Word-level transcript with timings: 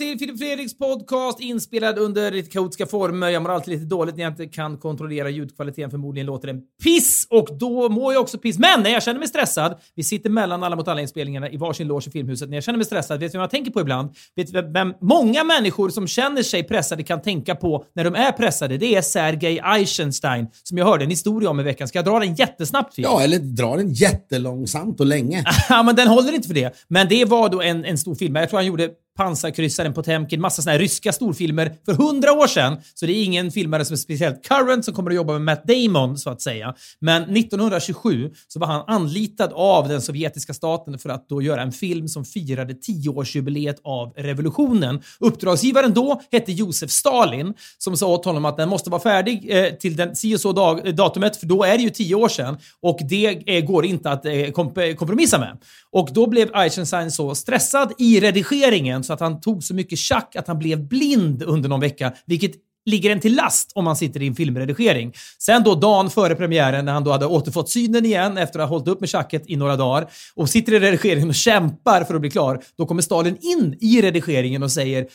till 0.00 0.18
Filip 0.18 0.38
Fredriks 0.38 0.78
podcast 0.78 1.40
inspelad 1.40 1.98
under 1.98 2.30
lite 2.30 2.50
kaotiska 2.50 2.86
former. 2.86 3.28
Jag 3.28 3.42
mår 3.42 3.50
alltid 3.50 3.74
lite 3.74 3.86
dåligt 3.86 4.16
när 4.16 4.22
jag 4.22 4.32
inte 4.32 4.46
kan 4.46 4.78
kontrollera 4.78 5.30
ljudkvaliteten. 5.30 5.90
Förmodligen 5.90 6.26
låter 6.26 6.46
den 6.46 6.60
piss 6.84 7.26
och 7.30 7.48
då 7.58 7.88
mår 7.88 8.12
jag 8.12 8.22
också 8.22 8.38
piss. 8.38 8.58
Men 8.58 8.82
när 8.82 8.90
jag 8.90 9.02
känner 9.02 9.18
mig 9.18 9.28
stressad, 9.28 9.78
vi 9.94 10.02
sitter 10.02 10.30
mellan 10.30 10.62
alla 10.62 10.76
mot 10.76 10.88
alla 10.88 11.00
inspelningarna 11.00 11.50
i 11.50 11.56
varsin 11.56 11.86
loge 11.86 12.08
i 12.08 12.10
Filmhuset. 12.10 12.48
När 12.48 12.56
jag 12.56 12.64
känner 12.64 12.76
mig 12.76 12.86
stressad, 12.86 13.20
vet 13.20 13.32
du 13.32 13.38
vem 13.38 13.40
jag 13.40 13.50
tänker 13.50 13.70
på 13.70 13.80
ibland? 13.80 14.10
Vet 14.36 14.52
du 14.52 14.72
vem 14.72 14.94
många 15.00 15.44
människor 15.44 15.88
som 15.88 16.06
känner 16.06 16.42
sig 16.42 16.62
pressade 16.62 17.02
kan 17.02 17.22
tänka 17.22 17.54
på 17.54 17.84
när 17.94 18.04
de 18.04 18.14
är 18.14 18.32
pressade? 18.32 18.76
Det 18.76 18.96
är 18.96 19.02
Sergej 19.02 19.60
Eisenstein 19.64 20.46
som 20.62 20.78
jag 20.78 20.84
hörde 20.84 21.04
en 21.04 21.10
historia 21.10 21.50
om 21.50 21.60
i 21.60 21.62
veckan. 21.62 21.88
Ska 21.88 21.98
jag 21.98 22.06
dra 22.06 22.18
den 22.18 22.34
jättesnabbt? 22.34 22.94
Filip? 22.94 23.10
Ja, 23.10 23.22
eller 23.22 23.38
dra 23.38 23.76
den 23.76 23.92
jättelångsamt 23.92 25.00
och 25.00 25.06
länge. 25.06 25.44
ja, 25.68 25.82
men 25.82 25.96
den 25.96 26.08
håller 26.08 26.32
inte 26.32 26.48
för 26.48 26.54
det. 26.54 26.74
Men 26.88 27.08
det 27.08 27.24
var 27.24 27.48
då 27.48 27.62
en, 27.62 27.84
en 27.84 27.98
stor 27.98 28.14
film. 28.14 28.36
Jag 28.36 28.48
tror 28.48 28.58
han 28.58 28.66
gjorde 28.66 28.90
Pansarkryssaren 29.20 29.94
Potemkin, 29.94 30.40
massa 30.40 30.62
såna 30.62 30.72
här 30.72 30.78
ryska 30.78 31.12
storfilmer 31.12 31.72
för 31.84 31.92
hundra 31.92 32.32
år 32.32 32.46
sedan. 32.46 32.76
Så 32.94 33.06
det 33.06 33.12
är 33.12 33.24
ingen 33.24 33.50
filmare 33.50 33.84
som 33.84 33.94
är 33.94 33.98
speciellt 33.98 34.48
current 34.48 34.84
som 34.84 34.94
kommer 34.94 35.10
att 35.10 35.16
jobba 35.16 35.32
med 35.32 35.42
Matt 35.42 35.64
Damon, 35.64 36.18
så 36.18 36.30
att 36.30 36.42
säga. 36.42 36.74
Men 37.00 37.22
1927 37.22 38.30
så 38.48 38.60
var 38.60 38.66
han 38.66 38.84
anlitad 38.86 39.52
av 39.52 39.88
den 39.88 40.02
sovjetiska 40.02 40.54
staten 40.54 40.98
för 40.98 41.08
att 41.08 41.28
då 41.28 41.42
göra 41.42 41.62
en 41.62 41.72
film 41.72 42.08
som 42.08 42.24
firade 42.24 42.74
tioårsjubileet 42.74 43.76
av 43.84 44.12
revolutionen. 44.16 45.02
Uppdragsgivaren 45.18 45.94
då 45.94 46.20
hette 46.32 46.52
Josef 46.52 46.90
Stalin, 46.90 47.54
som 47.78 47.96
sa 47.96 48.06
åt 48.06 48.24
honom 48.24 48.44
att 48.44 48.56
den 48.56 48.68
måste 48.68 48.90
vara 48.90 49.02
färdig 49.02 49.46
eh, 49.48 49.74
till 49.74 49.96
den 49.96 50.16
si 50.16 50.36
och 50.36 50.40
så 50.40 50.52
dag, 50.52 50.86
eh, 50.86 50.94
datumet, 50.94 51.36
för 51.36 51.46
då 51.46 51.64
är 51.64 51.76
det 51.76 51.82
ju 51.82 51.90
tio 51.90 52.14
år 52.14 52.28
sedan. 52.28 52.58
Och 52.82 52.98
det 53.08 53.56
eh, 53.56 53.64
går 53.64 53.84
inte 53.84 54.10
att 54.10 54.26
eh, 54.26 54.50
komp 54.50 54.78
kompromissa 54.96 55.38
med. 55.38 55.58
Och 55.92 56.08
då 56.12 56.26
blev 56.26 56.56
Eisenstein 56.56 57.10
så 57.10 57.34
stressad 57.34 57.92
i 57.98 58.20
redigeringen 58.20 59.04
så 59.10 59.14
att 59.14 59.20
han 59.20 59.40
tog 59.40 59.64
så 59.64 59.74
mycket 59.74 59.98
tjack 59.98 60.36
att 60.36 60.48
han 60.48 60.58
blev 60.58 60.88
blind 60.88 61.42
under 61.42 61.68
någon 61.68 61.80
vecka, 61.80 62.12
vilket 62.26 62.52
ligger 62.86 63.10
en 63.10 63.20
till 63.20 63.36
last 63.36 63.72
om 63.74 63.84
man 63.84 63.96
sitter 63.96 64.22
i 64.22 64.26
en 64.26 64.34
filmredigering. 64.34 65.12
Sen 65.38 65.62
då 65.62 65.74
dagen 65.74 66.10
före 66.10 66.34
premiären 66.34 66.84
när 66.84 66.92
han 66.92 67.04
då 67.04 67.10
hade 67.10 67.26
återfått 67.26 67.70
synen 67.70 68.04
igen 68.04 68.38
efter 68.38 68.58
att 68.58 68.68
ha 68.68 68.76
hållit 68.76 68.88
upp 68.88 69.00
med 69.00 69.08
tjacket 69.08 69.42
i 69.46 69.56
några 69.56 69.76
dagar 69.76 70.10
och 70.34 70.50
sitter 70.50 70.72
i 70.72 70.80
redigeringen 70.80 71.28
och 71.28 71.34
kämpar 71.34 72.04
för 72.04 72.14
att 72.14 72.20
bli 72.20 72.30
klar, 72.30 72.62
då 72.76 72.86
kommer 72.86 73.02
Stalin 73.02 73.36
in 73.40 73.76
i 73.80 74.02
redigeringen 74.02 74.62
och 74.62 74.72
säger 74.72 75.06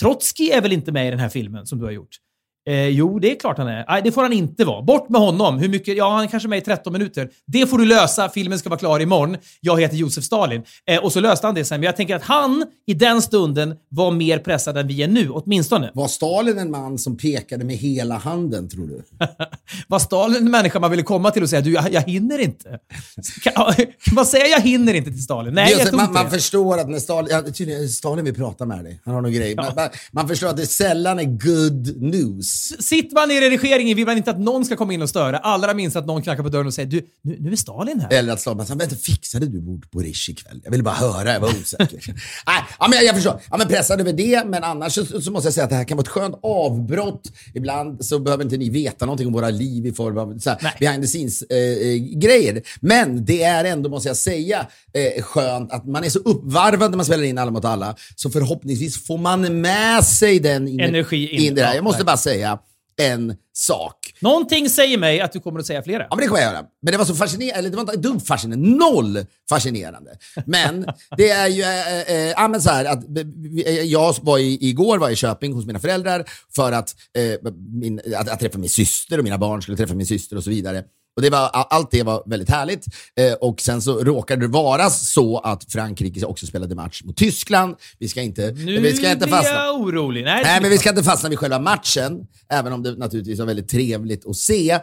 Trotskij 0.00 0.50
är 0.50 0.62
väl 0.62 0.72
inte 0.72 0.92
med 0.92 1.06
i 1.06 1.10
den 1.10 1.18
här 1.18 1.28
filmen 1.28 1.66
som 1.66 1.78
du 1.78 1.84
har 1.84 1.92
gjort? 1.92 2.16
Eh, 2.68 2.88
jo, 2.88 3.18
det 3.18 3.30
är 3.30 3.40
klart 3.40 3.58
han 3.58 3.68
är. 3.68 3.84
Nej, 3.88 4.02
det 4.04 4.12
får 4.12 4.22
han 4.22 4.32
inte 4.32 4.64
vara. 4.64 4.82
Bort 4.82 5.08
med 5.08 5.20
honom. 5.20 5.58
Hur 5.58 5.68
mycket? 5.68 5.96
Ja, 5.96 6.10
han 6.10 6.24
är 6.24 6.26
kanske 6.28 6.48
med 6.48 6.58
i 6.58 6.60
13 6.60 6.92
minuter. 6.92 7.30
Det 7.46 7.66
får 7.66 7.78
du 7.78 7.84
lösa. 7.84 8.28
Filmen 8.28 8.58
ska 8.58 8.68
vara 8.68 8.78
klar 8.78 9.00
imorgon. 9.00 9.36
Jag 9.60 9.80
heter 9.80 9.96
Josef 9.96 10.24
Stalin. 10.24 10.62
Eh, 10.90 11.04
och 11.04 11.12
så 11.12 11.20
löste 11.20 11.46
han 11.46 11.54
det 11.54 11.64
sen. 11.64 11.80
Men 11.80 11.86
jag 11.86 11.96
tänker 11.96 12.16
att 12.16 12.22
han 12.22 12.64
i 12.86 12.94
den 12.94 13.22
stunden 13.22 13.74
var 13.88 14.10
mer 14.10 14.38
pressad 14.38 14.78
än 14.78 14.86
vi 14.86 15.02
är 15.02 15.08
nu, 15.08 15.30
åtminstone. 15.30 15.90
Var 15.94 16.08
Stalin 16.08 16.58
en 16.58 16.70
man 16.70 16.98
som 16.98 17.16
pekade 17.16 17.64
med 17.64 17.76
hela 17.76 18.16
handen, 18.16 18.68
tror 18.68 18.86
du? 18.86 19.02
var 19.88 19.98
Stalin 19.98 20.36
en 20.36 20.50
människa 20.50 20.80
man 20.80 20.90
ville 20.90 21.02
komma 21.02 21.30
till 21.30 21.42
och 21.42 21.50
säga 21.50 21.62
du, 21.62 21.72
jag, 21.72 21.92
jag 21.92 22.02
hinner 22.02 22.38
inte? 22.38 22.78
Kan, 23.42 23.74
vad 24.12 24.28
säger 24.28 24.50
jag 24.50 24.60
hinner 24.60 24.94
inte 24.94 25.10
till 25.10 25.24
Stalin? 25.24 25.54
Nej, 25.54 25.74
jag 25.78 25.94
man, 25.94 26.12
man 26.12 26.30
förstår 26.30 26.78
att 26.78 26.88
när 26.88 26.98
Stalin, 26.98 27.28
ja, 27.30 27.42
tydligen, 27.52 27.88
Stalin 27.88 28.24
vill 28.24 28.34
prata 28.34 28.66
med 28.66 28.84
dig. 28.84 29.00
Han 29.04 29.14
har 29.14 29.22
någon 29.22 29.32
grej. 29.32 29.54
Ja. 29.56 29.72
Man, 29.76 29.88
man 30.12 30.28
förstår 30.28 30.48
att 30.48 30.56
det 30.56 30.66
sällan 30.66 31.18
är 31.18 31.24
good 31.24 32.02
news. 32.02 32.57
Sitter 32.78 33.14
man 33.14 33.30
i 33.30 33.40
redigeringen 33.40 33.96
vill 33.96 34.06
man 34.06 34.16
inte 34.16 34.30
att 34.30 34.40
någon 34.40 34.64
ska 34.64 34.76
komma 34.76 34.92
in 34.92 35.02
och 35.02 35.08
störa. 35.08 35.38
Allra 35.38 35.74
minst 35.74 35.96
att 35.96 36.06
någon 36.06 36.22
knackar 36.22 36.42
på 36.42 36.48
dörren 36.48 36.66
och 36.66 36.74
säger 36.74 36.88
du, 36.88 37.06
nu, 37.22 37.36
nu 37.40 37.52
är 37.52 37.56
Stalin 37.56 38.00
här. 38.00 38.12
Eller 38.12 38.32
att 38.32 38.40
Stalin 38.40 38.66
säger, 38.66 38.78
vänta, 38.78 38.96
fixade 38.96 39.46
du 39.46 39.60
bord 39.60 39.90
på 39.90 40.00
Rish 40.00 40.30
ikväll? 40.30 40.60
Jag 40.64 40.70
ville 40.70 40.82
bara 40.82 40.94
höra, 40.94 41.32
jag 41.32 41.40
var 41.40 41.48
osäker. 41.48 42.00
Nej, 42.46 42.62
ja, 42.78 42.88
men 42.88 42.96
jag, 42.96 43.04
jag 43.04 43.14
förstår. 43.14 43.40
Ja, 43.50 43.56
men 43.56 43.68
pressad 43.68 44.00
över 44.00 44.12
det, 44.12 44.44
men 44.46 44.64
annars 44.64 44.92
så, 44.92 45.20
så, 45.20 45.32
måste 45.32 45.46
jag 45.46 45.54
säga 45.54 45.64
att 45.64 45.70
det 45.70 45.76
här 45.76 45.84
kan 45.84 45.96
vara 45.96 46.04
ett 46.04 46.08
skönt 46.08 46.38
avbrott. 46.42 47.22
Ibland 47.54 48.04
så 48.04 48.18
behöver 48.18 48.44
inte 48.44 48.56
ni 48.56 48.70
veta 48.70 49.06
någonting 49.06 49.26
om 49.26 49.32
våra 49.32 49.50
liv 49.50 49.86
i 49.86 49.92
form 49.92 50.18
av 50.18 50.38
så 50.38 50.50
här, 50.50 50.74
behind 50.80 51.02
the 51.02 51.08
scenes-grejer. 51.08 52.56
Eh, 52.56 52.62
men 52.80 53.24
det 53.24 53.42
är 53.42 53.64
ändå, 53.64 53.90
måste 53.90 54.08
jag 54.08 54.16
säga, 54.16 54.66
eh, 54.92 55.22
skönt 55.22 55.72
att 55.72 55.86
man 55.86 56.04
är 56.04 56.08
så 56.08 56.18
uppvarvad 56.18 56.90
när 56.90 56.96
man 56.96 57.06
spelar 57.06 57.24
in 57.24 57.38
Alla 57.38 57.50
mot 57.50 57.64
alla. 57.64 57.96
Så 58.16 58.30
förhoppningsvis 58.30 59.06
får 59.06 59.18
man 59.18 59.60
med 59.60 60.04
sig 60.04 60.40
den 60.40 60.80
energi 60.80 61.28
in, 61.28 61.42
in 61.42 61.54
det 61.54 61.62
här. 61.62 61.74
Jag 61.74 61.84
måste 61.84 62.04
bara 62.04 62.16
säga, 62.16 62.37
en 62.98 63.36
sak. 63.52 64.14
Någonting 64.20 64.70
säger 64.70 64.98
mig 64.98 65.20
att 65.20 65.32
du 65.32 65.40
kommer 65.40 65.60
att 65.60 65.66
säga 65.66 65.82
flera. 65.82 66.02
Ja, 66.02 66.08
men 66.10 66.18
det 66.18 66.26
kommer 66.26 66.40
jag 66.40 66.52
göra. 66.52 66.64
Men 66.82 66.92
det 66.92 66.98
var 66.98 67.04
så 67.04 67.14
fascinerande, 67.14 67.58
eller 67.58 67.70
det 67.70 67.76
var 67.76 67.82
inte 67.82 67.96
dumt 67.96 68.20
fascinerande, 68.20 68.68
noll 68.68 69.26
fascinerande. 69.48 70.10
Men 70.46 70.86
det 71.16 71.30
är 71.30 71.46
ju, 71.46 71.62
äh, 71.62 72.44
äh, 72.44 72.58
så 72.58 72.70
här, 72.70 72.84
att 72.84 73.04
jag 73.84 74.14
var 74.22 74.38
i, 74.38 74.68
igår 74.68 74.98
var 74.98 75.10
i 75.10 75.16
Köping 75.16 75.52
hos 75.52 75.66
mina 75.66 75.78
föräldrar 75.78 76.24
för 76.54 76.72
att, 76.72 76.94
äh, 77.16 77.52
min, 77.80 78.00
att, 78.16 78.28
att 78.28 78.40
träffa 78.40 78.58
min 78.58 78.70
syster 78.70 79.18
och 79.18 79.24
mina 79.24 79.38
barn 79.38 79.62
skulle 79.62 79.76
träffa 79.76 79.94
min 79.94 80.06
syster 80.06 80.36
och 80.36 80.44
så 80.44 80.50
vidare. 80.50 80.84
Och 81.18 81.22
det 81.22 81.30
var, 81.30 81.50
allt 81.52 81.90
det 81.90 82.02
var 82.02 82.22
väldigt 82.26 82.50
härligt. 82.50 82.84
Eh, 83.20 83.32
och 83.32 83.60
sen 83.60 83.82
så 83.82 84.04
råkade 84.04 84.40
det 84.40 84.48
vara 84.48 84.90
så 84.90 85.38
att 85.38 85.72
Frankrike 85.72 86.26
också 86.26 86.46
spelade 86.46 86.74
match 86.74 87.02
mot 87.04 87.16
Tyskland. 87.16 87.76
Vi 87.98 88.08
ska 88.08 88.22
inte, 88.22 88.50
nu 88.50 88.80
vi 88.80 88.96
ska 88.96 89.10
inte 89.10 89.28
fastna. 89.28 89.50
blir 89.50 89.62
jag 89.62 89.80
orolig. 89.80 90.24
Nej, 90.24 90.42
Nej 90.44 90.60
men 90.60 90.70
vi 90.70 90.78
ska 90.78 90.90
inte 90.90 91.02
fastna 91.02 91.28
vid 91.28 91.38
själva 91.38 91.58
matchen. 91.58 92.20
Även 92.52 92.72
om 92.72 92.82
det 92.82 92.96
naturligtvis 92.96 93.38
var 93.38 93.46
väldigt 93.46 93.68
trevligt 93.68 94.26
att 94.26 94.36
se 94.36 94.70
eh, 94.70 94.80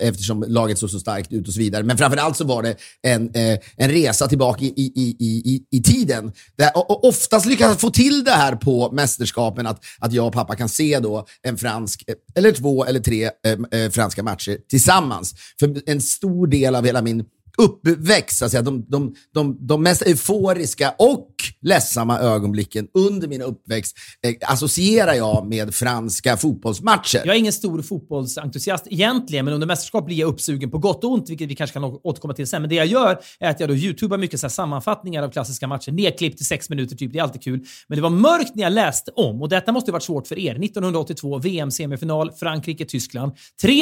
eftersom 0.00 0.44
laget 0.48 0.78
såg 0.78 0.90
så 0.90 0.98
starkt 1.00 1.32
ut 1.32 1.48
och 1.48 1.54
så 1.54 1.58
vidare. 1.58 1.82
Men 1.82 1.98
framförallt 1.98 2.36
så 2.36 2.44
var 2.44 2.62
det 2.62 2.76
en, 3.02 3.34
eh, 3.34 3.58
en 3.76 3.90
resa 3.90 4.28
tillbaka 4.28 4.64
i, 4.64 4.68
i, 4.76 5.16
i, 5.18 5.26
i, 5.54 5.62
i 5.78 5.82
tiden. 5.82 6.32
Där, 6.58 6.70
och, 6.74 6.90
och 6.90 7.04
oftast 7.04 7.46
lyckas 7.46 7.76
få 7.76 7.90
till 7.90 8.24
det 8.24 8.30
här 8.30 8.56
på 8.56 8.92
mästerskapen 8.92 9.66
att, 9.66 9.84
att 9.98 10.12
jag 10.12 10.26
och 10.26 10.32
pappa 10.32 10.56
kan 10.56 10.68
se 10.68 10.98
då 10.98 11.26
en 11.42 11.56
fransk, 11.56 12.04
eh, 12.06 12.14
eller 12.34 12.52
två 12.52 12.84
eller 12.84 13.00
tre 13.00 13.24
eh, 13.24 13.80
eh, 13.80 13.90
franska 13.90 14.22
matcher 14.22 14.58
tillsammans. 14.68 15.34
För 15.60 15.65
för 15.74 15.82
en 15.86 16.00
stor 16.00 16.46
del 16.46 16.74
av 16.74 16.84
hela 16.84 17.02
min 17.02 17.24
uppväxt, 17.56 18.42
alltså 18.42 18.62
de, 18.62 18.84
de, 18.88 19.14
de, 19.34 19.66
de 19.66 19.82
mest 19.82 20.02
euforiska 20.02 20.94
och 20.98 21.30
ledsamma 21.62 22.18
ögonblicken 22.18 22.88
under 22.94 23.28
min 23.28 23.42
uppväxt 23.42 23.96
eh, 24.22 24.50
associerar 24.50 25.14
jag 25.14 25.46
med 25.46 25.74
franska 25.74 26.36
fotbollsmatcher. 26.36 27.22
Jag 27.24 27.34
är 27.34 27.38
ingen 27.38 27.52
stor 27.52 27.82
fotbollsentusiast 27.82 28.86
egentligen, 28.90 29.44
men 29.44 29.54
under 29.54 29.66
mästerskap 29.66 30.06
blir 30.06 30.16
jag 30.16 30.28
uppsugen 30.28 30.70
på 30.70 30.78
gott 30.78 31.04
och 31.04 31.12
ont, 31.12 31.30
vilket 31.30 31.48
vi 31.48 31.54
kanske 31.54 31.74
kan 31.74 31.84
återkomma 31.84 32.34
till 32.34 32.46
sen. 32.46 32.62
Men 32.62 32.68
det 32.68 32.74
jag 32.74 32.86
gör 32.86 33.18
är 33.40 33.50
att 33.50 33.60
jag 33.60 33.68
då 33.68 33.74
youtubar 33.74 34.18
mycket 34.18 34.40
så 34.40 34.48
sammanfattningar 34.48 35.22
av 35.22 35.30
klassiska 35.30 35.66
matcher, 35.66 35.92
nedklippt 35.92 36.36
till 36.36 36.46
sex 36.46 36.70
minuter 36.70 36.96
typ. 36.96 37.12
Det 37.12 37.18
är 37.18 37.22
alltid 37.22 37.42
kul. 37.42 37.64
Men 37.88 37.96
det 37.96 38.02
var 38.02 38.10
mörkt 38.10 38.54
när 38.54 38.62
jag 38.62 38.72
läste 38.72 39.10
om, 39.10 39.42
och 39.42 39.48
detta 39.48 39.72
måste 39.72 39.90
ha 39.90 39.92
varit 39.92 40.02
svårt 40.02 40.26
för 40.26 40.38
er. 40.38 40.64
1982, 40.64 41.38
VM-semifinal, 41.38 42.32
Frankrike-Tyskland. 42.32 43.32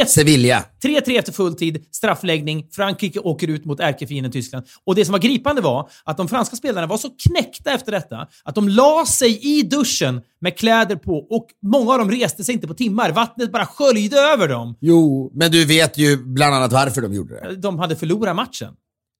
Sevilla. 0.06 0.64
3-3 0.84 1.18
efter 1.18 1.32
full 1.32 1.54
tid, 1.54 1.84
straffläggning, 1.90 2.66
Frankrike 2.70 3.18
åker 3.18 3.48
ut 3.48 3.63
mot 3.64 3.80
ärkefienden 3.80 4.32
Tyskland. 4.32 4.66
Och 4.84 4.94
det 4.94 5.04
som 5.04 5.12
var 5.12 5.18
gripande 5.18 5.62
var 5.62 5.88
att 6.04 6.16
de 6.16 6.28
franska 6.28 6.56
spelarna 6.56 6.86
var 6.86 6.96
så 6.96 7.10
knäckta 7.28 7.72
efter 7.72 7.92
detta 7.92 8.26
att 8.44 8.54
de 8.54 8.68
la 8.68 9.04
sig 9.06 9.58
i 9.58 9.62
duschen 9.62 10.20
med 10.40 10.58
kläder 10.58 10.96
på 10.96 11.18
och 11.18 11.46
många 11.62 11.92
av 11.92 11.98
dem 11.98 12.10
reste 12.10 12.44
sig 12.44 12.54
inte 12.54 12.66
på 12.66 12.74
timmar. 12.74 13.10
Vattnet 13.10 13.52
bara 13.52 13.66
sköljde 13.66 14.16
över 14.16 14.48
dem. 14.48 14.76
Jo, 14.80 15.30
men 15.34 15.50
du 15.50 15.64
vet 15.64 15.98
ju 15.98 16.16
bland 16.16 16.54
annat 16.54 16.72
varför 16.72 17.02
de 17.02 17.14
gjorde 17.14 17.40
det. 17.40 17.56
De 17.56 17.78
hade 17.78 17.96
förlorat 17.96 18.36
matchen. 18.36 18.74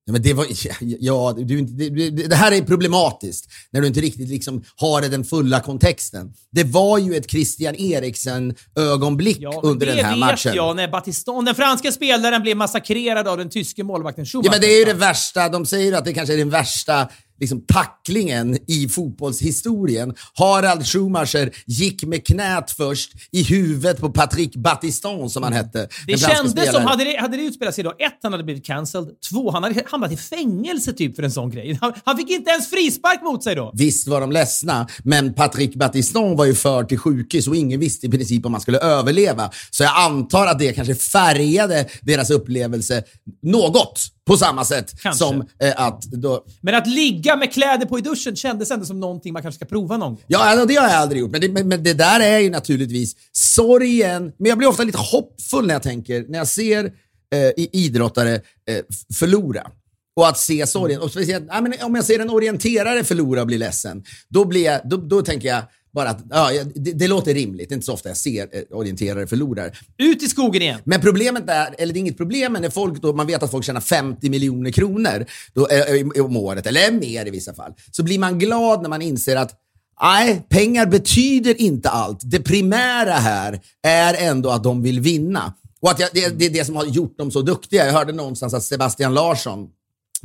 Ja, 0.07 0.13
men 0.13 0.23
det, 0.23 0.33
var, 0.33 0.47
ja, 0.81 1.35
du, 1.39 1.61
det, 1.61 2.11
det, 2.11 2.37
här 2.37 2.53
är 2.53 2.63
problematiskt 2.63 3.53
när 3.71 3.81
du 3.81 3.87
inte 3.87 4.01
riktigt 4.01 4.29
liksom 4.29 4.65
har 4.77 5.03
den 5.03 5.25
fulla 5.25 5.61
kontexten. 5.61 6.33
Det 6.51 6.65
var 6.65 6.99
ju 6.99 7.17
ett 7.17 7.31
Christian 7.31 7.75
Eriksen-ögonblick 7.75 9.37
ja, 9.41 9.61
under 9.63 9.87
den 9.87 10.05
här 10.05 10.17
matchen. 10.17 10.39
Det 10.43 10.49
vet 10.49 10.57
jag, 10.57 10.77
när 10.77 10.89
Batiston, 10.89 11.45
den 11.45 11.55
franska 11.55 11.93
spelaren, 11.93 12.43
blev 12.43 12.57
massakrerad 12.57 13.29
av 13.29 13.39
den 13.39 13.51
tyske 13.51 13.85
målvakten 13.85 14.27
Schumacher. 14.27 14.47
Ja, 14.47 14.51
men 14.53 14.61
det 14.61 14.67
är 14.67 14.79
ju 14.79 14.85
det 14.85 14.95
värsta. 14.95 15.49
De 15.49 15.67
säger 15.67 15.93
att 15.93 16.05
det 16.05 16.15
kanske 16.15 16.35
är 16.35 16.39
den 16.39 16.51
värsta 16.51 17.09
liksom, 17.41 17.61
tacklingen 17.67 18.59
i 18.67 18.89
fotbollshistorien. 18.89 20.15
Harald 20.35 20.87
Schumacher 20.87 21.51
gick 21.67 22.05
med 22.05 22.27
knät 22.27 22.71
först 22.71 23.13
i 23.33 23.43
huvudet 23.43 24.01
på 24.01 24.11
Patrick 24.11 24.57
Battiston 24.57 25.31
som 25.31 25.43
han 25.43 25.53
hette. 25.53 25.89
Det 26.07 26.21
kändes 26.21 26.73
som, 26.73 26.83
hade 26.83 27.05
det, 27.05 27.21
hade 27.21 27.37
det 27.37 27.43
utspelat 27.43 27.75
sig 27.75 27.85
då, 27.85 27.91
ett, 27.91 28.19
han 28.23 28.33
hade 28.33 28.45
blivit 28.45 28.67
cancelled. 28.67 29.09
Två, 29.31 29.51
han 29.51 29.63
hade 29.63 29.83
hamnat 29.87 30.13
i 30.13 30.17
fängelse 30.17 30.93
typ 30.93 31.17
för 31.17 31.23
en 31.23 31.31
sån 31.31 31.51
grej. 31.51 31.79
Han, 31.81 31.93
han, 32.05 32.17
fick 32.17 32.31
inte 32.31 32.51
ens 32.51 32.71
frispark 32.71 33.23
mot 33.23 33.45
sig 33.45 33.55
då. 33.55 33.73
Visst 33.75 34.09
var 34.09 34.21
de 34.21 34.33
ledsna, 34.33 34.89
men 35.05 35.35
Patrick 35.35 35.75
Battiston 35.75 36.37
var 36.37 36.45
ju 36.45 36.55
för 36.55 36.85
till 36.85 36.99
sjukhus 36.99 37.49
och 37.49 37.57
ingen 37.57 37.81
visste 37.81 38.07
i 38.07 38.11
princip 38.11 38.47
om 38.47 38.55
han 38.55 38.61
skulle 38.61 38.79
överleva. 38.79 39.51
Så 39.71 39.83
jag 39.83 39.93
antar 39.97 40.47
att 40.47 40.59
det 40.59 40.73
kanske 40.73 40.95
färgade 40.95 41.89
deras 42.03 42.31
upplevelse 42.31 43.03
något. 43.43 44.14
På 44.27 44.37
samma 44.37 44.65
sätt 44.65 45.01
kanske. 45.01 45.25
som 45.25 45.47
eh, 45.61 45.73
att... 45.77 46.03
Då... 46.03 46.45
Men 46.61 46.75
att 46.75 46.87
ligga 46.87 47.37
med 47.37 47.53
kläder 47.53 47.87
på 47.87 47.99
i 47.99 48.03
duschen 48.03 48.37
kändes 48.37 48.71
ändå 48.71 48.85
som 48.85 49.01
någonting 49.01 49.33
man 49.33 49.43
kanske 49.43 49.57
ska 49.57 49.67
prova 49.67 49.97
någon 49.97 50.15
gång. 50.15 50.23
Ja, 50.27 50.39
alltså, 50.39 50.67
det 50.67 50.75
har 50.75 50.89
jag 50.89 50.97
aldrig 50.97 51.21
gjort. 51.21 51.31
Men 51.31 51.41
det, 51.41 51.49
men, 51.49 51.69
men 51.69 51.83
det 51.83 51.95
där 51.95 52.21
är 52.21 52.39
ju 52.39 52.51
naturligtvis 52.51 53.17
sorgen. 53.33 54.33
Men 54.39 54.49
jag 54.49 54.59
blir 54.59 54.69
ofta 54.69 54.85
lite 54.85 54.99
hoppfull 54.99 55.67
när 55.67 55.75
jag 55.75 55.83
tänker, 55.83 56.25
när 56.29 56.39
jag 56.39 56.49
ser 56.49 56.85
eh, 56.85 57.65
idrottare 57.73 58.35
eh, 58.35 58.83
förlora. 59.15 59.71
Och 60.17 60.29
att 60.29 60.39
se 60.39 60.67
sorgen. 60.67 61.01
Och 61.01 61.11
speciellt, 61.11 61.45
ja, 61.49 61.61
men 61.61 61.75
om 61.83 61.95
jag 61.95 62.05
ser 62.05 62.19
en 62.19 62.31
orienterare 62.31 63.05
förlora 63.05 63.41
och 63.41 63.47
bli 63.47 63.59
ledsen, 63.59 64.05
då, 64.29 64.45
blir 64.45 64.65
jag, 64.65 64.81
då, 64.85 64.97
då 64.97 65.23
tänker 65.23 65.49
jag 65.49 65.63
bara 65.95 66.09
att 66.09 66.25
ja, 66.31 66.51
det, 66.75 66.93
det 66.93 67.09
låter 67.09 67.35
rimligt. 67.35 67.69
Det 67.69 67.73
är 67.73 67.77
inte 67.77 67.87
så 67.87 67.93
ofta 67.93 68.09
jag 68.09 68.17
ser 68.17 68.43
eh, 68.53 68.63
orienterare 68.71 69.27
förlora. 69.27 69.71
Ut 69.99 70.23
i 70.23 70.29
skogen 70.29 70.63
igen! 70.63 70.81
Men 70.85 71.01
problemet 71.01 71.49
är, 71.49 71.75
eller 71.79 71.93
det 71.93 71.99
är 71.99 72.01
inget 72.01 72.17
problem, 72.17 72.53
men 72.53 72.63
när 72.63 72.71
folk 72.71 73.03
då, 73.03 73.13
man 73.13 73.27
vet 73.27 73.43
att 73.43 73.51
folk 73.51 73.65
tjänar 73.65 73.81
50 73.81 74.31
miljoner 74.31 74.71
kronor 74.71 75.27
då, 75.53 75.69
eh, 75.69 76.25
om 76.25 76.37
året, 76.37 76.67
eller 76.67 76.93
mer 76.93 77.27
i 77.27 77.31
vissa 77.31 77.55
fall, 77.55 77.73
så 77.91 78.03
blir 78.03 78.19
man 78.19 78.39
glad 78.39 78.83
när 78.83 78.89
man 78.89 79.03
inser 79.03 79.37
att 79.37 79.61
Nej, 80.03 80.47
pengar 80.49 80.87
betyder 80.87 81.61
inte 81.61 81.89
allt. 81.89 82.21
Det 82.25 82.41
primära 82.41 83.13
här 83.13 83.61
är 83.83 84.15
ändå 84.15 84.51
att 84.51 84.63
de 84.63 84.83
vill 84.83 85.01
vinna. 85.01 85.55
Och 85.81 85.91
att 85.91 86.01
jag, 86.01 86.11
det, 86.13 86.39
det 86.39 86.47
är 86.47 86.51
det 86.51 86.65
som 86.65 86.77
har 86.77 86.85
gjort 86.85 87.19
dem 87.19 87.31
så 87.31 87.43
duktiga. 87.43 87.87
Jag 87.87 87.93
hörde 87.93 88.13
någonstans 88.13 88.55
att 88.55 88.63
Sebastian 88.63 89.15
Larsson, 89.15 89.69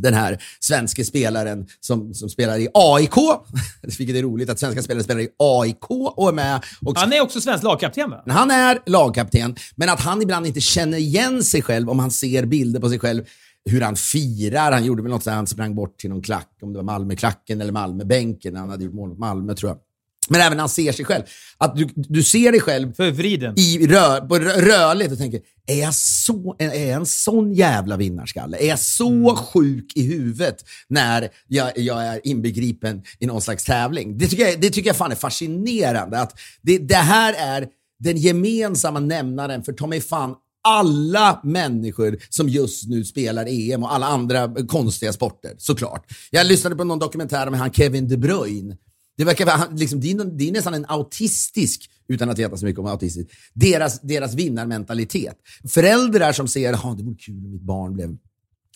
den 0.02 0.14
här 0.14 0.44
svenska 0.60 1.04
spelaren 1.04 1.68
som, 1.80 2.14
som 2.14 2.30
spelar 2.30 2.58
i 2.58 2.68
AIK. 2.74 3.14
Vilket 3.98 4.16
är 4.16 4.22
roligt 4.22 4.50
att 4.50 4.60
svenska 4.60 4.82
spelare 4.82 5.04
spelar 5.04 5.22
i 5.22 5.30
AIK 5.38 5.92
och 5.92 6.30
är 6.30 6.34
med. 6.34 6.64
Och, 6.86 6.98
Han 6.98 7.14
är 7.14 7.22
också 7.22 7.42
svensk 7.42 7.64
lagkapten 7.64 8.10
va? 8.10 8.24
han 8.28 8.52
är 8.52 8.80
lagkapten, 8.86 9.56
men 9.76 9.90
att 9.90 10.00
han 10.00 10.22
ibland 10.22 10.48
inte 10.48 10.62
känner 10.62 10.98
igen 10.98 11.44
sig 11.44 11.62
själv 11.62 11.90
om 11.90 12.00
han 12.00 12.12
ser 12.12 12.46
bilder 12.46 12.80
på 12.80 12.90
sig 12.90 13.00
själv 13.00 13.24
hur 13.66 13.82
han 13.82 13.96
firar. 13.96 14.72
Han 14.72 14.86
gjorde 14.86 15.04
väl 15.04 15.12
något 15.12 15.24
så 15.24 15.32
han 15.32 15.48
sprang 15.48 15.76
bort 15.76 15.98
till 15.98 16.10
någon 16.10 16.22
klack, 16.22 16.50
om 16.62 16.74
det 16.74 16.78
var 16.80 16.84
Malmöklacken 16.84 17.62
eller 17.62 17.72
Malmöbänken. 17.72 18.56
Han 18.56 18.70
hade 18.70 18.84
gjort 18.84 18.94
mål 18.94 19.10
mot 19.10 19.20
Malmö 19.20 19.54
tror 19.54 19.70
jag. 19.70 19.78
Men 20.30 20.42
även 20.42 20.58
när 20.58 20.62
han 20.62 20.70
ser 20.70 20.92
sig 20.92 21.06
själv. 21.06 21.24
Att 21.58 21.76
du, 21.76 21.90
du 21.96 22.24
ser 22.24 22.52
dig 22.52 22.62
själv 22.62 22.94
Förvriden. 22.94 23.60
i 23.60 23.88
rör, 23.88 24.22
på 24.22 24.36
rö- 24.36 24.62
rörligt 24.62 25.12
och 25.12 25.18
tänker, 25.18 25.42
är 25.68 25.80
jag, 25.82 25.94
så, 25.96 26.56
är 26.60 26.66
jag 26.66 26.90
en 26.90 27.06
sån 27.06 27.54
jävla 27.54 27.98
vinnarskalle? 27.98 28.58
Är 28.58 28.68
jag 28.68 28.80
så 28.80 29.10
Mm. 29.10 29.36
sjuk 29.36 29.92
i 29.96 30.02
huvudet 30.04 30.66
när 30.88 31.30
jag, 31.48 31.78
jag 31.78 32.06
är 32.08 32.22
inbegripen 32.24 33.02
i 33.20 33.26
någon 33.26 33.42
slags 33.42 33.64
tävling? 33.64 34.18
Det 34.18 34.28
tycker 34.28 34.44
jag, 34.48 34.62
det 34.62 34.70
tycker 34.70 34.90
jag 34.90 34.96
fan 34.98 35.12
är 35.12 35.16
fascinerande. 35.16 36.20
Att 36.20 36.40
det, 36.62 36.78
det 36.78 36.96
här 36.96 37.34
är 37.38 37.68
den 38.00 38.18
gemensamma 38.18 39.00
nämnaren 39.00 39.64
för 39.64 39.74
ta 39.74 39.88
mig 39.88 40.02
fan 40.02 40.36
alla 40.64 41.40
människor 41.44 42.18
som 42.30 42.50
just 42.50 42.88
nu 42.90 43.06
spelar 43.06 43.46
EM 43.50 43.84
och 43.84 43.94
alla 43.94 44.06
andra 44.08 44.54
konstiga 44.68 45.14
sporter, 45.14 45.52
såklart. 45.58 46.06
Jag 46.32 46.46
lyssnade 46.48 46.76
på 46.76 46.84
någon 46.84 47.00
dokumentär 47.00 47.50
med 47.50 47.60
han 47.60 47.72
Kevin 47.74 48.08
De 48.08 48.18
Bruyne. 48.18 48.78
Det, 49.20 49.26
verkar, 49.26 49.46
vara- 49.46 49.56
han, 49.56 49.76
liksom, 49.76 50.00
det, 50.00 50.12
är, 50.12 50.26
det 50.26 50.48
är 50.48 50.52
nästan 50.52 50.74
en 50.74 50.86
autistisk, 50.88 51.90
utan 52.08 52.30
att 52.30 52.40
veta 52.40 52.58
så 52.58 52.66
mycket 52.66 52.80
om 52.80 52.86
autistisk, 52.86 53.28
deras, 53.54 54.02
deras 54.02 54.34
vinnarmentalitet. 54.34 55.36
Föräldrar 55.70 56.32
som 56.32 56.48
ser 56.48 56.74
att 56.74 56.98
det 56.98 57.04
vore 57.04 57.16
kul 57.16 57.46
om 57.46 57.52
mitt 57.52 57.62
barn 57.62 57.94
blev 57.94 58.18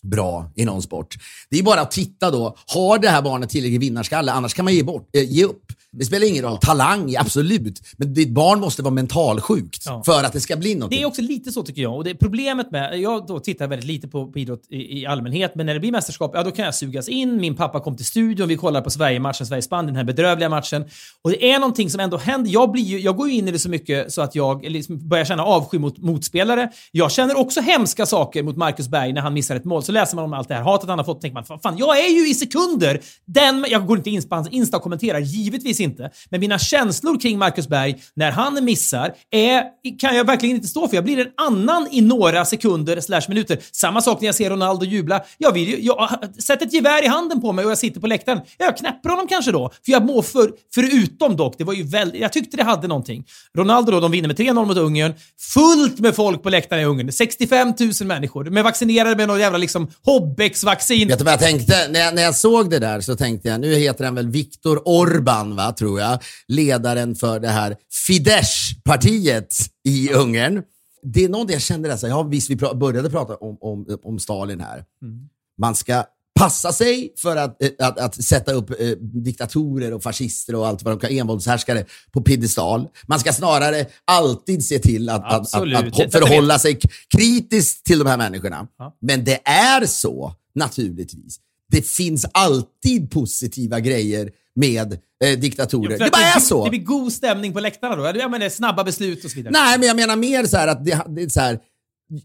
bra 0.01 0.51
i 0.55 0.65
någon 0.65 0.81
sport. 0.81 1.15
Det 1.49 1.59
är 1.59 1.63
bara 1.63 1.81
att 1.81 1.91
titta 1.91 2.31
då. 2.31 2.55
Har 2.67 2.99
det 2.99 3.09
här 3.09 3.21
barnet 3.21 3.49
tillräcklig 3.49 3.79
vinnarskalle? 3.79 4.31
Annars 4.31 4.53
kan 4.53 4.65
man 4.65 4.73
ge, 4.73 4.83
bort, 4.83 5.09
äh, 5.13 5.23
ge 5.23 5.43
upp. 5.45 5.65
Det 5.95 6.05
spelar 6.05 6.27
ingen 6.27 6.43
roll. 6.43 6.57
Talang, 6.57 7.15
absolut. 7.15 7.81
Men 7.97 8.13
ditt 8.13 8.29
barn 8.29 8.59
måste 8.59 8.81
vara 8.81 8.93
mentalsjukt 8.93 9.83
Ja. 9.85 10.03
för 10.05 10.23
att 10.23 10.33
det 10.33 10.39
ska 10.39 10.55
bli 10.57 10.75
någonting. 10.75 10.97
Det 10.99 11.03
är 11.03 11.07
också 11.07 11.21
lite 11.21 11.51
så 11.51 11.63
tycker 11.63 11.81
jag. 11.81 11.95
Och 11.95 12.03
det 12.03 12.09
är 12.09 12.13
problemet 12.15 12.71
med, 12.71 12.99
jag 12.99 13.27
då 13.27 13.39
tittar 13.39 13.67
väldigt 13.67 13.87
lite 13.87 14.07
på, 14.07 14.31
på 14.31 14.39
idrott 14.39 14.61
i, 14.69 14.99
i 14.99 15.05
allmänhet, 15.05 15.55
men 15.55 15.65
när 15.65 15.73
det 15.73 15.79
blir 15.79 15.91
mästerskap, 15.91 16.31
ja 16.33 16.43
då 16.43 16.51
kan 16.51 16.65
jag 16.65 16.75
sugas 16.75 17.07
in. 17.09 17.37
Min 17.41 17.55
pappa 17.55 17.79
kom 17.79 17.95
till 17.97 18.05
studion, 18.05 18.47
vi 18.47 18.55
kollar 18.55 18.81
på 18.81 18.89
Sverige-matchen, 18.89 19.47
Sverige-Spanien, 19.47 19.85
den 19.87 19.95
här 19.95 20.03
bedrövliga 20.03 20.49
matchen. 20.49 20.85
Och 21.21 21.29
det 21.29 21.51
är 21.51 21.59
någonting 21.59 21.89
som 21.89 21.99
ändå 21.99 22.17
händer. 22.17 22.51
Jag, 22.51 22.71
blir 22.71 22.83
ju, 22.83 22.99
jag 22.99 23.15
går 23.17 23.29
ju 23.29 23.33
in 23.35 23.47
i 23.47 23.51
det 23.51 23.59
så 23.59 23.69
mycket 23.69 24.13
så 24.13 24.21
att 24.21 24.35
jag 24.35 24.65
liksom 24.69 25.09
börjar 25.09 25.25
känna 25.25 25.43
avsky 25.43 25.79
mot 25.79 25.97
motspelare. 25.97 26.69
Jag 26.91 27.11
känner 27.11 27.37
också 27.39 27.61
hemska 27.61 28.05
saker 28.05 28.43
mot 28.43 28.57
Marcus 28.57 28.87
Berg 28.87 29.13
när 29.13 29.21
han 29.21 29.33
missar 29.33 29.55
ett 29.55 29.65
mål. 29.65 29.83
Så 29.83 29.91
läser 29.91 30.15
man 30.15 30.25
om 30.25 30.33
allt 30.33 30.47
det 30.47 30.53
här 30.55 30.61
hatet 30.61 30.89
han 30.89 30.99
har 30.99 31.05
fått 31.05 31.21
tänker 31.21 31.33
man, 31.33 31.45
"Fan, 31.45 31.59
fan, 31.59 31.77
jag 31.77 31.99
är 31.99 32.09
ju 32.09 32.29
i 32.29 32.33
sekunder 32.33 33.01
den... 33.25 33.65
Jag 33.69 33.85
går 33.87 33.97
inte 33.97 34.09
in 34.09 34.23
på 34.29 34.35
hans 34.35 34.47
Insta 34.49 34.77
och 34.77 34.83
kommenterar, 34.83 35.19
givetvis 35.19 35.79
inte. 35.83 36.11
Men 36.29 36.39
mina 36.39 36.59
känslor 36.59 37.19
kring 37.19 37.37
Marcus 37.37 37.67
Berg 37.67 37.95
när 38.15 38.31
han 38.31 38.65
missar 38.65 39.13
är, 39.31 39.63
kan 39.99 40.15
jag 40.15 40.25
verkligen 40.25 40.55
inte 40.55 40.67
stå 40.67 40.87
för. 40.87 40.95
Jag 40.95 41.03
blir 41.03 41.19
en 41.19 41.31
annan 41.37 41.87
i 41.91 42.01
några 42.01 42.45
sekunder 42.45 43.01
slash 43.01 43.21
minuter. 43.27 43.59
Samma 43.71 44.01
sak 44.01 44.21
när 44.21 44.25
jag 44.25 44.35
ser 44.35 44.49
Ronaldo 44.49 44.85
jubla. 44.85 45.23
Jag 45.37 45.51
vill 45.51 45.69
ju, 45.69 45.81
jag, 45.81 46.09
sätt 46.43 46.61
ett 46.61 46.73
gevär 46.73 47.03
i 47.03 47.07
handen 47.07 47.41
på 47.41 47.51
mig 47.51 47.65
och 47.65 47.71
jag 47.71 47.77
sitter 47.77 47.99
på 47.99 48.07
läktaren. 48.07 48.41
Jag 48.57 48.77
knäpper 48.77 49.09
honom 49.09 49.27
kanske 49.27 49.51
då. 49.51 49.71
För 49.85 49.91
jag 49.91 50.05
mår 50.05 50.21
för, 50.21 50.51
förutom 50.75 51.37
dock, 51.37 51.57
det 51.57 51.63
var 51.63 51.73
ju 51.73 51.83
väldigt, 51.83 52.21
jag 52.21 52.33
tyckte 52.33 52.57
det 52.57 52.63
hade 52.63 52.87
någonting. 52.87 53.25
Ronaldo 53.57 53.91
då, 53.91 53.99
de 53.99 54.11
vinner 54.11 54.27
med 54.27 54.37
3-0 54.37 54.65
mot 54.65 54.77
Ungern. 54.77 55.13
Fullt 55.53 55.99
med 55.99 56.15
folk 56.15 56.43
på 56.43 56.49
läktaren 56.49 56.81
i 56.81 56.85
Ungern. 56.85 57.11
65 57.11 57.73
000 57.79 58.07
människor. 58.07 58.45
Med 58.45 58.63
vaccinerade 58.63 59.15
med 59.15 59.27
någon 59.27 59.39
jävla 59.39 59.57
liksom 59.57 59.91
Hobbex-vaccin. 60.05 61.07
Vet 61.07 61.19
du 61.19 61.25
vad 61.25 61.33
jag 61.33 61.39
tänkte? 61.39 61.87
När 61.89 61.99
jag, 61.99 62.15
när 62.15 62.21
jag 62.21 62.35
såg 62.35 62.69
det 62.69 62.79
där 62.79 63.01
så 63.01 63.15
tänkte 63.15 63.49
jag, 63.49 63.61
nu 63.61 63.75
heter 63.75 64.05
han 64.05 64.15
väl 64.15 64.27
Viktor 64.27 64.81
Orban, 64.85 65.55
va, 65.55 65.72
tror 65.77 65.99
jag. 65.99 66.19
Ledaren 66.47 67.15
för 67.15 67.39
det 67.39 67.47
här 67.47 67.75
Fidesz-partiet 68.07 69.55
i 69.83 70.13
Ungern. 70.13 70.63
Det 71.03 71.23
är 71.23 71.29
någonting 71.29 71.53
jag 71.53 71.61
kände 71.61 71.89
där, 71.89 71.97
så 71.97 72.07
här, 72.07 72.13
ja 72.13 72.23
visst 72.23 72.49
vi 72.49 72.55
började 72.55 73.09
prata 73.09 73.35
om, 73.35 73.57
om, 73.61 73.97
om 74.03 74.19
Stalin 74.19 74.59
här. 74.59 74.85
Man 75.57 75.75
ska 75.75 76.03
passa 76.39 76.71
sig 76.71 77.13
för 77.17 77.35
att, 77.35 77.63
eh, 77.63 77.69
att, 77.79 77.99
att 77.99 78.23
sätta 78.23 78.51
upp 78.51 78.69
eh, 78.69 78.89
diktatorer 78.99 79.93
och 79.93 80.03
fascister 80.03 80.55
och 80.55 80.67
allt 80.67 80.83
vad 80.83 80.93
de 80.93 80.99
kan, 80.99 81.17
envåldshärskare 81.17 81.85
på 82.11 82.21
piedestal. 82.21 82.87
Man 83.07 83.19
ska 83.19 83.33
snarare 83.33 83.85
alltid 84.05 84.65
se 84.65 84.79
till 84.79 85.09
att, 85.09 85.23
att, 85.33 85.55
att, 85.55 85.99
att, 85.99 86.11
förhålla 86.11 86.59
sig 86.59 86.79
kritiskt 87.17 87.85
till 87.85 87.99
de 87.99 88.07
här 88.07 88.17
människorna. 88.17 88.67
Ja. 88.77 88.97
Men 89.01 89.23
det 89.23 89.47
är 89.47 89.85
så, 89.85 90.35
naturligtvis. 90.55 91.39
Det 91.71 91.81
finns 91.87 92.25
alltid 92.33 93.11
positiva 93.11 93.79
grejer 93.79 94.31
med 94.55 94.99
eh, 95.23 95.39
diktatorer. 95.39 95.97
För 95.97 96.05
det 96.05 96.11
bara 96.11 96.21
är 96.21 96.39
så. 96.39 96.63
Det 96.63 96.69
blir 96.69 96.83
god 96.83 97.13
stämning 97.13 97.53
på 97.53 97.59
läktarna 97.59 97.95
då? 97.95 98.19
Ja, 98.19 98.29
men 98.29 98.39
det 98.39 98.45
är 98.45 98.49
snabba 98.49 98.83
beslut 98.83 99.25
och 99.25 99.31
så 99.31 99.35
vidare. 99.37 99.51
Nej, 99.51 99.79
men 99.79 99.87
jag 99.87 99.95
menar 99.95 100.15
mer 100.15 100.45
så 100.45 100.57
här 100.57 100.67
att 100.67 100.85
det, 100.85 101.01
det 101.07 101.23
är 101.23 101.29
så 101.29 101.39
här, 101.39 101.59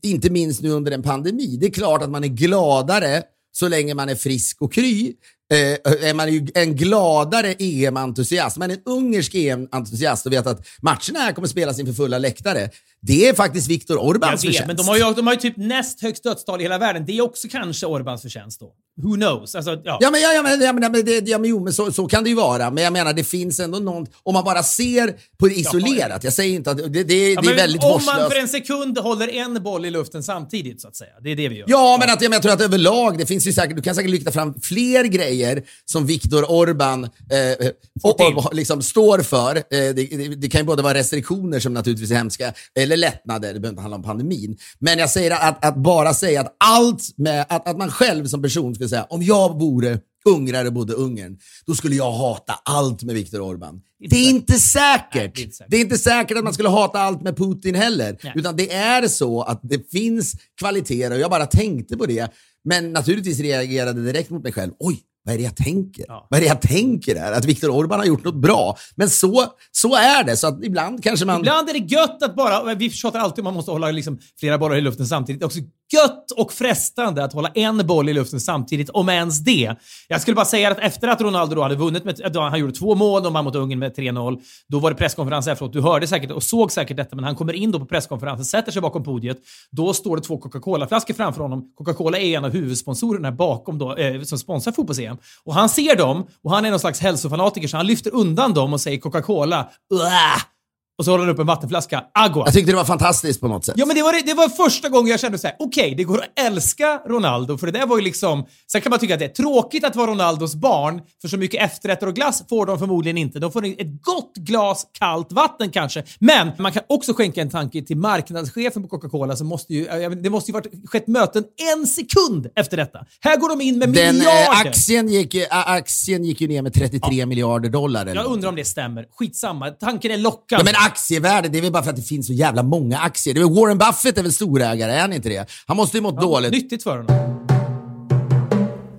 inte 0.03 0.31
minst 0.31 0.63
nu 0.63 0.71
under 0.71 0.93
en 0.93 1.03
pandemi. 1.03 1.57
Det 1.61 1.67
är 1.67 1.71
klart 1.71 2.03
att 2.03 2.11
man 2.11 2.25
är 2.25 2.29
gladare 2.29 3.23
så 3.53 3.69
länge 3.69 3.95
man 3.95 4.09
är 4.09 4.15
frisk 4.15 4.63
och 4.63 4.73
kry. 4.73 5.15
Eh, 5.51 6.09
är 6.09 6.15
man 6.15 6.33
ju 6.33 6.47
en 6.55 6.77
gladare 6.77 7.55
EM-entusiast. 7.59 8.57
Man 8.57 8.71
är 8.71 8.75
en 8.75 8.83
ungersk 8.85 9.35
EM-entusiast 9.35 10.27
och 10.27 10.33
vet 10.33 10.47
att 10.47 10.67
matcherna 10.83 11.19
här 11.19 11.33
kommer 11.33 11.49
spelas 11.49 11.81
inför 11.81 11.93
fulla 11.93 12.19
läktare. 12.19 12.71
Det 13.01 13.29
är 13.29 13.35
faktiskt 13.35 13.71
Viktor 13.71 13.99
vet, 13.99 14.41
förtjänst. 14.41 14.67
men 14.67 14.77
de 14.77 14.89
har, 14.89 14.97
ju, 14.97 15.15
de 15.15 15.27
har 15.27 15.35
ju 15.35 15.41
typ 15.41 15.57
näst 15.57 16.03
högst 16.03 16.23
dödstal 16.23 16.61
i 16.61 16.63
hela 16.63 16.79
världen. 16.79 17.05
Det 17.07 17.19
är 17.19 17.23
också 17.23 17.49
kanske 17.49 17.87
Orbans 17.87 18.23
förtjänst 18.23 18.61
då. 18.61 18.73
Who 19.03 19.15
knows? 19.15 19.55
Alltså, 19.55 19.81
ja. 19.85 19.99
Ja, 20.01 20.11
men, 20.11 20.21
ja, 20.21 20.33
ja, 20.33 20.43
men, 20.43 20.61
ja, 20.61 20.73
men, 20.73 21.05
det, 21.05 21.29
ja, 21.29 21.39
men, 21.39 21.51
jo, 21.51 21.65
men 21.65 21.73
så, 21.73 21.93
så 21.93 22.07
kan 22.07 22.25
det 22.25 22.31
ju 22.31 22.37
vara. 22.37 22.71
Men 22.71 22.85
jag 22.85 22.93
menar, 22.93 23.13
det 23.13 23.25
finns 23.25 23.61
ändå 23.61 23.79
någon... 23.79 24.07
Om 24.23 24.35
man 24.35 24.45
bara 24.45 24.63
ser 24.63 25.15
på 25.39 25.49
det 25.49 25.55
isolerat. 25.55 26.25
Jag 26.25 26.33
säger 26.33 26.55
inte 26.55 26.71
att... 26.71 26.93
Det, 26.93 27.05
det, 27.05 27.33
Ja, 27.33 27.41
det 27.41 27.49
är 27.49 27.57
väldigt 27.57 27.85
om 27.85 27.91
vårdslöst. 27.91 28.19
man 28.19 28.31
för 28.31 28.39
en 28.39 28.49
sekund 28.49 28.99
håller 28.99 29.29
en 29.29 29.63
boll 29.63 29.85
i 29.85 29.91
luften 29.91 30.23
samtidigt, 30.23 30.81
så 30.81 30.89
att 30.89 30.97
säga. 30.97 31.11
Det 31.23 31.31
är 31.31 31.37
det 31.37 31.49
vi 31.49 31.59
gör. 31.59 31.67
Ja, 31.69 31.97
men 32.01 32.11
att, 32.11 32.23
jag, 32.23 32.31
men 32.31 32.37
jag 32.37 32.43
tror 32.43 32.53
att 32.53 32.61
överlag, 32.61 33.19
det 33.19 33.27
finns 33.27 33.47
ju 33.47 33.53
säkert, 33.53 33.77
du 33.77 33.83
kan 33.83 33.95
säkert 33.95 34.11
lyfta 34.11 34.33
fram 34.33 34.55
fler 34.61 35.05
grejer 35.05 35.38
som 35.85 36.07
Viktor 36.07 36.51
Orban 36.51 37.05
eh, 37.05 37.69
och, 38.03 38.21
och, 38.21 38.55
liksom 38.55 38.83
står 38.83 39.19
för. 39.19 39.57
Eh, 39.57 39.63
det, 39.71 39.93
det, 39.93 40.29
det 40.29 40.49
kan 40.49 40.61
ju 40.61 40.65
både 40.65 40.83
vara 40.83 40.95
restriktioner 40.95 41.61
som 41.61 41.75
naturligtvis 41.75 42.11
är 42.11 42.15
hemska, 42.15 42.53
eller 42.75 42.97
lättnader, 42.97 43.55
det 43.55 43.61
behöver 43.61 43.69
inte 43.69 43.83
handla 43.83 43.97
om 43.97 44.03
pandemin. 44.03 44.59
Men 44.79 44.99
jag 44.99 45.11
säger 45.11 45.31
att, 45.31 45.65
att 45.65 45.77
bara 45.77 46.15
säga 46.15 46.41
att 46.41 46.57
allt 46.59 47.03
med, 47.17 47.47
att, 47.49 47.69
att 47.69 47.79
man 47.79 47.91
själv 47.91 48.27
som 48.27 48.43
person 48.43 48.75
skulle 48.75 48.89
säga, 48.89 49.07
om 49.11 49.23
jag 49.23 49.61
vore 49.61 49.99
ungrare 50.25 50.67
och 50.67 50.73
bodde 50.73 50.93
Ungern, 50.93 51.39
då 51.67 51.75
skulle 51.75 51.97
jag 51.97 52.13
hata 52.13 52.55
allt 52.65 53.03
med 53.03 53.15
Viktor 53.15 53.41
Orban. 53.41 53.81
Det 54.11 54.17
är 54.17 54.31
inte 54.31 54.55
säkert. 54.55 55.15
Nej, 55.15 55.33
det 55.37 55.41
är 55.41 55.45
inte 55.45 55.57
säkert. 55.57 55.71
Det 55.71 55.77
är 55.77 55.81
inte 55.81 55.99
säkert 55.99 56.39
att 56.39 56.45
man 56.45 56.55
skulle 56.55 56.69
hata 56.69 56.99
allt 56.99 57.23
med 57.23 57.37
Putin 57.37 57.75
heller. 57.75 58.19
Nej. 58.23 58.33
Utan 58.37 58.57
det 58.57 58.73
är 58.73 59.09
så 59.09 59.43
att 59.43 59.61
det 59.63 59.91
finns 59.91 60.35
kvaliteter 60.59 61.15
och 61.15 61.21
jag 61.21 61.31
bara 61.31 61.47
tänkte 61.47 61.97
på 61.97 62.07
det. 62.07 62.33
Men 62.65 62.93
naturligtvis 62.93 63.41
reagerade 63.41 64.03
direkt 64.03 64.31
mot 64.31 64.43
mig 64.43 64.53
själv. 64.53 64.73
Oj, 64.79 65.01
vad 65.29 65.35
är 65.35 65.39
det 65.39 65.45
jag 65.45 65.57
tänker? 65.57 66.05
Ja. 66.09 66.27
Vad 66.31 66.39
är 66.39 66.43
det 66.43 66.49
jag 66.49 66.61
tänker 66.61 67.17
här? 67.17 67.33
Att 67.33 67.45
Viktor 67.45 67.71
Orban 67.71 67.99
har 67.99 68.07
gjort 68.07 68.25
något 68.25 68.43
bra. 68.43 68.77
Men 68.95 69.11
så, 69.11 69.47
så 69.73 69.97
är 69.97 70.25
det. 70.25 70.37
Så 70.37 70.47
att 70.47 70.65
ibland 70.65 71.03
kanske 71.03 71.27
man... 71.27 71.41
Ibland 71.41 71.69
är 71.69 71.73
det 71.73 71.95
gött 71.95 72.23
att 72.23 72.37
bara... 72.37 72.75
Vi 72.75 72.91
tjatar 72.91 73.19
alltid 73.19 73.39
om 73.39 73.45
man 73.45 73.55
måste 73.55 73.71
hålla 73.71 73.91
liksom 73.91 74.19
flera 74.41 74.59
bollar 74.59 74.77
i 74.77 74.81
luften 74.81 75.07
samtidigt. 75.07 75.41
Det 75.41 75.45
är 75.45 75.47
också 75.47 75.59
gött 75.93 76.31
och 76.31 76.53
frestande 76.53 77.25
att 77.25 77.33
hålla 77.33 77.49
en 77.49 77.87
boll 77.87 78.09
i 78.09 78.13
luften 78.13 78.41
samtidigt, 78.41 78.91
om 78.91 79.09
ens 79.09 79.39
det. 79.39 79.77
Jag 80.09 80.21
skulle 80.21 80.35
bara 80.35 80.45
säga 80.45 80.71
att 80.71 80.79
efter 80.79 81.09
att 81.09 81.21
Ronaldo 81.21 81.55
då 81.55 81.63
hade 81.63 81.75
vunnit, 81.75 82.05
med, 82.05 82.31
då 82.33 82.41
han 82.41 82.61
gjorde 82.61 82.73
två 82.73 82.95
mål, 82.95 83.23
de 83.23 83.33
vann 83.33 83.45
mot 83.45 83.55
Ungern 83.55 83.79
med 83.79 83.97
3-0. 83.97 84.41
Då 84.69 84.79
var 84.79 84.91
det 84.91 84.97
presskonferens 84.97 85.47
efteråt. 85.47 85.73
Du 85.73 85.81
hörde 85.81 86.07
säkert 86.07 86.31
och 86.31 86.43
såg 86.43 86.73
säkert 86.73 86.97
detta, 86.97 87.17
men 87.17 87.25
han 87.25 87.37
kommer 87.37 87.53
in 87.53 87.73
då 87.73 87.79
på 87.79 87.87
presskonferensen, 87.87 88.45
sätter 88.45 88.73
sig 88.73 88.83
bakom 88.83 89.05
podiet. 89.05 89.39
Då 89.71 89.95
står 89.95 90.17
det 90.17 90.23
två 90.23 90.39
Coca-Cola-flaskor 90.39 91.15
framför 91.15 91.43
honom. 91.43 91.73
Coca-Cola 91.77 92.19
är 92.19 92.37
en 92.37 92.45
av 92.45 92.51
huvudsponsorerna 92.51 93.33
bakom 93.33 93.79
då, 93.79 93.97
eh, 93.97 94.23
som 94.23 94.39
sponsrar 94.39 94.73
fotbolls-EM. 94.73 95.17
Och 95.45 95.55
han 95.55 95.69
ser 95.69 95.97
dem 95.97 96.27
och 96.43 96.51
han 96.51 96.65
är 96.65 96.71
någon 96.71 96.81
slags 96.81 97.01
hälsofanatiker, 97.01 97.69
så 97.69 97.77
han 97.77 97.87
lyfter 97.87 98.15
undan 98.15 98.55
dem 98.55 98.73
och 98.73 98.81
säger 98.81 98.99
Coca-Cola. 98.99 99.69
Uah! 99.95 100.58
Och 100.99 101.05
så 101.05 101.11
håller 101.11 101.25
han 101.25 101.35
upp 101.35 101.39
en 101.39 101.47
vattenflaska. 101.47 102.05
Agua. 102.15 102.43
Jag 102.47 102.55
tyckte 102.55 102.73
det 102.73 102.77
var 102.77 102.85
fantastiskt 102.85 103.41
på 103.41 103.49
något 103.49 103.65
sätt. 103.65 103.75
Ja, 103.79 103.87
men 103.87 103.97
det 103.97 104.03
var, 104.03 104.27
det 104.27 104.35
var 104.35 104.49
första 104.49 104.89
gången 104.89 105.11
jag 105.11 105.21
kände 105.21 105.39
så 105.39 105.47
här: 105.47 105.57
okej, 105.59 105.83
okay, 105.85 105.95
det 105.95 106.05
går 106.05 106.19
att 106.19 106.47
älska 106.47 107.01
Ronaldo, 107.07 107.59
för 107.59 107.67
det 107.67 107.79
där 107.79 107.87
var 107.87 107.99
ju 107.99 108.05
liksom... 108.05 108.47
Sen 108.73 108.81
kan 108.81 108.91
man 108.91 108.99
tycka 108.99 109.15
att 109.15 109.21
det 109.21 109.27
är 109.27 109.29
tråkigt 109.29 109.85
att 109.85 109.97
vara 109.97 110.11
Ronaldos 110.11 110.55
barn, 110.55 111.01
för 111.21 111.29
så 111.29 111.37
mycket 111.37 111.63
efterrätter 111.63 112.07
och 112.07 112.15
glass 112.15 112.43
får 112.49 112.67
de 112.67 112.79
förmodligen 112.79 113.19
inte. 113.19 113.39
De 113.39 113.53
får 113.53 113.65
ett 113.65 114.03
gott 114.03 114.37
glas 114.37 114.87
kallt 114.99 115.33
vatten 115.33 115.71
kanske. 115.71 116.05
Men 116.19 116.51
man 116.59 116.73
kan 116.73 116.83
också 116.89 117.13
skänka 117.13 117.43
en 117.43 117.51
tanke 117.51 117.83
till 117.83 117.97
marknadschefen 117.97 118.83
på 118.83 118.89
Coca-Cola 118.89 119.37
som 119.37 119.47
måste 119.47 119.75
ju... 119.75 119.85
Det 120.23 120.31
måste 120.31 120.51
ju 120.51 120.53
varit 120.53 120.89
skett 120.89 121.07
möten 121.07 121.45
en 121.75 121.87
sekund 121.87 122.47
efter 122.57 122.77
detta. 122.77 122.99
Här 123.21 123.37
går 123.37 123.49
de 123.49 123.61
in 123.61 123.79
med 123.79 123.89
Den, 123.89 124.15
miljarder. 124.15 124.43
Eh, 124.43 124.61
aktien, 124.61 125.09
gick, 125.09 125.35
äh, 125.35 125.47
aktien 125.51 126.25
gick 126.25 126.41
ju 126.41 126.49
ner 126.49 126.63
med 126.63 126.75
33 126.75 127.15
ja. 127.15 127.27
miljarder 127.27 127.69
dollar. 127.69 128.07
Eller 128.07 128.23
jag 128.23 128.33
undrar 128.33 128.49
om 128.49 128.57
det 128.57 128.65
stämmer. 128.65 129.07
Skitsamma. 129.19 129.71
Tanken 129.71 130.11
är 130.11 130.17
lockande. 130.19 130.73
Ja, 130.75 130.88
aktievärde, 130.89 131.49
det 131.49 131.59
är 131.59 131.63
väl 131.63 131.73
bara 131.73 131.83
för 131.83 131.91
att 131.91 131.97
det 131.97 132.03
finns 132.03 132.27
så 132.27 132.33
jävla 132.33 132.63
många 132.63 132.99
aktier. 132.99 133.35
Det 133.35 133.41
är 133.41 133.61
Warren 133.61 133.79
Buffett 133.79 134.19
är 134.19 134.23
väl 134.23 134.33
storägare, 134.33 134.93
är 134.93 135.01
han 135.01 135.13
inte 135.13 135.29
det? 135.29 135.47
Han 135.67 135.77
måste 135.77 135.97
ju 135.97 136.03
mått 136.03 136.15
ja, 136.15 136.21
dåligt. 136.21 136.53
Nyttigt 136.53 136.83
för 136.83 136.97
honom. 136.97 137.39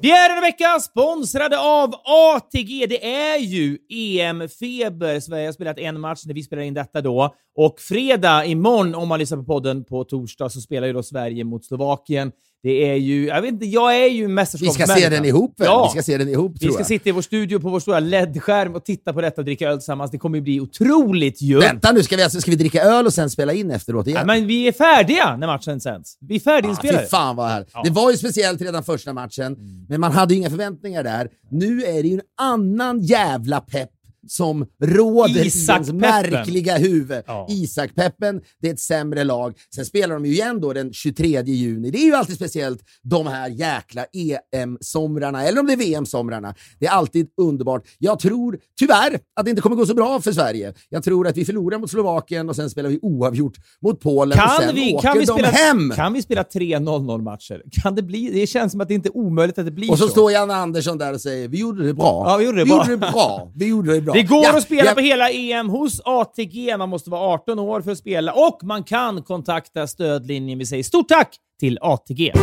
Vi 0.01 0.11
är 0.11 0.29
denna 0.29 0.41
vecka 0.41 0.79
sponsrade 0.79 1.59
av 1.59 1.93
ATG. 2.35 2.85
Det 2.89 3.05
är 3.05 3.37
ju 3.37 3.77
EM-feber. 3.89 5.19
Sverige 5.19 5.47
har 5.47 5.53
spelat 5.53 5.79
en 5.79 5.99
match 5.99 6.21
när 6.25 6.33
vi 6.33 6.43
spelar 6.43 6.63
in 6.63 6.73
detta 6.73 7.01
då. 7.01 7.35
Och 7.55 7.79
fredag 7.79 8.45
imorgon, 8.45 8.95
om 8.95 9.07
man 9.07 9.19
lyssnar 9.19 9.37
på 9.37 9.43
podden 9.43 9.83
på 9.83 10.03
torsdag, 10.03 10.49
så 10.49 10.61
spelar 10.61 10.87
ju 10.87 10.93
då 10.93 11.03
Sverige 11.03 11.43
mot 11.43 11.65
Slovakien. 11.65 12.31
Det 12.63 12.89
är 12.91 12.95
ju, 12.95 13.25
jag 13.25 13.41
vet 13.41 13.51
inte, 13.51 13.65
jag 13.65 14.03
är 14.03 14.07
ju 14.07 14.27
mästerskapsmänniska. 14.27 14.95
Vi 14.95 15.01
ska 15.01 15.09
se 15.09 15.15
den 15.15 15.25
ihop 15.25 15.59
väl? 15.59 15.65
Ja. 15.65 15.91
Vi 15.93 16.01
ska 16.01 16.11
se 16.11 16.17
den 16.17 16.29
ihop, 16.29 16.51
Vi 16.59 16.67
ska 16.67 16.79
jag. 16.79 16.87
sitta 16.87 17.09
i 17.09 17.11
vår 17.11 17.21
studio 17.21 17.59
på 17.59 17.69
vår 17.69 17.79
stora 17.79 17.99
LED-skärm 17.99 18.75
och 18.75 18.85
titta 18.85 19.13
på 19.13 19.21
detta 19.21 19.41
och 19.41 19.45
dricka 19.45 19.69
öl 19.69 19.77
tillsammans. 19.77 20.11
Det 20.11 20.17
kommer 20.17 20.37
ju 20.37 20.41
bli 20.41 20.59
otroligt 20.59 21.41
ju. 21.41 21.59
Vänta 21.59 21.91
nu, 21.91 22.03
ska 22.03 22.15
vi, 22.15 22.23
alltså, 22.23 22.41
ska 22.41 22.51
vi 22.51 22.57
dricka 22.57 22.81
öl 22.81 23.05
och 23.05 23.13
sen 23.13 23.29
spela 23.29 23.53
in 23.53 23.71
efteråt 23.71 24.07
igen? 24.07 24.19
Ja, 24.19 24.25
men 24.25 24.47
vi 24.47 24.67
är 24.67 24.71
färdiga 24.71 25.35
när 25.37 25.47
matchen 25.47 25.81
sänds. 25.81 26.17
Vi 26.21 26.35
är 26.35 26.39
färdiginspelade. 26.39 26.99
Ah, 26.99 27.01
fy 27.01 27.09
fan 27.09 27.35
vad 27.35 27.49
härligt. 27.49 27.69
Ja. 27.73 27.81
Det 27.83 27.89
var 27.89 28.11
ju 28.11 28.17
speciellt 28.17 28.61
redan 28.61 28.83
första 28.83 29.13
matchen, 29.13 29.45
mm. 29.45 29.85
men 29.89 30.01
man 30.01 30.11
hade 30.11 30.33
ju 30.33 30.39
inga 30.39 30.49
förväntningar 30.49 31.03
där. 31.03 31.29
Nu 31.51 31.83
är 31.83 32.03
det 32.03 32.09
ju 32.09 32.13
en 32.13 32.21
annan 32.37 32.99
jävla 33.01 33.61
pepp 33.61 33.89
som 34.27 34.65
råder 34.83 35.45
Isak 35.45 35.69
i 35.69 35.73
ens 35.73 35.93
märkliga 35.93 36.77
huvud. 36.77 37.23
Ja. 37.27 37.47
Isak-peppen, 37.49 38.41
det 38.61 38.69
är 38.69 38.73
ett 38.73 38.79
sämre 38.79 39.23
lag. 39.23 39.53
Sen 39.75 39.85
spelar 39.85 40.13
de 40.15 40.25
ju 40.25 40.31
igen 40.31 40.61
då 40.61 40.73
den 40.73 40.93
23 40.93 41.41
juni. 41.41 41.91
Det 41.91 41.97
är 41.97 42.05
ju 42.05 42.15
alltid 42.15 42.35
speciellt, 42.35 42.79
de 43.03 43.27
här 43.27 43.49
jäkla 43.49 44.05
EM-somrarna, 44.13 45.43
eller 45.43 45.59
om 45.59 45.67
det 45.67 45.73
är 45.73 45.77
VM-somrarna. 45.77 46.55
Det 46.79 46.85
är 46.85 46.91
alltid 46.91 47.27
underbart. 47.41 47.83
Jag 47.97 48.19
tror 48.19 48.59
tyvärr 48.79 49.19
att 49.35 49.45
det 49.45 49.49
inte 49.49 49.61
kommer 49.61 49.75
gå 49.75 49.85
så 49.85 49.93
bra 49.93 50.21
för 50.21 50.31
Sverige. 50.31 50.73
Jag 50.89 51.03
tror 51.03 51.27
att 51.27 51.37
vi 51.37 51.45
förlorar 51.45 51.77
mot 51.77 51.91
Slovakien 51.91 52.49
och 52.49 52.55
sen 52.55 52.69
spelar 52.69 52.89
vi 52.89 52.99
oavgjort 53.01 53.57
mot 53.81 53.99
Polen 53.99 54.37
kan 54.37 54.57
och 54.57 54.63
sen 54.63 54.75
vi, 54.75 54.93
åker 54.93 55.07
kan 55.07 55.17
vi 55.17 55.25
de 55.25 55.33
spela, 55.33 55.47
hem. 55.47 55.91
Kan 55.95 56.13
vi 56.13 56.21
spela 56.21 56.43
tre 56.43 56.77
0-0 56.77 57.21
matcher? 57.21 57.61
Kan 57.71 57.95
det 57.95 58.01
bli? 58.03 58.29
Det 58.33 58.47
känns 58.47 58.71
som 58.71 58.81
att 58.81 58.87
det 58.87 58.93
inte 58.93 59.09
är 59.09 59.17
omöjligt 59.17 59.57
att 59.57 59.65
det 59.65 59.71
blir 59.71 59.87
så. 59.87 59.93
Och 59.93 59.99
så, 59.99 60.05
så. 60.05 60.11
står 60.11 60.31
Janne 60.31 60.53
Andersson 60.53 60.97
där 60.97 61.13
och 61.13 61.21
säger 61.21 61.47
vi 61.47 61.59
gjorde 61.59 61.87
det 61.87 61.93
bra. 61.93 62.23
Ja, 62.27 62.37
vi 62.37 62.45
gjorde 62.45 62.57
det 62.57 62.63
vi 62.63 62.69
bra. 62.69 62.77
Gjorde 62.79 62.91
det 62.91 63.11
bra. 63.11 63.51
Vi 63.55 63.65
gjorde 63.65 63.93
det 63.93 64.01
bra. 64.01 64.08
Det 64.13 64.23
går 64.23 64.43
ja, 64.43 64.57
att 64.57 64.63
spela 64.63 64.85
ja. 64.85 64.93
på 64.93 64.99
hela 64.99 65.29
EM 65.29 65.69
hos 65.69 66.01
ATG. 66.05 66.77
Man 66.77 66.89
måste 66.89 67.09
vara 67.09 67.21
18 67.21 67.59
år 67.59 67.81
för 67.81 67.91
att 67.91 67.97
spela 67.97 68.33
och 68.33 68.59
man 68.63 68.83
kan 68.83 69.23
kontakta 69.23 69.87
stödlinjen. 69.87 70.59
Vi 70.59 70.65
säger 70.65 70.83
stort 70.83 71.07
tack 71.07 71.35
till 71.59 71.77
ATG. 71.81 72.33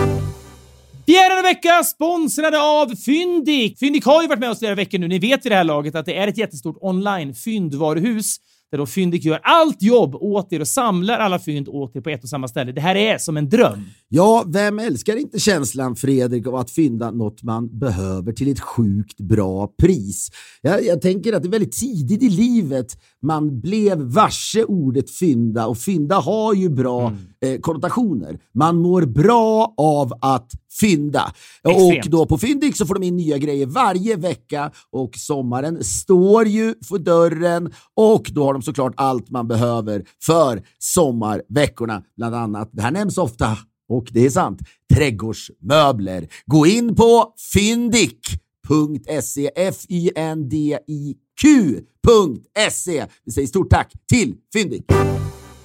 Denna 1.07 1.43
vecka 1.43 1.85
sponsrade 1.85 2.63
av 2.63 2.97
Fyndik. 2.97 3.79
Fyndik 3.79 4.05
har 4.05 4.23
ju 4.23 4.29
varit 4.29 4.41
med 4.41 4.51
oss 4.51 4.59
flera 4.59 4.75
veckor 4.75 4.99
nu. 4.99 5.09
Ni 5.09 5.19
vet 5.19 5.45
vid 5.45 5.53
det 5.53 5.57
här 5.57 5.65
laget 5.65 5.95
att 5.95 6.07
det 6.07 6.17
är 6.17 6.29
ett 6.29 6.39
jättestort 6.39 6.77
online 6.81 7.35
fyndvaruhus 7.35 8.37
där 8.71 8.79
då 8.79 8.87
Fyndik 8.87 9.25
gör 9.25 9.41
allt 9.43 9.83
jobb 9.83 10.15
åt 10.15 10.53
er 10.53 10.61
och 10.61 10.69
samlar 10.69 11.19
alla 11.19 11.39
fynd 11.39 11.69
åt 11.69 11.97
er 11.97 12.01
på 12.01 12.11
ett 12.11 12.23
och 12.23 12.29
samma 12.29 12.49
ställe. 12.49 12.73
Det 12.73 12.81
här 12.81 12.95
är 12.95 13.19
som 13.19 13.37
en 13.37 13.49
dröm. 13.49 13.85
Ja, 14.09 14.45
vem 14.47 14.79
älskar 14.79 15.17
inte 15.17 15.41
känslan, 15.41 15.97
Fredrik, 15.97 16.47
av 16.47 16.55
att 16.55 16.71
fynda 16.71 17.11
något 17.11 17.43
man 17.43 17.79
behöver 17.79 18.33
till 18.33 18.53
ett 18.53 18.61
sjukt 18.61 19.21
bra 19.21 19.69
pris? 19.83 20.31
Jag, 20.63 20.85
jag 20.85 21.03
tänker 21.03 21.33
att 21.33 21.43
det 21.43 21.49
är 21.49 21.51
väldigt 21.51 21.81
tidigt 21.81 22.23
i 22.23 22.29
livet 22.29 22.87
man 23.23 23.61
blev 23.61 23.99
varse 23.99 24.65
ordet 24.65 25.11
fynda 25.11 25.67
och 25.67 25.79
fynda 25.79 26.17
har 26.17 26.55
ju 26.55 26.69
bra 26.69 27.09
mm. 27.09 27.19
Eh, 27.41 27.61
konnotationer. 27.61 28.39
Man 28.55 28.77
mår 28.77 29.03
bra 29.03 29.75
av 29.77 30.13
att 30.21 30.51
fynda. 30.81 31.33
Extremt. 31.65 32.05
Och 32.05 32.11
då 32.11 32.27
på 32.27 32.39
Fyndik 32.39 32.77
så 32.77 32.87
får 32.87 32.95
de 32.95 33.03
in 33.03 33.17
nya 33.17 33.39
grejer 33.39 33.67
varje 33.67 34.17
vecka 34.17 34.71
och 34.91 35.17
sommaren 35.17 35.85
står 35.85 36.47
ju 36.47 36.75
för 36.89 36.99
dörren 36.99 37.73
och 37.95 38.31
då 38.33 38.45
har 38.45 38.53
de 38.53 38.63
såklart 38.63 38.95
allt 38.97 39.31
man 39.31 39.49
behöver 39.49 40.05
för 40.23 40.63
sommarveckorna. 40.79 42.03
Bland 42.17 42.35
annat, 42.35 42.71
det 42.73 42.83
här 42.83 42.91
nämns 42.91 43.19
ofta 43.19 43.59
och 43.89 44.09
det 44.11 44.27
är 44.27 44.31
sant, 44.31 44.61
trädgårdsmöbler. 44.95 46.29
Gå 46.47 46.67
in 46.67 46.95
på 46.95 47.35
fyndik.se, 47.53 49.51
F-Y-N-D-I-Q.se. 49.57 50.67
Vi 53.25 53.33
säger 53.33 53.49
stort 53.49 53.71
tack 53.71 53.93
till 54.09 54.35
Fyndik. 54.53 54.85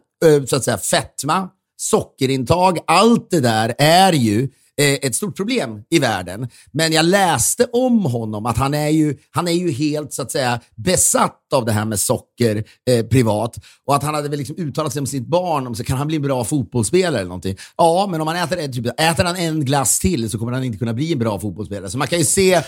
så 0.48 0.56
att 0.56 0.64
säga 0.64 0.78
fetma, 0.78 1.48
sockerintag, 1.76 2.78
allt 2.86 3.30
det 3.30 3.40
där 3.40 3.74
är 3.78 4.12
ju 4.12 4.48
eh, 4.80 4.94
ett 4.94 5.14
stort 5.14 5.36
problem 5.36 5.82
i 5.90 5.98
världen. 5.98 6.48
Men 6.72 6.92
jag 6.92 7.04
läste 7.04 7.64
om 7.72 8.04
honom 8.04 8.46
att 8.46 8.56
han 8.56 8.74
är 8.74 8.88
ju, 8.88 9.16
han 9.30 9.48
är 9.48 9.52
ju 9.52 9.70
helt 9.70 10.12
så 10.12 10.22
att 10.22 10.30
säga 10.30 10.60
besatt 10.76 11.45
av 11.54 11.64
det 11.64 11.72
här 11.72 11.84
med 11.84 12.00
socker 12.00 12.64
eh, 12.90 13.06
privat 13.06 13.56
och 13.86 13.96
att 13.96 14.02
han 14.02 14.14
hade 14.14 14.28
väl 14.28 14.38
liksom 14.38 14.56
uttalat 14.58 14.92
sig 14.92 15.00
om 15.00 15.06
sitt 15.06 15.26
barn, 15.26 15.66
om 15.66 15.74
så 15.74 15.84
kan 15.84 15.96
han 15.96 16.06
bli 16.06 16.16
en 16.16 16.22
bra 16.22 16.44
fotbollsspelare 16.44 17.20
eller 17.20 17.28
någonting. 17.28 17.56
Ja, 17.76 18.08
men 18.10 18.20
om 18.20 18.26
han 18.26 18.36
äter, 18.36 18.68
typ, 18.68 19.00
äter 19.00 19.24
han 19.24 19.36
en 19.36 19.64
glass 19.64 19.98
till 19.98 20.30
så 20.30 20.38
kommer 20.38 20.52
han 20.52 20.64
inte 20.64 20.78
kunna 20.78 20.94
bli 20.94 21.12
en 21.12 21.18
bra 21.18 21.40
fotbollsspelare. 21.40 21.90
Så 21.90 21.98
man 21.98 22.08
kan 22.08 22.18
ju 22.18 22.24
se, 22.24 22.62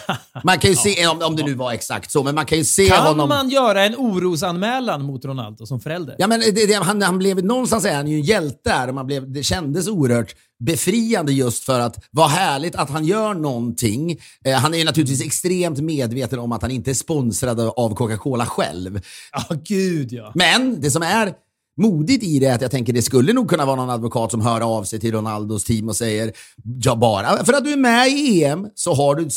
man 0.44 0.58
kan 0.58 0.70
ju 0.70 0.76
se 0.76 1.06
om, 1.06 1.23
om 1.23 1.37
det 1.37 1.42
nu 1.42 1.54
var 1.54 1.73
exakt 1.73 2.11
så, 2.11 2.23
men 2.23 2.35
man 2.35 2.47
kan 2.47 2.58
ju 2.58 2.64
se 2.64 2.87
Kan 2.88 3.06
honom... 3.06 3.28
man 3.28 3.49
göra 3.49 3.85
en 3.85 3.94
orosanmälan 3.97 5.04
mot 5.04 5.25
Ronaldo 5.25 5.66
som 5.66 5.80
förälder? 5.80 6.14
Ja, 6.18 6.26
men 6.26 6.40
det, 6.40 6.66
det, 6.66 6.75
han, 6.75 7.02
han 7.02 7.18
blev, 7.18 7.44
någonstans 7.44 7.85
är 7.85 7.94
han 7.94 8.06
ju 8.06 8.16
en 8.16 8.23
hjälte 8.23 8.70
här 8.70 8.88
och 8.88 8.94
man 8.94 9.06
blev, 9.06 9.32
det 9.32 9.42
kändes 9.42 9.88
oerhört 9.88 10.35
befriande 10.64 11.32
just 11.32 11.64
för 11.64 11.80
att 11.80 12.04
vad 12.11 12.30
härligt 12.30 12.76
att 12.76 12.90
han 12.90 13.04
gör 13.04 13.35
någonting. 13.35 14.18
Eh, 14.44 14.54
han 14.54 14.75
är 14.75 14.78
ju 14.78 14.85
naturligtvis 14.85 15.26
extremt 15.26 15.78
medveten 15.80 16.38
om 16.38 16.52
att 16.52 16.62
han 16.62 16.70
inte 16.70 16.90
är 16.90 16.94
sponsrad 16.94 17.61
av 17.61 17.94
Coca-Cola 17.94 18.47
själv. 18.47 18.67
Ja, 19.32 19.56
gud 19.64 20.12
ja. 20.12 20.32
Men 20.34 20.80
det 20.80 20.90
som 20.90 21.02
är 21.02 21.32
modigt 21.78 22.25
i 22.25 22.38
det 22.38 22.46
är 22.46 22.54
att 22.54 22.60
jag 22.60 22.70
tänker 22.70 22.92
det 22.92 23.02
skulle 23.02 23.32
nog 23.32 23.50
kunna 23.50 23.64
vara 23.64 23.76
någon 23.76 23.90
advokat 23.90 24.30
som 24.30 24.40
hör 24.40 24.60
av 24.60 24.84
sig 24.84 25.00
till 25.00 25.12
Ronaldos 25.12 25.64
team 25.64 25.88
och 25.88 25.96
säger 25.96 26.32
ja, 26.82 26.96
bara 26.96 27.44
för 27.44 27.52
att 27.52 27.64
du 27.64 27.72
är 27.72 27.76
med 27.76 28.08
i 28.08 28.44
EM 28.44 28.66
så 28.75 28.94
har 28.94 29.14
du 29.14 29.30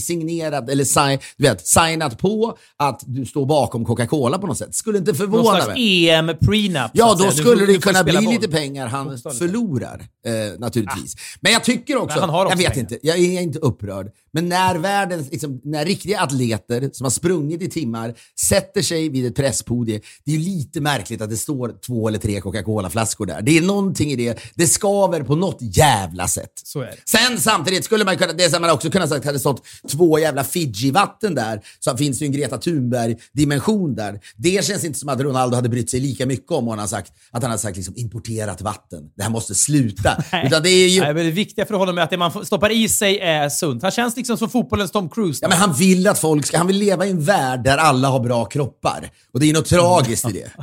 signerat 0.00 0.68
eller 0.68 0.84
sign, 0.84 1.18
du 1.36 1.44
vet, 1.44 1.66
signat 1.66 2.18
på 2.18 2.56
att 2.76 3.02
du 3.06 3.26
står 3.26 3.46
bakom 3.46 3.84
Coca-Cola 3.84 4.38
på 4.38 4.46
något 4.46 4.58
sätt. 4.58 4.74
Skulle 4.74 4.98
inte 4.98 5.10
Någon 5.10 5.18
förvåna 5.18 5.44
slags 5.44 5.66
mig. 5.66 6.08
EM-prenup. 6.10 6.90
Ja, 6.92 7.06
så 7.06 7.12
att 7.12 7.18
då 7.18 7.30
skulle 7.30 7.66
det 7.66 7.78
kunna 7.78 8.04
bli 8.04 8.12
boll. 8.12 8.32
lite 8.32 8.48
pengar 8.48 8.86
han 8.86 9.18
förlorar, 9.18 10.02
eh, 10.26 10.58
naturligtvis. 10.58 11.16
Men 11.40 11.52
jag 11.52 11.64
tycker 11.64 11.96
också 11.96 12.18
jag 12.18 12.56
vet 12.56 12.66
pengar. 12.66 12.78
inte, 12.78 12.98
jag 13.02 13.18
är 13.18 13.40
inte 13.40 13.58
upprörd, 13.58 14.06
men 14.32 14.48
när 14.48 14.74
världen, 14.74 15.24
liksom, 15.30 15.60
när 15.64 15.84
riktiga 15.84 16.20
atleter 16.20 16.90
som 16.92 17.04
har 17.04 17.10
sprungit 17.10 17.62
i 17.62 17.68
timmar 17.70 18.14
sätter 18.48 18.82
sig 18.82 19.08
vid 19.08 19.26
ett 19.26 19.34
presspodie, 19.34 20.00
det 20.24 20.32
är 20.32 20.36
ju 20.36 20.44
lite 20.44 20.80
märkligt 20.80 21.20
att 21.20 21.30
det 21.30 21.36
står 21.36 21.74
två 21.86 22.08
eller 22.08 22.18
tre 22.18 22.40
Coca-Cola-flaskor 22.40 23.26
där. 23.26 23.42
Det 23.42 23.58
är 23.58 23.62
någonting 23.62 24.10
i 24.10 24.16
det, 24.16 24.40
det 24.54 24.66
skaver 24.66 25.22
på 25.22 25.36
något 25.36 25.58
jävla 25.60 26.28
sätt. 26.28 26.52
Så 26.64 26.80
är 26.80 26.86
det. 26.86 26.96
Sen 27.04 27.40
samtidigt 27.40 27.84
skulle 27.84 28.04
man 28.04 28.16
kunna, 28.16 28.32
det 28.32 28.50
som 28.50 28.62
man 28.62 28.70
också 28.70 28.90
kunna 28.90 29.06
sagt 29.06 29.24
hade 29.24 29.38
stått 29.38 29.66
två 29.88 30.18
jävla 30.18 30.44
Fiji-vatten 30.44 31.34
där, 31.34 31.60
så 31.80 31.96
finns 31.96 32.18
det 32.18 32.24
ju 32.24 32.26
en 32.26 32.32
Greta 32.32 32.58
Thunberg-dimension 32.58 33.94
där. 33.94 34.20
Det 34.36 34.64
känns 34.64 34.84
inte 34.84 34.98
som 34.98 35.08
att 35.08 35.20
Ronaldo 35.20 35.56
hade 35.56 35.68
brytt 35.68 35.90
sig 35.90 36.00
lika 36.00 36.26
mycket 36.26 36.52
om, 36.52 36.68
han 36.68 36.78
har 36.78 36.86
sagt, 36.86 37.12
att 37.30 37.42
han 37.42 37.50
hade 37.50 37.62
sagt 37.62 37.76
liksom 37.76 37.94
importerat 37.96 38.62
vatten. 38.62 39.10
Det 39.16 39.22
här 39.22 39.30
måste 39.30 39.54
sluta. 39.54 40.24
Utan 40.44 40.62
det 40.62 40.70
är 40.70 40.88
ju, 40.88 41.00
Nej, 41.00 41.14
men 41.14 41.24
det 41.24 41.30
viktiga 41.30 41.66
för 41.66 41.74
honom 41.74 41.98
är 41.98 42.02
att 42.02 42.10
det 42.10 42.16
man 42.16 42.44
stoppar 42.46 42.70
i 42.70 42.88
sig 42.88 43.18
är 43.18 43.48
sunt. 43.48 43.82
Han 43.82 43.90
känns 43.90 44.14
liksom 44.20 44.38
som 44.38 44.50
fotbollens 44.50 44.90
Tom 44.90 45.08
Cruise. 45.08 45.38
ja, 45.42 45.48
men 45.48 45.58
han 45.58 45.72
vill 45.72 46.06
att 46.08 46.18
folk 46.18 46.46
ska, 46.46 46.58
han 46.58 46.66
vill 46.66 46.76
leva 46.78 47.06
i 47.06 47.10
en 47.10 47.24
värld 47.24 47.64
där 47.64 47.78
alla 47.78 48.08
har 48.08 48.20
bra 48.20 48.44
kroppar. 48.44 49.10
Och 49.32 49.40
det 49.40 49.50
är 49.50 49.54
något 49.54 49.66
tragiskt 49.66 50.28
i 50.30 50.32
det. 50.32 50.50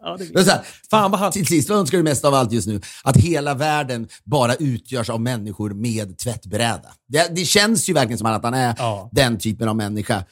Ja, 0.00 0.16
det 0.18 0.24
Det 0.44 0.50
här, 0.50 0.60
Fan 0.90 1.10
vad 1.10 1.20
han... 1.20 1.32
Till 1.32 1.46
sist, 1.46 1.68
vad 1.68 1.78
önskar 1.78 1.98
du 1.98 2.04
mest 2.04 2.24
av 2.24 2.34
allt 2.34 2.52
just 2.52 2.66
nu? 2.68 2.80
Att 3.04 3.16
hela 3.16 3.54
världen 3.54 4.08
bara 4.24 4.54
utgörs 4.54 5.10
av 5.10 5.20
människor 5.20 5.70
med 5.70 6.18
tvättbräda. 6.18 6.88
Det, 7.08 7.34
det 7.36 7.44
känns 7.44 7.88
ju 7.88 7.92
verkligen 7.92 8.18
som 8.18 8.26
att 8.26 8.42
han 8.44 8.54
är 8.54 8.74
Ja. 8.78 9.08
den 9.12 9.38
typen 9.38 9.68
av 9.68 9.76
människa. 9.76 10.24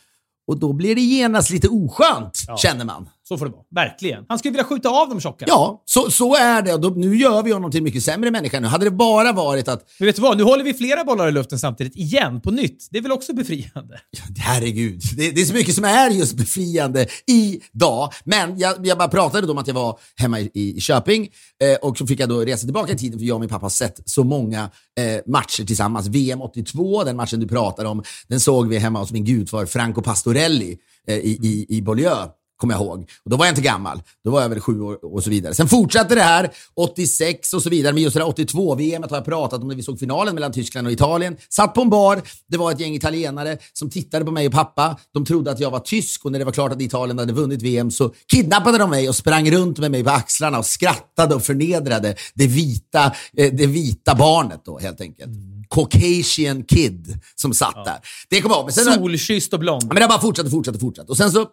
Och 0.46 0.58
då 0.58 0.72
blir 0.72 0.94
det 0.94 1.00
genast 1.00 1.50
lite 1.50 1.68
oskönt, 1.68 2.38
känner 2.58 2.84
man. 2.84 3.08
Så 3.28 3.38
får 3.38 3.46
det 3.46 3.52
vara. 3.52 3.64
Verkligen. 3.74 4.24
Han 4.28 4.38
skulle 4.38 4.52
vilja 4.52 4.64
skjuta 4.64 4.88
av 4.88 5.08
de 5.08 5.20
tjocka. 5.20 5.44
Ja, 5.48 5.82
så, 5.84 6.10
så 6.10 6.36
är 6.36 6.62
det. 6.62 6.76
Då, 6.76 6.88
nu 6.88 7.16
gör 7.16 7.42
vi 7.42 7.52
honom 7.52 7.70
till 7.70 7.78
en 7.78 7.84
mycket 7.84 8.02
sämre 8.02 8.30
människa 8.30 8.60
nu. 8.60 8.66
Hade 8.66 8.84
det 8.84 8.90
bara 8.90 9.32
varit 9.32 9.68
att, 9.68 9.84
Men 9.98 10.06
vet 10.06 10.16
du 10.16 10.22
vad? 10.22 10.36
Nu 10.36 10.42
håller 10.42 10.64
vi 10.64 10.74
flera 10.74 11.04
bollar 11.04 11.28
i 11.28 11.32
luften 11.32 11.58
samtidigt. 11.58 11.96
Igen, 11.96 12.40
på 12.40 12.50
nytt. 12.50 12.88
Det 12.90 12.98
är 12.98 13.02
väl 13.02 13.12
också 13.12 13.34
befriande? 13.34 14.00
herregud, 14.38 15.02
det, 15.16 15.30
det 15.30 15.40
är 15.40 15.44
så 15.44 15.54
mycket 15.54 15.74
som 15.74 15.84
är 15.84 16.10
just 16.10 16.36
befriande 16.36 17.06
idag. 17.26 18.12
Men 18.24 18.58
jag, 18.58 18.86
jag 18.86 18.98
bara 18.98 19.08
pratade 19.08 19.46
då 19.46 19.52
om 19.52 19.58
att 19.58 19.66
jag 19.66 19.74
var 19.74 19.98
hemma 20.16 20.40
i, 20.40 20.50
i 20.54 20.80
Köping 20.80 21.28
eh, 21.62 21.88
och 21.88 21.98
så 21.98 22.06
fick 22.06 22.20
jag 22.20 22.28
då 22.28 22.40
resa 22.40 22.64
tillbaka 22.64 22.92
i 22.92 22.96
tiden 22.96 23.18
för 23.18 23.26
jag 23.26 23.34
och 23.34 23.40
min 23.40 23.48
pappa 23.48 23.64
har 23.64 23.70
sett 23.70 24.00
så 24.04 24.24
många 24.24 24.70
eh, 25.00 25.20
matcher 25.26 25.64
tillsammans. 25.64 26.08
VM 26.08 26.42
82, 26.42 27.04
den 27.04 27.16
matchen 27.16 27.40
du 27.40 27.48
pratar 27.48 27.84
om, 27.84 28.02
den 28.28 28.40
såg 28.40 28.68
vi 28.68 28.78
hemma 28.78 28.98
hos 28.98 29.12
min 29.12 29.24
gudfar 29.24 29.66
Franco 29.66 30.02
Pastorelli 30.02 30.78
eh, 31.08 31.16
i, 31.16 31.38
i, 31.42 31.76
i 31.76 31.82
Beaulieu 31.82 32.16
kommer 32.56 32.74
jag 32.74 32.82
ihåg. 32.82 33.10
Och 33.24 33.30
då 33.30 33.36
var 33.36 33.46
jag 33.46 33.52
inte 33.52 33.62
gammal. 33.62 34.02
Då 34.24 34.30
var 34.30 34.42
jag 34.42 34.48
väl 34.48 34.60
sju 34.60 34.80
år 34.80 35.14
och 35.14 35.24
så 35.24 35.30
vidare. 35.30 35.54
Sen 35.54 35.68
fortsatte 35.68 36.14
det 36.14 36.22
här, 36.22 36.50
86 36.76 37.52
och 37.52 37.62
så 37.62 37.70
vidare. 37.70 37.92
Men 37.92 38.02
just 38.02 38.14
det 38.14 38.20
där 38.20 38.26
82-VM 38.26 39.02
har 39.02 39.16
jag 39.16 39.24
pratat 39.24 39.62
om 39.62 39.68
när 39.68 39.74
vi 39.74 39.82
såg 39.82 39.98
finalen 39.98 40.34
mellan 40.34 40.52
Tyskland 40.52 40.86
och 40.86 40.92
Italien. 40.92 41.36
Satt 41.48 41.74
på 41.74 41.80
en 41.80 41.90
bar, 41.90 42.22
det 42.48 42.56
var 42.56 42.72
ett 42.72 42.80
gäng 42.80 42.94
italienare 42.94 43.58
som 43.72 43.90
tittade 43.90 44.24
på 44.24 44.30
mig 44.30 44.46
och 44.46 44.52
pappa. 44.52 44.96
De 45.14 45.24
trodde 45.24 45.50
att 45.50 45.60
jag 45.60 45.70
var 45.70 45.80
tysk 45.80 46.24
och 46.24 46.32
när 46.32 46.38
det 46.38 46.44
var 46.44 46.52
klart 46.52 46.72
att 46.72 46.82
Italien 46.82 47.18
hade 47.18 47.32
vunnit 47.32 47.62
VM 47.62 47.90
så 47.90 48.14
kidnappade 48.32 48.78
de 48.78 48.90
mig 48.90 49.08
och 49.08 49.16
sprang 49.16 49.50
runt 49.50 49.78
med 49.78 49.90
mig 49.90 50.04
på 50.04 50.10
axlarna 50.10 50.58
och 50.58 50.66
skrattade 50.66 51.34
och 51.34 51.42
förnedrade 51.42 52.14
det 52.34 52.46
vita, 52.46 53.04
eh, 53.36 53.52
det 53.52 53.66
vita 53.66 54.14
barnet 54.14 54.60
då 54.64 54.78
helt 54.78 55.00
enkelt. 55.00 55.30
Caucasian 55.70 56.62
kid 56.62 57.20
som 57.34 57.54
satt 57.54 57.84
där. 57.84 57.96
Det 58.28 58.40
kommer 58.40 58.56
jag 58.56 58.62
ihåg. 58.62 58.72
Solkysst 58.72 59.52
och 59.52 59.60
blond. 59.60 59.82
Ja, 59.82 59.88
Men 59.88 60.02
det 60.02 60.08
bara 60.08 60.20
fortsatte, 60.20 60.50
fortsatte, 60.50 60.78
fortsatte. 60.78 61.10
Och 61.10 61.16
sen 61.16 61.30
så 61.30 61.46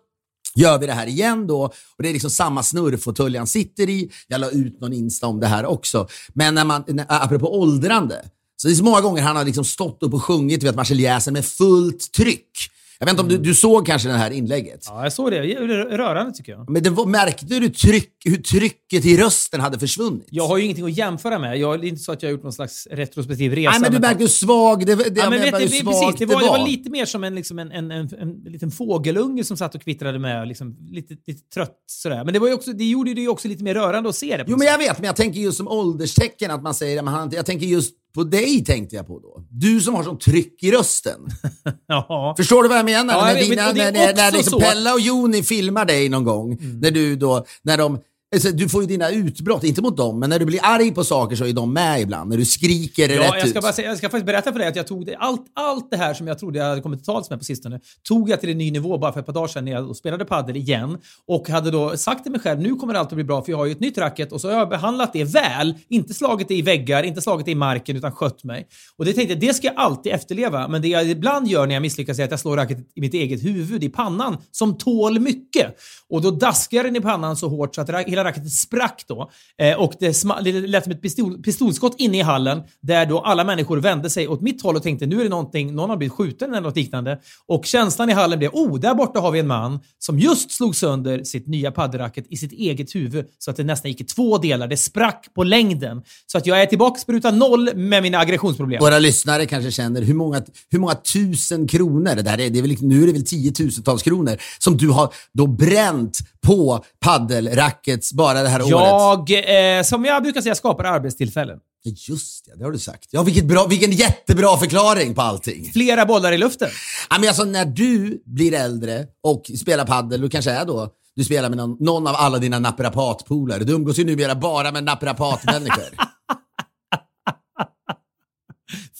gör 0.55 0.79
vi 0.79 0.85
det 0.85 0.93
här 0.93 1.07
igen 1.07 1.47
då. 1.47 1.63
Och 1.65 2.03
det 2.03 2.09
är 2.09 2.13
liksom 2.13 2.29
samma 2.29 2.63
snurrfåtölj 2.63 3.37
han 3.37 3.47
sitter 3.47 3.89
i. 3.89 4.11
Jag 4.27 4.41
la 4.41 4.49
ut 4.49 4.81
någon 4.81 4.93
Insta 4.93 5.27
om 5.27 5.39
det 5.39 5.47
här 5.47 5.65
också. 5.65 6.07
Men 6.33 6.55
när 6.55 6.65
man, 6.65 6.83
när, 6.87 7.05
apropå 7.09 7.59
åldrande. 7.59 8.25
Så 8.57 8.67
det 8.67 8.73
är 8.73 8.75
så 8.75 8.83
många 8.83 9.01
gånger 9.01 9.21
han 9.21 9.35
har 9.35 9.45
liksom 9.45 9.65
stått 9.65 10.03
upp 10.03 10.13
och 10.13 10.23
sjungit 10.23 10.59
du 10.59 10.67
vet, 10.67 10.75
Marseljäsen 10.75 11.33
med 11.33 11.45
fullt 11.45 12.11
tryck. 12.11 12.51
Jag 12.99 13.05
vet 13.05 13.11
inte 13.11 13.21
om 13.21 13.29
du, 13.29 13.37
du 13.37 13.55
såg 13.55 13.85
kanske 13.85 14.09
det 14.09 14.17
här 14.17 14.31
inlägget? 14.31 14.85
Ja, 14.87 15.03
jag 15.03 15.13
såg 15.13 15.31
det. 15.31 15.41
Det 15.41 15.97
Rörande 15.97 16.33
tycker 16.33 16.51
jag. 16.51 16.69
Men 16.69 16.95
var, 16.95 17.05
märkte 17.05 17.45
du 17.45 17.69
tryck, 17.69 18.11
hur 18.25 18.37
trycket 18.37 19.05
i 19.05 19.17
rösten 19.17 19.59
hade 19.61 19.79
försvunnit? 19.79 20.27
Jag 20.29 20.47
har 20.47 20.57
ju 20.57 20.63
ingenting 20.63 20.85
att 20.85 20.97
jämföra 20.97 21.39
med. 21.39 21.57
Jag, 21.57 21.81
det 21.81 21.87
är 21.87 21.89
inte 21.89 22.01
så 22.01 22.11
att 22.11 22.23
jag 22.23 22.29
har 22.29 22.31
gjort 22.31 22.43
någon 22.43 22.53
slags 22.53 22.87
retrospektiv 22.91 23.55
resa. 23.55 23.71
Nej, 23.71 23.81
men 23.81 23.91
du 23.91 23.99
märkte 23.99 24.23
hur 24.23 24.27
svag 24.27 24.85
det, 24.85 24.95
det, 24.95 25.03
Ja, 25.15 25.29
men 25.29 25.39
vet 25.39 25.51
det, 25.51 25.59
precis, 25.59 25.79
det, 25.79 25.85
var, 26.25 26.41
det 26.41 26.47
var 26.47 26.67
lite 26.67 26.89
mer 26.89 27.05
som 27.05 27.23
en, 27.23 27.35
liksom 27.35 27.59
en, 27.59 27.71
en, 27.71 27.91
en, 27.91 28.09
en, 28.19 28.43
liten 28.45 28.71
fågelunge 28.71 29.43
som 29.43 29.57
satt 29.57 29.75
och 29.75 29.81
kvittrade 29.81 30.19
med. 30.19 30.47
Liksom, 30.47 30.77
lite, 30.91 31.15
lite 31.27 31.49
trött 31.53 31.77
sådär. 31.87 32.23
Men 32.23 32.33
det, 32.33 32.39
var 32.39 32.47
ju 32.47 32.53
också, 32.53 32.73
det 32.73 32.85
gjorde 32.85 33.13
det 33.13 33.21
ju 33.21 33.27
också 33.27 33.47
lite 33.47 33.63
mer 33.63 33.73
rörande 33.73 34.09
att 34.09 34.15
se 34.15 34.37
det. 34.37 34.45
Jo, 34.47 34.57
men 34.57 34.67
jag 34.67 34.77
vet, 34.77 34.97
men 34.97 35.05
jag 35.05 35.15
tänker 35.15 35.39
just 35.39 35.57
som 35.57 35.67
ålderstecken 35.67 36.51
att 36.51 36.63
man 36.63 36.73
säger, 36.73 37.03
jag 37.35 37.45
tänker 37.45 37.65
just 37.65 37.93
på 38.13 38.23
dig 38.23 38.65
tänkte 38.65 38.95
jag 38.95 39.07
på 39.07 39.19
då. 39.19 39.43
Du 39.49 39.81
som 39.81 39.95
har 39.95 40.03
sån 40.03 40.19
tryck 40.19 40.63
i 40.63 40.71
rösten. 40.71 41.19
Ja. 41.87 42.33
Förstår 42.37 42.63
du 42.63 42.69
vad 42.69 42.77
jag 42.77 42.85
menar? 42.85 43.13
Ja, 43.13 43.25
när, 43.25 43.35
dina, 43.35 43.65
men 43.65 43.93
när, 43.93 44.15
när, 44.15 44.31
liksom. 44.31 44.59
Pella 44.59 44.93
och 44.93 44.99
Joni 44.99 45.43
filmar 45.43 45.85
dig 45.85 46.09
någon 46.09 46.23
gång, 46.23 46.57
när 46.81 46.91
du 46.91 47.15
då, 47.15 47.45
när 47.61 47.77
de 47.77 47.99
Alltså, 48.33 48.51
du 48.51 48.69
får 48.69 48.81
ju 48.81 48.87
dina 48.87 49.09
utbrott, 49.09 49.63
inte 49.63 49.81
mot 49.81 49.97
dem, 49.97 50.19
men 50.19 50.29
när 50.29 50.39
du 50.39 50.45
blir 50.45 50.59
arg 50.63 50.91
på 50.91 51.03
saker 51.03 51.35
så 51.35 51.45
är 51.45 51.53
de 51.53 51.73
med 51.73 52.01
ibland. 52.01 52.29
När 52.29 52.37
du 52.37 52.45
skriker 52.45 53.09
Ja, 53.09 53.21
rätt 53.21 53.33
jag 53.39 53.49
ska, 53.49 53.61
bara 53.61 53.73
säga, 53.73 53.87
jag 53.87 53.97
ska 53.97 54.07
faktiskt 54.07 54.25
berätta 54.25 54.51
för 54.51 54.59
dig 54.59 54.67
att 54.67 54.75
jag 54.75 54.87
tog 54.87 55.05
det, 55.05 55.15
allt, 55.15 55.41
allt 55.53 55.91
det 55.91 55.97
här 55.97 56.13
som 56.13 56.27
jag 56.27 56.39
trodde 56.39 56.59
jag 56.59 56.65
hade 56.65 56.81
kommit 56.81 56.99
till 56.99 57.05
tals 57.05 57.29
med 57.29 57.39
på 57.39 57.45
sistone, 57.45 57.79
tog 58.07 58.29
jag 58.29 58.39
till 58.41 58.49
en 58.49 58.57
ny 58.57 58.71
nivå 58.71 58.97
bara 58.97 59.13
för 59.13 59.19
ett 59.19 59.25
par 59.25 59.33
dagar 59.33 59.47
sedan 59.47 59.65
när 59.65 59.71
jag 59.71 59.95
spelade 59.95 60.25
padel 60.25 60.57
igen 60.57 60.97
och 61.27 61.49
hade 61.49 61.71
då 61.71 61.97
sagt 61.97 62.23
till 62.23 62.31
mig 62.31 62.41
själv, 62.41 62.61
nu 62.61 62.75
kommer 62.75 62.93
allt 62.93 63.07
att 63.07 63.15
bli 63.15 63.23
bra 63.23 63.41
för 63.43 63.51
jag 63.51 63.57
har 63.57 63.65
ju 63.65 63.71
ett 63.71 63.79
nytt 63.79 63.97
racket 63.97 64.31
och 64.31 64.41
så 64.41 64.49
har 64.49 64.57
jag 64.57 64.69
behandlat 64.69 65.13
det 65.13 65.23
väl, 65.23 65.73
inte 65.89 66.13
slagit 66.13 66.47
det 66.47 66.55
i 66.55 66.61
väggar, 66.61 67.03
inte 67.03 67.21
slagit 67.21 67.45
det 67.45 67.51
i 67.51 67.55
marken 67.55 67.97
utan 67.97 68.11
skött 68.11 68.43
mig. 68.43 68.67
Och 68.97 69.05
det 69.05 69.13
tänkte 69.13 69.33
jag, 69.33 69.41
det 69.41 69.53
ska 69.53 69.67
jag 69.67 69.75
alltid 69.77 70.11
efterleva, 70.11 70.67
men 70.67 70.81
det 70.81 70.87
jag 70.87 71.09
ibland 71.09 71.47
gör 71.47 71.67
när 71.67 71.73
jag 71.73 71.81
misslyckas 71.81 72.19
är 72.19 72.23
att 72.23 72.31
jag 72.31 72.39
slår 72.39 72.57
racketet 72.57 72.85
i 72.95 73.01
mitt 73.01 73.13
eget 73.13 73.43
huvud, 73.43 73.83
i 73.83 73.89
pannan, 73.89 74.37
som 74.51 74.77
tål 74.77 75.19
mycket. 75.19 75.75
Och 76.09 76.21
då 76.21 76.31
daskar 76.31 76.83
den 76.83 76.95
i 76.95 77.01
pannan 77.01 77.37
så 77.37 77.47
hårt 77.47 77.75
så 77.75 77.81
att 77.81 77.89
ra- 77.89 78.07
hela 78.23 78.29
racketet 78.29 78.51
sprack 78.51 79.05
då. 79.07 79.31
Eh, 79.61 79.79
och 79.79 79.93
det, 79.99 80.23
det 80.43 80.51
lät 80.51 80.83
som 80.83 80.91
ett 80.91 81.01
pistol, 81.01 81.41
pistolskott 81.41 81.95
inne 81.97 82.17
i 82.17 82.21
hallen 82.21 82.61
där 82.81 83.05
då 83.05 83.19
alla 83.19 83.43
människor 83.43 83.77
vände 83.77 84.09
sig 84.09 84.27
åt 84.27 84.41
mitt 84.41 84.63
håll 84.63 84.75
och 84.75 84.83
tänkte 84.83 85.05
nu 85.05 85.19
är 85.19 85.23
det 85.23 85.29
någonting, 85.29 85.75
någon 85.75 85.89
har 85.89 85.97
blivit 85.97 86.13
skjuten 86.13 86.51
eller 86.51 86.61
något 86.61 86.75
liknande. 86.75 87.19
Och 87.47 87.65
känslan 87.65 88.09
i 88.09 88.13
hallen 88.13 88.39
blev, 88.39 88.51
oh, 88.53 88.79
där 88.79 88.93
borta 88.93 89.19
har 89.19 89.31
vi 89.31 89.39
en 89.39 89.47
man 89.47 89.79
som 89.99 90.19
just 90.19 90.51
slog 90.51 90.75
sönder 90.75 91.23
sitt 91.23 91.47
nya 91.47 91.71
paddelracket 91.71 92.25
i 92.29 92.37
sitt 92.37 92.51
eget 92.51 92.95
huvud 92.95 93.25
så 93.39 93.51
att 93.51 93.57
det 93.57 93.63
nästan 93.63 93.91
gick 93.91 94.01
i 94.01 94.03
två 94.03 94.37
delar. 94.37 94.67
Det 94.67 94.77
sprack 94.77 95.27
på 95.35 95.43
längden. 95.43 96.01
Så 96.25 96.37
att 96.37 96.45
jag 96.45 96.61
är 96.61 96.65
tillbaka 96.65 97.01
på 97.05 97.11
ruta 97.11 97.31
noll 97.31 97.75
med 97.75 98.03
mina 98.03 98.19
aggressionsproblem. 98.19 98.79
Våra 98.79 98.99
lyssnare 98.99 99.45
kanske 99.45 99.71
känner 99.71 100.01
hur 100.01 100.13
många, 100.13 100.43
hur 100.69 100.79
många 100.79 100.95
tusen 100.95 101.67
kronor, 101.67 102.15
det 102.15 102.21
där 102.21 102.39
är, 102.39 102.49
det 102.49 102.59
är 102.59 102.61
väl, 102.61 102.75
nu 102.81 103.03
är 103.03 103.07
det 103.07 103.13
väl 103.13 103.25
tiotusentals 103.25 104.03
kronor, 104.03 104.37
som 104.59 104.77
du 104.77 104.89
har 104.89 105.13
då 105.33 105.47
bränt 105.47 106.19
på 106.41 106.85
paddelrackets 106.99 108.12
bara 108.13 108.43
det 108.43 108.49
här 108.49 108.61
året. 108.61 109.29
Jag, 109.29 109.77
eh, 109.77 109.83
som 109.83 110.05
jag 110.05 110.23
brukar 110.23 110.41
säga, 110.41 110.55
skapar 110.55 110.83
arbetstillfällen. 110.83 111.59
Just 111.85 112.45
det, 112.45 112.57
det 112.57 112.63
har 112.63 112.71
du 112.71 112.79
sagt. 112.79 113.07
Ja, 113.11 113.23
vilket 113.23 113.45
bra, 113.45 113.65
vilken 113.67 113.91
jättebra 113.91 114.57
förklaring 114.57 115.15
på 115.15 115.21
allting. 115.21 115.71
Flera 115.73 116.05
bollar 116.05 116.31
i 116.31 116.37
luften. 116.37 116.69
Ja, 117.09 117.15
men 117.19 117.27
alltså, 117.27 117.43
när 117.43 117.65
du 117.65 118.23
blir 118.25 118.53
äldre 118.53 119.05
och 119.23 119.51
spelar 119.59 119.85
paddel, 119.85 120.21
du 120.21 120.29
kanske 120.29 120.51
är 120.51 120.65
då, 120.65 120.89
du 121.15 121.23
spelar 121.23 121.49
med 121.49 121.57
någon, 121.57 121.77
någon 121.79 122.07
av 122.07 122.15
alla 122.15 122.37
dina 122.37 122.59
naprapatpolare. 122.59 123.63
Du 123.63 123.73
umgås 123.73 123.99
ju 123.99 124.05
numera 124.05 124.35
bara 124.35 124.71
med 124.71 124.83
naprapatmänniskor. 124.83 125.83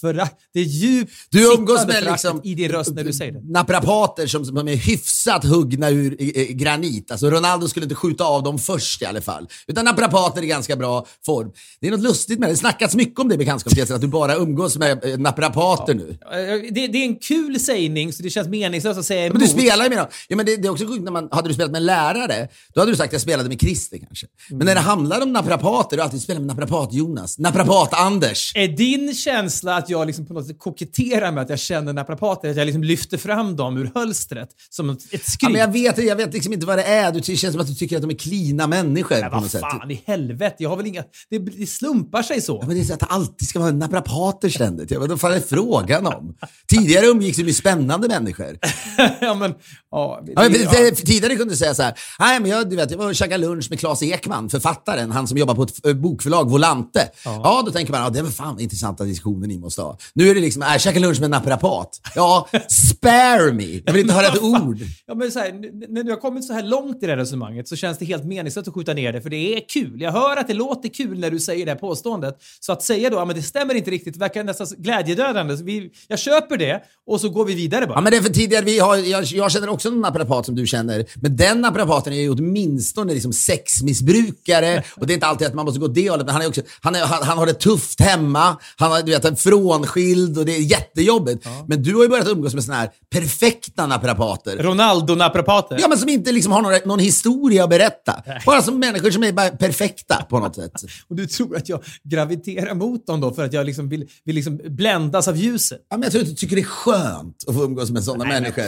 förakt. 0.04 0.36
Det 0.54 0.60
är 0.60 0.64
djupt 0.64 1.12
Du 1.30 1.54
umgås 1.54 1.88
med 1.88 2.04
liksom 2.04 2.42
i 2.44 2.56
din 2.56 2.72
röst 2.72 2.94
när 2.96 3.04
du 3.04 3.14
säger 3.14 3.32
det. 3.32 3.42
naprapater 3.52 4.28
som, 4.28 4.46
som 4.46 4.58
är 4.68 4.76
hyfsat 4.76 5.46
huggna 5.46 5.90
ur 5.90 6.16
eh, 6.20 6.44
granit. 6.46 7.12
Alltså 7.12 7.30
Ronaldo 7.30 7.68
skulle 7.68 7.84
inte 7.84 7.96
skjuta 7.96 8.24
av 8.24 8.44
dem 8.44 8.60
först 8.60 9.02
i 9.02 9.06
alla 9.06 9.22
fall. 9.22 9.48
Utan 9.68 9.86
naprapater 9.86 10.42
i 10.44 10.48
ganska 10.48 10.76
bra 10.76 11.06
form. 11.26 11.52
Det 11.80 11.88
är 11.88 11.92
något 11.92 12.00
lustigt 12.00 12.40
med 12.40 12.50
det. 12.50 12.54
Det 12.54 12.58
snackats 12.58 12.96
mycket 12.96 13.20
om 13.20 13.28
det 13.30 13.36
i 13.36 13.38
bekantskapskretsen, 13.38 13.96
att 13.96 14.02
du 14.02 14.08
bara 14.08 14.36
umgås 14.36 14.78
med 14.78 15.06
eh, 15.06 15.18
naprapater 15.18 15.94
nu. 15.94 16.18
Eh, 16.32 16.74
Det, 16.74 16.88
det 16.88 16.98
är 16.98 17.06
en 17.06 17.16
kul 17.16 17.60
sägning, 17.60 18.14
så 18.14 18.24
det 18.24 18.30
känns 18.30 18.48
meningslöst 18.48 19.00
att 19.00 19.06
säga 19.06 19.26
emot. 19.26 19.34
Men 19.34 19.42
du 19.42 19.48
spelar 19.48 19.84
ju 19.84 19.90
med 19.90 19.98
dem. 19.98 20.08
Ja, 20.28 20.36
men 20.36 20.46
det, 20.46 20.56
det 20.58 20.68
är 20.68 20.72
också 20.72 20.88
sjukt 20.88 21.04
när 21.04 21.12
man, 21.12 21.28
hade 21.32 21.48
du 21.48 21.54
spelat 21.54 21.72
med 21.72 21.80
en 21.80 21.86
lärare, 21.86 22.48
då 22.74 22.82
hade 22.82 22.92
du 22.92 22.96
sagt 22.96 23.08
att 23.10 23.14
jag 23.14 23.22
spelade 23.22 23.50
med 23.50 23.60
Christer 23.62 23.98
kanske. 23.98 24.28
Men 24.50 24.66
när 24.68 24.76
det 24.76 24.82
handlar 24.82 25.22
om 25.22 25.34
naprapater, 25.34 25.98
du 25.98 26.02
har 26.02 26.06
alltid 26.06 26.22
spelat 26.22 26.42
med 26.42 26.48
naprapat-Jonas. 26.56 27.40
Naprapat-Anders. 27.40 28.52
Är 28.56 28.68
din 28.68 29.14
känsla 29.16 29.76
att 29.78 29.90
jag 29.94 30.08
liksom 30.08 30.26
på 30.26 30.34
något 30.34 30.48
sätt 30.48 30.60
koketterar 30.60 31.32
med 31.32 31.44
att 31.44 31.50
jag 31.50 31.60
känner 31.60 31.94
naprapater, 31.94 32.50
att 32.50 32.58
jag 32.58 32.66
liksom 32.66 32.84
lyfter 32.84 33.18
fram 33.18 33.56
dem 33.56 33.78
ur 33.78 33.92
hölstret 33.96 34.50
som 34.70 34.90
ett, 34.90 35.00
ett 35.00 35.12
Ja, 35.12 35.20
skryt? 35.20 35.52
men 35.52 35.62
jag 35.62 35.72
vet, 35.72 35.98
jag 35.98 36.16
vet 36.16 36.34
liksom 36.34 36.54
inte 36.54 36.66
vad 36.66 36.78
det 36.78 36.84
är. 36.84 37.12
Det 37.12 37.24
känns 37.24 37.54
som 37.54 37.62
att 37.62 37.68
du 37.68 37.76
tycker 37.76 37.96
att 37.96 38.02
de 38.02 38.12
är 38.12 38.16
klina 38.16 38.68
människor 38.68 39.16
Nej, 39.16 39.30
på 39.30 39.36
något 39.40 39.54
vad 39.54 39.62
fan 39.62 39.92
i 39.92 40.04
helvete, 40.06 40.56
jag 40.58 40.70
har 40.70 40.78
väl 40.78 40.88
inga... 40.88 41.04
Det, 41.30 41.40
det 41.40 41.68
slumpar 41.68 42.24
sig 42.24 42.42
så. 42.42 42.58
Ja, 42.62 42.68
men 42.68 42.76
det 42.76 42.82
är 42.82 42.86
så 42.86 42.94
att 42.94 43.00
det 43.00 43.06
alltid 43.06 43.48
ska 43.48 43.60
vara 43.60 43.72
naprapater 43.72 44.50
ständigt. 44.50 44.92
Ja, 44.92 45.00
vad 45.00 45.22
fan 45.22 45.34
är 45.34 45.40
frågan 45.40 46.08
om? 46.08 46.36
Tidigare 46.68 47.06
umgicks 47.06 47.38
du 47.38 47.44
med 47.44 47.56
spännande 47.56 48.08
människor. 48.08 48.58
ja, 49.22 49.34
men... 49.34 49.54
Ja, 49.92 50.24
det, 50.26 50.32
Ja, 50.36 50.50
men, 50.50 50.62
ja. 50.62 50.92
Tidigare 50.96 51.36
kunde 51.36 51.54
du 51.54 51.58
säga 51.58 51.76
så 51.76 51.84
här, 51.84 51.94
nej 52.20 52.40
men 52.40 52.52
jag, 52.52 52.70
du 52.70 52.76
vet, 52.76 52.92
jag 52.92 52.98
var 52.98 53.08
och 53.08 53.16
käkade 53.16 53.38
lunch 53.48 53.68
med 53.70 53.80
Claes 53.80 54.04
Ekman, 54.04 54.50
författaren, 54.50 55.12
han 55.12 55.28
som 55.28 55.38
jobbar 55.38 55.56
på 55.56 55.64
ett 55.64 55.86
eh, 55.86 55.94
bokförlag, 55.94 56.50
Volante. 56.50 57.10
Ja. 57.26 57.64
då 57.66 57.72
tänker 57.72 57.92
man, 57.92 58.02
ja, 58.02 58.10
det 58.10 58.22
var 58.22 58.30
fan 58.30 58.60
intressanta 58.60 59.04
diskussioner 59.04 59.48
ni 59.48 59.60
måste 59.60 59.82
ha. 59.82 59.83
Nu 60.14 60.30
är 60.30 60.36
det 60.36 60.42
liksom, 60.42 60.62
äh, 60.62 60.78
käka 60.78 61.00
lunch 61.00 61.20
med 61.20 61.26
en 61.26 61.32
naprapat. 61.32 62.02
Ja, 62.16 62.48
spare 62.70 63.54
me. 63.54 63.82
Jag 63.86 63.94
vill 63.94 64.02
inte 64.02 64.14
höra 64.14 64.28
ett 64.28 64.42
ord. 64.42 64.78
Ja, 65.08 65.16
men 65.16 65.32
så 65.32 65.40
här, 65.40 65.52
när 65.90 66.04
du 66.04 66.12
har 66.12 66.20
kommit 66.20 66.46
så 66.46 66.54
här 66.54 66.64
långt 66.64 67.04
i 67.04 67.06
det 67.06 67.12
här 67.12 67.18
resonemanget 67.18 67.68
så 67.68 67.76
känns 67.76 67.98
det 67.98 68.06
helt 68.06 68.26
meningslöst 68.26 68.68
att 68.68 68.74
skjuta 68.74 68.94
ner 68.94 69.14
det, 69.14 69.22
för 69.22 69.30
det 69.30 69.58
är 69.58 69.70
kul. 69.70 70.02
Jag 70.02 70.12
hör 70.12 70.38
att 70.38 70.48
det 70.48 70.54
låter 70.54 70.90
kul 70.90 71.20
när 71.20 71.32
du 71.32 71.40
säger 71.40 71.66
det 71.66 71.72
här 71.72 71.80
påståendet. 71.80 72.38
Så 72.60 72.72
att 72.72 72.84
säga 72.84 73.10
då, 73.10 73.18
ja 73.18 73.26
men 73.26 73.36
det 73.36 73.42
stämmer 73.42 73.76
inte 73.76 73.92
riktigt, 73.92 74.18
verkar 74.18 74.44
nästan 74.44 74.68
glädjedödande. 74.78 75.56
Vi, 75.56 75.92
jag 76.08 76.20
köper 76.20 76.58
det 76.58 76.84
och 77.08 77.22
så 77.22 77.30
går 77.30 77.46
vi 77.46 77.56
vidare 77.56 77.88
bara. 77.88 77.98
Ja, 77.98 78.02
men 78.02 78.12
det 78.12 78.18
är 78.18 78.22
för 78.22 78.34
tidigare, 78.34 78.66
vi 78.66 78.80
har, 78.80 78.98
jag, 78.98 79.24
jag 79.24 79.52
känner 79.52 79.70
också 79.70 79.90
en 79.90 80.02
naprapat 80.02 80.46
som 80.46 80.56
du 80.56 80.68
känner, 80.68 81.06
men 81.16 81.36
den 81.36 81.62
naprapaten 81.62 82.14
är 82.14 82.22
ju 82.22 82.30
åtminstone 82.30 83.14
liksom 83.14 83.34
sexmissbrukare 83.34 84.84
och 84.96 85.08
det 85.08 85.14
är 85.14 85.16
inte 85.16 85.28
alltid 85.28 85.48
att 85.48 85.54
man 85.54 85.66
måste 85.66 85.80
gå 85.80 85.88
det 85.88 86.10
hållet, 86.10 86.26
men 86.26 86.34
han, 86.36 86.44
är 86.44 86.48
också, 86.48 86.62
han, 86.82 86.96
är, 86.96 87.00
han, 87.00 87.24
han 87.24 87.38
har 87.38 87.46
det 87.46 87.54
tufft 87.54 88.02
hemma, 88.02 88.58
han 88.76 88.92
har 88.92 89.02
du 89.02 89.12
vet, 89.12 89.26
en 89.26 89.36
frånskild 89.74 90.38
och 90.38 90.46
det 90.46 90.56
är 90.56 90.62
jättejobbigt. 90.62 91.48
Men 91.68 91.84
du 91.84 91.96
har 91.96 92.04
ju 92.04 92.10
börjat 92.10 92.28
umgås 92.28 92.54
med 92.54 92.64
såna 92.64 92.78
här 92.78 92.90
perfekta 93.10 93.88
naprapater. 93.88 94.58
Ronaldo-naprapater. 94.58 95.78
Ja, 95.80 95.88
men 95.88 95.98
som 95.98 96.10
inte 96.10 96.32
liksom 96.32 96.52
har 96.52 96.62
någon, 96.62 96.74
någon 96.86 97.00
historia 97.00 97.64
att 97.64 97.70
berätta. 97.70 98.24
Bara 98.46 98.62
som 98.62 98.80
människor 98.80 99.12
som 99.12 99.24
är 99.24 99.32
bara 99.32 99.50
perfekta 99.50 100.26
på 100.30 100.40
något 100.40 100.56
sätt. 100.56 100.72
Och 101.08 101.16
du 101.16 101.28
tror 101.28 101.58
att 101.58 101.70
jag 101.70 101.84
graviterar 102.04 102.74
mot 102.74 103.08
dem 103.08 103.22
då 103.22 103.34
för 103.34 103.46
att 103.46 103.54
jag 103.54 103.66
liksom 103.66 103.90
vill, 103.90 104.08
vill 104.24 104.36
liksom 104.36 104.60
bländas 104.64 105.28
av 105.28 105.38
ljuset? 105.38 105.80
Ja, 105.90 105.98
men 105.98 106.04
jag 106.04 106.12
tror 106.12 106.22
att 106.22 106.30
du 106.30 106.36
tycker 106.36 106.56
det 106.56 106.62
är 106.62 106.64
skönt 106.64 107.44
att 107.48 107.56
få 107.56 107.64
umgås 107.64 107.92
med 107.92 108.04
sådana 108.04 108.24
Nej, 108.24 108.34
men 108.34 108.44
människor. 108.44 108.64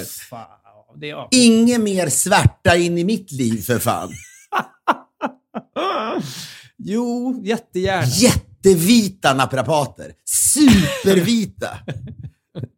Är... 1.02 1.28
Inget 1.32 1.82
mer 1.82 2.10
svärta 2.10 2.76
in 2.76 2.98
i 2.98 3.04
mitt 3.04 3.32
liv 3.32 3.62
för 3.62 3.80
fan. 3.80 4.12
Jo, 6.78 7.42
jättegärna. 7.44 8.08
Jättevita 8.66 9.34
naprapater. 9.34 10.12
Supervita. 10.26 11.70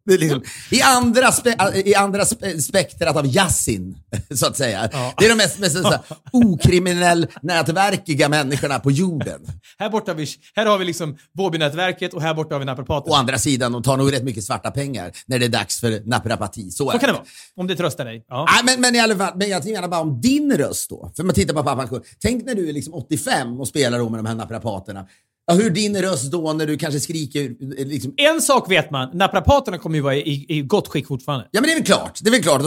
Det 0.06 0.14
är 0.14 0.18
liksom, 0.18 0.42
I 0.70 0.82
andra, 0.82 1.32
spe, 1.32 1.56
i 1.84 1.94
andra 1.94 2.24
spe, 2.24 2.62
spektrat 2.62 3.16
av 3.16 3.26
Yasin, 3.26 3.98
så 4.34 4.46
att 4.46 4.56
säga. 4.56 4.90
Det 5.18 5.24
är 5.24 5.28
de 5.28 5.34
mest, 5.34 5.58
mest 5.58 5.82
så 5.82 5.88
här, 5.88 6.00
okriminell 6.32 7.26
nätverkiga 7.42 8.28
människorna 8.28 8.78
på 8.78 8.90
jorden. 8.90 9.40
Här 9.78 9.90
borta 9.90 10.14
vi, 10.14 10.26
här 10.54 10.66
har 10.66 10.78
vi 10.78 10.84
liksom 10.84 11.16
Vårbynätverket 11.34 12.14
och 12.14 12.22
här 12.22 12.34
borta 12.34 12.54
har 12.54 12.58
vi 12.58 12.64
naprapater. 12.64 13.10
Å 13.10 13.14
andra 13.14 13.38
sidan, 13.38 13.72
de 13.72 13.82
tar 13.82 13.96
nog 13.96 14.12
rätt 14.12 14.24
mycket 14.24 14.44
svarta 14.44 14.70
pengar 14.70 15.12
när 15.26 15.38
det 15.38 15.44
är 15.44 15.48
dags 15.48 15.80
för 15.80 16.02
naprapati. 16.04 16.70
Så, 16.70 16.90
Så 16.90 16.98
kan 16.98 17.08
det 17.08 17.12
vara. 17.12 17.24
Om 17.56 17.66
det 17.66 17.76
tröstar 17.76 18.04
dig. 18.04 18.24
Ja. 18.28 18.46
Nej, 18.52 18.62
men, 18.64 18.80
men 18.80 18.94
i 18.94 19.00
alla 19.00 19.16
fall, 19.16 19.32
men 19.36 19.48
jag 19.48 19.66
menar 19.66 19.88
bara 19.88 20.00
om 20.00 20.20
din 20.20 20.56
röst 20.56 20.90
då. 20.90 21.12
För 21.16 21.24
man 21.24 21.34
tittar 21.34 21.54
på 21.54 21.62
pappa. 21.62 22.00
Tänk 22.20 22.44
när 22.44 22.54
du 22.54 22.68
är 22.68 22.72
liksom 22.72 22.94
85 22.94 23.60
och 23.60 23.68
spelar 23.68 23.98
då 23.98 24.08
med 24.08 24.18
de 24.18 24.26
här 24.26 24.34
naprapaterna. 24.34 25.06
Ja, 25.50 25.54
hur 25.54 25.70
din 25.70 26.02
röst 26.02 26.32
då 26.32 26.52
när 26.52 26.66
du 26.66 26.76
kanske 26.78 27.00
skriker 27.00 27.44
eh, 27.78 27.86
liksom, 27.86 28.14
En 28.16 28.42
sak 28.42 28.70
vet 28.70 28.90
man, 28.90 29.10
naprapaterna 29.14 29.78
kommer 29.78 29.96
ju 29.96 30.02
vara 30.02 30.14
i, 30.16 30.46
i 30.48 30.60
gott 30.62 30.88
skick 30.88 31.06
fortfarande. 31.06 31.48
Ja 31.50 31.60
men 31.60 31.68
det 31.68 31.72
är 31.72 31.76
väl 31.76 31.84
klart. 31.86 32.18
Det 32.22 32.28
är 32.28 32.30
väl 32.30 32.42
klart. 32.42 32.62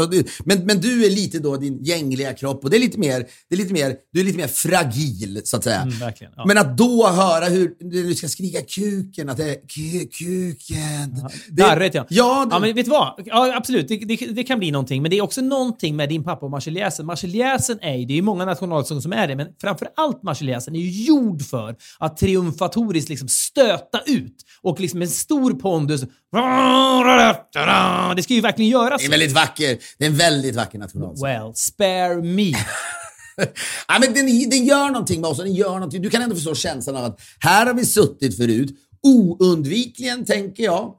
Men, 0.46 0.66
men 0.66 0.82
du 0.82 1.06
är 1.06 1.10
lite 1.10 1.40
då 1.40 1.58
din 1.58 1.84
gängliga 1.84 2.34
kropp 2.34 2.64
och 2.64 2.70
det 2.70 2.78
är 2.78 2.80
lite 2.80 3.00
mer, 3.00 3.20
det 3.50 3.56
är 3.56 3.58
lite 3.58 3.74
mer, 3.74 3.96
du 4.14 4.20
är 4.20 4.24
lite 4.24 4.38
mer 4.38 4.48
fragil 4.48 5.42
så 5.44 5.58
att 5.58 5.64
säga. 5.64 5.82
Mm, 5.82 6.00
verkligen, 6.00 6.34
ja. 6.36 6.46
Men 6.46 6.58
att 6.58 6.78
då 6.78 7.08
höra 7.08 7.46
hur 7.46 7.76
du 7.92 8.16
ska 8.16 8.28
skrika 8.28 8.62
kuken, 8.62 9.30
att 9.30 9.38
det 9.38 9.50
är 9.50 9.56
ku, 9.56 10.08
kuken. 10.08 11.30
Det- 11.50 11.64
Darrigt 11.64 11.96
ja. 11.96 12.06
Ja, 12.10 12.46
det, 12.50 12.56
ja, 12.56 12.60
men 12.60 12.76
vet 12.76 12.86
du 12.86 12.92
vad? 12.92 13.14
Ja, 13.26 13.54
absolut, 13.58 13.88
det, 13.88 13.98
det, 13.98 14.16
det 14.16 14.44
kan 14.44 14.60
bli 14.60 14.72
någonting. 14.72 15.02
Men 15.02 15.12
det 15.12 15.18
är 15.18 15.22
också 15.22 15.42
någonting 15.42 15.96
med 15.96 16.10
din 16.10 16.24
pappa 16.24 16.46
och 16.46 16.52
marseljäsen. 16.52 17.06
Marseljäsen 17.06 17.80
är 17.82 17.96
ju, 17.96 18.06
det 18.06 18.14
är 18.14 18.16
ju 18.16 18.22
många 18.22 18.46
nationalsånger 18.46 19.02
som 19.02 19.14
är 19.14 19.28
det, 19.28 19.36
men 19.36 19.48
framför 19.62 19.88
allt 19.96 20.24
marseljäsen 20.24 20.76
är 20.76 20.80
ju 20.80 21.04
gjord 21.06 21.42
för 21.42 21.76
att 22.00 22.18
triumfatoriskt 22.72 23.10
liksom 23.10 23.28
stöta 23.28 24.02
ut 24.06 24.36
och 24.62 24.80
liksom 24.80 25.00
med 25.00 25.10
stor 25.10 25.54
pondus. 25.54 26.02
Det 28.16 28.24
ska 28.24 28.34
ju 28.34 28.42
verkligen 28.42 28.72
göras 28.72 29.02
det 29.02 29.08
är 29.08 29.12
väldigt 29.12 29.32
vacker. 29.32 29.78
Det 29.98 30.06
är 30.06 30.10
en 30.10 30.18
väldigt 30.18 30.56
vacker 30.56 30.80
nationalsång. 30.80 31.28
Well, 31.28 31.54
spare 31.56 32.22
me. 32.22 32.54
Ja, 33.88 33.98
men 34.00 34.14
den, 34.14 34.50
den 34.50 34.66
gör 34.66 34.88
någonting 34.90 35.22
med 35.22 35.30
oss. 35.30 35.38
Den 35.38 35.54
gör 35.54 35.74
någonting. 35.74 36.02
Du 36.02 36.10
kan 36.10 36.22
ändå 36.22 36.36
förstå 36.36 36.56
känslan 36.56 36.96
av 36.96 37.04
att 37.04 37.20
här 37.40 37.66
har 37.66 37.74
vi 37.74 37.86
suttit 37.86 38.38
förut. 38.38 38.78
Oundvikligen, 39.04 40.26
tänker 40.26 40.64
jag. 40.64 40.94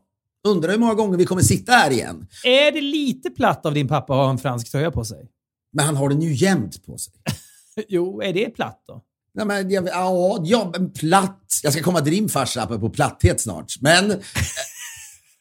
Undrar 0.49 0.71
hur 0.71 0.79
många 0.79 0.95
gånger 0.95 1.19
vi 1.19 1.25
kommer 1.25 1.43
sitta 1.43 1.73
här 1.73 1.91
igen. 1.91 2.27
Är 2.45 2.73
det 2.73 2.81
lite 2.81 3.31
platt 3.31 3.67
av 3.67 3.75
din 3.75 3.89
pappa 3.89 4.13
att 4.13 4.19
ha 4.19 4.31
en 4.31 4.39
fransk 4.39 4.71
tröja 4.71 4.91
på 4.91 5.05
sig? 5.05 5.29
Men 5.73 5.85
han 5.87 5.97
har 5.97 6.09
den 6.09 6.23
ju 6.23 6.35
jämt 6.35 6.87
på 6.87 6.99
sig. 6.99 7.13
Jo, 7.89 8.23
är 8.23 8.33
det 8.33 8.51
platt 8.51 8.85
då? 8.89 9.03
Nej, 9.35 9.47
men, 9.47 9.71
jag, 9.71 9.89
ja, 9.89 10.39
ja, 10.45 10.71
men 10.73 10.93
platt. 10.93 11.39
Jag 11.63 11.73
ska 11.73 11.83
komma 11.83 12.01
till 12.01 12.13
din 12.13 12.29
farsa 12.29 12.67
på 12.67 12.91
platthet 12.91 13.41
snart. 13.41 13.75
Men 13.81 14.23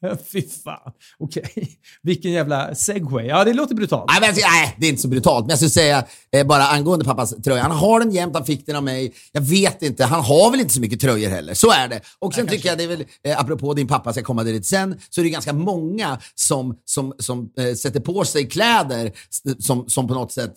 Fy 0.32 0.42
fan. 0.64 0.92
Okej. 1.20 1.80
Vilken 2.02 2.32
jävla 2.32 2.76
segway. 2.76 3.28
Ja, 3.28 3.44
det 3.44 3.54
låter 3.54 3.76
brutalt. 3.76 4.12
Nej, 4.12 4.22
men, 4.22 4.42
nej, 4.52 4.76
det 4.80 4.86
är 4.86 4.90
inte 4.90 5.02
så 5.02 5.08
brutalt. 5.08 5.46
Men 5.46 5.50
jag 5.50 5.60
skulle 5.60 5.70
säga 5.72 6.06
eh, 6.36 6.48
bara 6.48 6.64
angående 6.64 7.06
pappas 7.06 7.36
tröja. 7.44 7.62
Han 7.62 7.72
har 7.72 8.00
den 8.00 8.12
jämt, 8.12 8.36
han 8.36 8.46
fick 8.46 8.66
den 8.66 8.76
av 8.76 8.84
mig. 8.84 9.14
Jag 9.32 9.42
vet 9.42 9.82
inte, 9.82 10.06
han 10.06 10.24
har 10.24 10.52
väl 10.52 10.60
inte 10.60 10.74
så 10.74 10.82
mycket 10.82 11.00
tröjor 11.00 11.30
heller. 11.30 11.54
Så 11.54 11.72
är 11.72 11.88
det. 11.88 12.02
Och 12.20 12.34
sen 12.34 12.48
tycker 12.48 12.70
jag 12.70 12.78
det 12.78 12.84
är 12.84 12.88
väl, 12.88 13.06
eh, 13.24 13.40
apropå 13.40 13.74
din 13.74 13.88
pappa 13.88 14.14
ska 14.14 14.24
komma 14.24 14.44
dit 14.44 14.66
sen, 14.66 15.00
så 15.10 15.22
är 15.22 15.24
det 15.24 15.30
ganska 15.30 15.54
många 15.54 16.18
som, 16.36 16.76
som, 16.86 17.14
som 17.20 17.50
eh, 17.58 17.74
sätter 17.74 18.00
på 18.00 18.26
sig 18.26 18.50
kläder 18.50 19.12
som, 19.60 19.90
som 19.90 20.08
på 20.08 20.14
något 20.14 20.32
sätt 20.32 20.54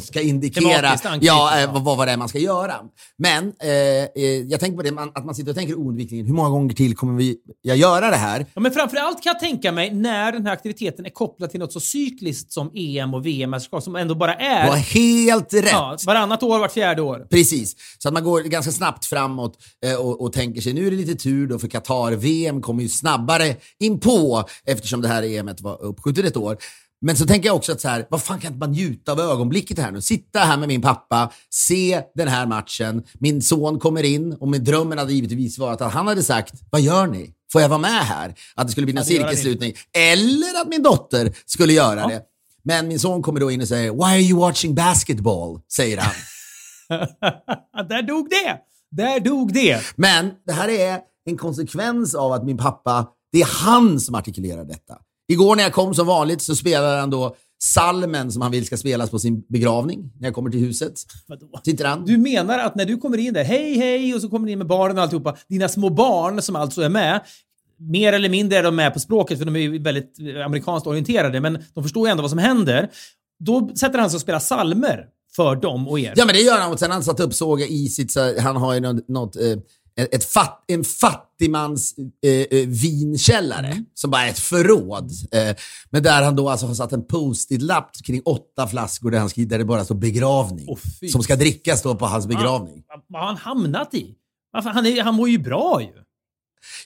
ska 0.00 0.20
indikera 0.20 0.96
ja, 1.20 1.60
eh, 1.60 1.72
vad, 1.72 1.96
vad 1.96 2.08
det 2.08 2.12
är 2.12 2.16
man 2.16 2.28
ska 2.28 2.38
göra. 2.38 2.74
Men 3.18 3.52
eh, 3.62 3.70
eh, 3.70 4.22
jag 4.48 4.60
tänker 4.60 4.76
på 4.76 4.82
det, 4.82 4.92
man, 4.92 5.12
att 5.14 5.24
man 5.24 5.34
sitter 5.34 5.50
och 5.50 5.56
tänker 5.56 5.74
oundvikligen, 5.74 6.26
hur 6.26 6.34
många 6.34 6.48
gånger 6.48 6.74
till 6.74 6.96
kommer 6.96 7.18
vi 7.18 7.36
jag 7.62 7.76
göra 7.76 8.10
det 8.10 8.16
här? 8.16 8.46
Ja, 8.54 8.60
men 8.60 8.72
framförallt 8.72 9.22
kan 9.22 9.30
jag 9.30 9.40
tänka 9.40 9.72
mig 9.72 9.94
när 9.94 10.32
den 10.32 10.46
här 10.46 10.52
aktiviteten 10.52 11.06
är 11.06 11.10
kopplad 11.10 11.50
till 11.50 11.60
något 11.60 11.72
så 11.72 11.80
cykliskt 11.80 12.52
som 12.52 12.70
EM 12.74 13.14
och 13.14 13.26
VM-mästerskap 13.26 13.82
som 13.82 13.96
ändå 13.96 14.14
bara 14.14 14.34
är 14.34 14.66
helt 14.98 15.54
rätt. 15.54 15.64
ja, 15.70 15.96
varannat 16.06 16.42
år, 16.42 16.58
vart 16.58 16.72
fjärde 16.72 17.02
år. 17.02 17.26
Precis, 17.30 17.76
så 17.98 18.08
att 18.08 18.14
man 18.14 18.24
går 18.24 18.40
ganska 18.40 18.72
snabbt 18.72 19.04
framåt 19.06 19.58
eh, 19.86 19.94
och, 19.94 20.20
och 20.20 20.32
tänker 20.32 20.60
sig 20.60 20.72
nu 20.72 20.86
är 20.86 20.90
det 20.90 20.96
lite 20.96 21.14
tur 21.14 21.46
då 21.46 21.58
för 21.58 21.68
Qatar. 21.68 22.12
VM 22.12 22.62
kommer 22.62 22.82
ju 22.82 22.88
snabbare 22.88 23.56
in 23.80 24.00
på 24.00 24.44
eftersom 24.66 25.00
det 25.02 25.08
här 25.08 25.22
EMet 25.22 25.60
var 25.60 25.82
uppskjutet 25.82 26.24
ett 26.24 26.36
år. 26.36 26.56
Men 27.00 27.16
så 27.16 27.26
tänker 27.26 27.48
jag 27.48 27.56
också 27.56 27.72
att 27.72 27.80
så 27.80 27.88
här, 27.88 28.06
vad 28.10 28.22
fan 28.22 28.40
kan 28.40 28.52
inte 28.52 28.58
man 28.66 28.72
njuta 28.72 29.12
av 29.12 29.20
ögonblicket 29.20 29.78
här 29.78 29.90
nu? 29.90 30.00
Sitta 30.00 30.38
här 30.38 30.56
med 30.56 30.68
min 30.68 30.82
pappa, 30.82 31.32
se 31.50 32.02
den 32.14 32.28
här 32.28 32.46
matchen. 32.46 33.02
Min 33.14 33.42
son 33.42 33.78
kommer 33.78 34.02
in 34.02 34.32
och 34.32 34.48
min 34.48 34.64
drömmen 34.64 34.98
hade 34.98 35.12
givetvis 35.12 35.58
varit 35.58 35.80
att 35.80 35.92
han 35.92 36.06
hade 36.06 36.22
sagt, 36.22 36.54
vad 36.70 36.80
gör 36.80 37.06
ni? 37.06 37.30
Får 37.52 37.62
jag 37.62 37.68
vara 37.68 37.78
med 37.78 37.90
här? 37.90 38.34
Att 38.54 38.66
det 38.66 38.72
skulle 38.72 38.86
bli 38.86 38.92
en 38.92 38.96
Ja, 38.96 39.04
cirkelslutning. 39.04 39.74
Eller 39.96 40.60
att 40.60 40.68
min 40.68 40.82
dotter 40.82 41.32
skulle 41.46 41.72
göra 41.72 42.06
det. 42.06 42.22
Men 42.64 42.88
min 42.88 43.00
son 43.00 43.22
kommer 43.22 43.40
då 43.40 43.50
in 43.50 43.60
och 43.60 43.68
säger, 43.68 43.92
why 43.92 44.02
are 44.04 44.20
you 44.20 44.40
watching 44.40 44.74
basketball? 44.74 45.60
Säger 45.76 45.96
han. 45.96 46.14
Där 47.88 48.02
dog 48.02 48.28
det! 48.30 48.58
Där 48.90 49.20
dog 49.20 49.52
det! 49.52 49.80
Men 49.96 50.30
det 50.46 50.52
här 50.52 50.68
är 50.68 51.00
en 51.26 51.36
konsekvens 51.36 52.14
av 52.14 52.32
att 52.32 52.44
min 52.44 52.56
pappa, 52.56 53.06
det 53.32 53.40
är 53.40 53.64
han 53.64 54.00
som 54.00 54.14
artikulerar 54.14 54.64
detta. 54.64 54.98
Igår 55.28 55.56
när 55.56 55.62
jag 55.62 55.72
kom 55.72 55.94
som 55.94 56.06
vanligt 56.06 56.42
så 56.42 56.56
spelade 56.56 57.00
han 57.00 57.10
då 57.10 57.36
salmen 57.62 58.32
som 58.32 58.42
han 58.42 58.50
vill 58.50 58.66
ska 58.66 58.76
spelas 58.76 59.10
på 59.10 59.18
sin 59.18 59.40
begravning 59.48 60.12
när 60.20 60.28
jag 60.28 60.34
kommer 60.34 60.50
till 60.50 60.60
huset. 60.60 60.92
Vadå? 61.26 61.46
Sitter 61.64 61.84
han? 61.84 62.04
Du 62.04 62.18
menar 62.18 62.58
att 62.58 62.74
när 62.74 62.84
du 62.84 62.96
kommer 62.96 63.18
in 63.18 63.34
där, 63.34 63.44
hej 63.44 63.78
hej, 63.78 64.14
och 64.14 64.20
så 64.20 64.28
kommer 64.28 64.46
ni 64.46 64.52
in 64.52 64.58
med 64.58 64.66
barnen 64.66 64.96
och 64.96 65.02
alltihopa, 65.02 65.36
dina 65.48 65.68
små 65.68 65.90
barn 65.90 66.42
som 66.42 66.56
alltså 66.56 66.82
är 66.82 66.88
med, 66.88 67.20
mer 67.78 68.12
eller 68.12 68.28
mindre 68.28 68.58
är 68.58 68.62
de 68.62 68.76
med 68.76 68.94
på 68.94 69.00
språket, 69.00 69.38
för 69.38 69.44
de 69.44 69.56
är 69.56 69.60
ju 69.60 69.78
väldigt 69.78 70.18
amerikanskt 70.44 70.86
orienterade, 70.86 71.40
men 71.40 71.64
de 71.74 71.84
förstår 71.84 72.08
ju 72.08 72.10
ändå 72.10 72.22
vad 72.22 72.30
som 72.30 72.38
händer. 72.38 72.90
Då 73.44 73.70
sätter 73.76 73.98
han 73.98 74.10
sig 74.10 74.16
och 74.16 74.20
spelar 74.20 74.38
salmer 74.38 75.06
för 75.36 75.56
dem 75.56 75.88
och 75.88 76.00
er. 76.00 76.12
Ja, 76.16 76.26
men 76.26 76.34
det 76.34 76.40
gör 76.40 76.58
han. 76.58 76.72
Och 76.72 76.78
sen 76.78 76.90
han 76.90 77.04
satt 77.04 77.20
upp 77.20 77.34
såg 77.34 77.60
jag 77.60 77.68
i 77.68 77.88
sitt, 77.88 78.12
så, 78.12 78.40
han 78.40 78.56
har 78.56 78.74
ju 78.74 78.80
något, 78.80 79.08
något 79.08 79.36
eh, 79.36 79.56
ett 80.04 80.24
fat, 80.24 80.64
en 80.66 80.84
fattigmans 80.84 81.94
eh, 82.24 82.58
eh, 82.58 82.68
vinkällare 82.68 83.66
mm. 83.66 83.84
som 83.94 84.10
bara 84.10 84.22
är 84.22 84.30
ett 84.30 84.38
förråd. 84.38 85.10
Eh, 85.32 85.56
men 85.90 86.02
där 86.02 86.22
han 86.22 86.36
då 86.36 86.48
alltså 86.48 86.66
har 86.66 86.74
satt 86.74 86.92
en 86.92 87.06
post-it-lapp 87.06 87.90
kring 88.04 88.22
åtta 88.24 88.66
flaskor 88.66 89.10
där, 89.10 89.18
han 89.18 89.28
skriver, 89.28 89.50
där 89.50 89.58
det 89.58 89.64
bara 89.64 89.84
står 89.84 89.94
begravning. 89.94 90.68
Oh, 90.68 90.78
som 91.12 91.22
ska 91.22 91.36
drickas 91.36 91.82
då 91.82 91.94
på 91.94 92.06
hans 92.06 92.26
begravning. 92.26 92.82
Vad 93.08 93.22
har 93.22 93.28
han 93.28 93.36
hamnat 93.36 93.94
i? 93.94 94.14
Han, 94.52 94.86
är, 94.86 95.02
han 95.02 95.14
mår 95.14 95.28
ju 95.28 95.38
bra 95.38 95.82
ju. 95.82 96.07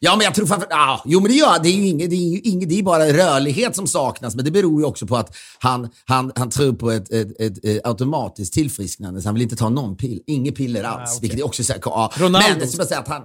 Ja, 0.00 0.16
men 0.16 0.24
jag 0.24 0.34
tror 0.34 0.46
framför 0.46 0.68
ah, 0.70 1.02
Jo, 1.04 1.20
men 1.20 1.30
det 1.30 1.36
gör 1.36 1.62
det. 1.62 1.68
Är 1.68 1.72
ju 1.72 1.86
inget, 1.86 2.10
det, 2.10 2.16
är 2.16 2.28
ju 2.28 2.38
inget, 2.38 2.68
det 2.68 2.78
är 2.78 2.82
bara 2.82 3.12
rörlighet 3.12 3.76
som 3.76 3.86
saknas, 3.86 4.34
men 4.34 4.44
det 4.44 4.50
beror 4.50 4.80
ju 4.80 4.86
också 4.86 5.06
på 5.06 5.16
att 5.16 5.36
han, 5.58 5.88
han, 6.04 6.32
han 6.36 6.50
tror 6.50 6.72
på 6.72 6.90
ett, 6.90 7.12
ett, 7.12 7.40
ett, 7.40 7.64
ett 7.64 7.86
automatiskt 7.86 8.54
tillfrisknande, 8.54 9.22
så 9.22 9.28
han 9.28 9.34
vill 9.34 9.42
inte 9.42 9.56
ta 9.56 9.68
någon 9.68 9.96
pill. 9.96 10.22
Inget 10.26 10.56
piller 10.56 10.84
alls, 10.84 11.00
ah, 11.00 11.16
okay. 11.16 11.20
vilket 11.20 11.40
är 11.40 11.44
också 11.44 11.64
så 11.64 11.72
här, 11.72 11.80
ah. 11.84 12.12
Ronaldo. 12.16 12.48
Men, 12.58 12.68
jag 12.78 12.86
säga 12.86 13.00
att 13.00 13.08
han, 13.08 13.22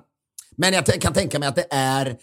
men 0.56 0.74
jag 0.74 1.02
kan 1.02 1.14
tänka 1.14 1.40
mig 1.40 1.50
att 1.50 1.56
det 1.56 1.68
är 1.70 2.06
Eh, 2.06 2.14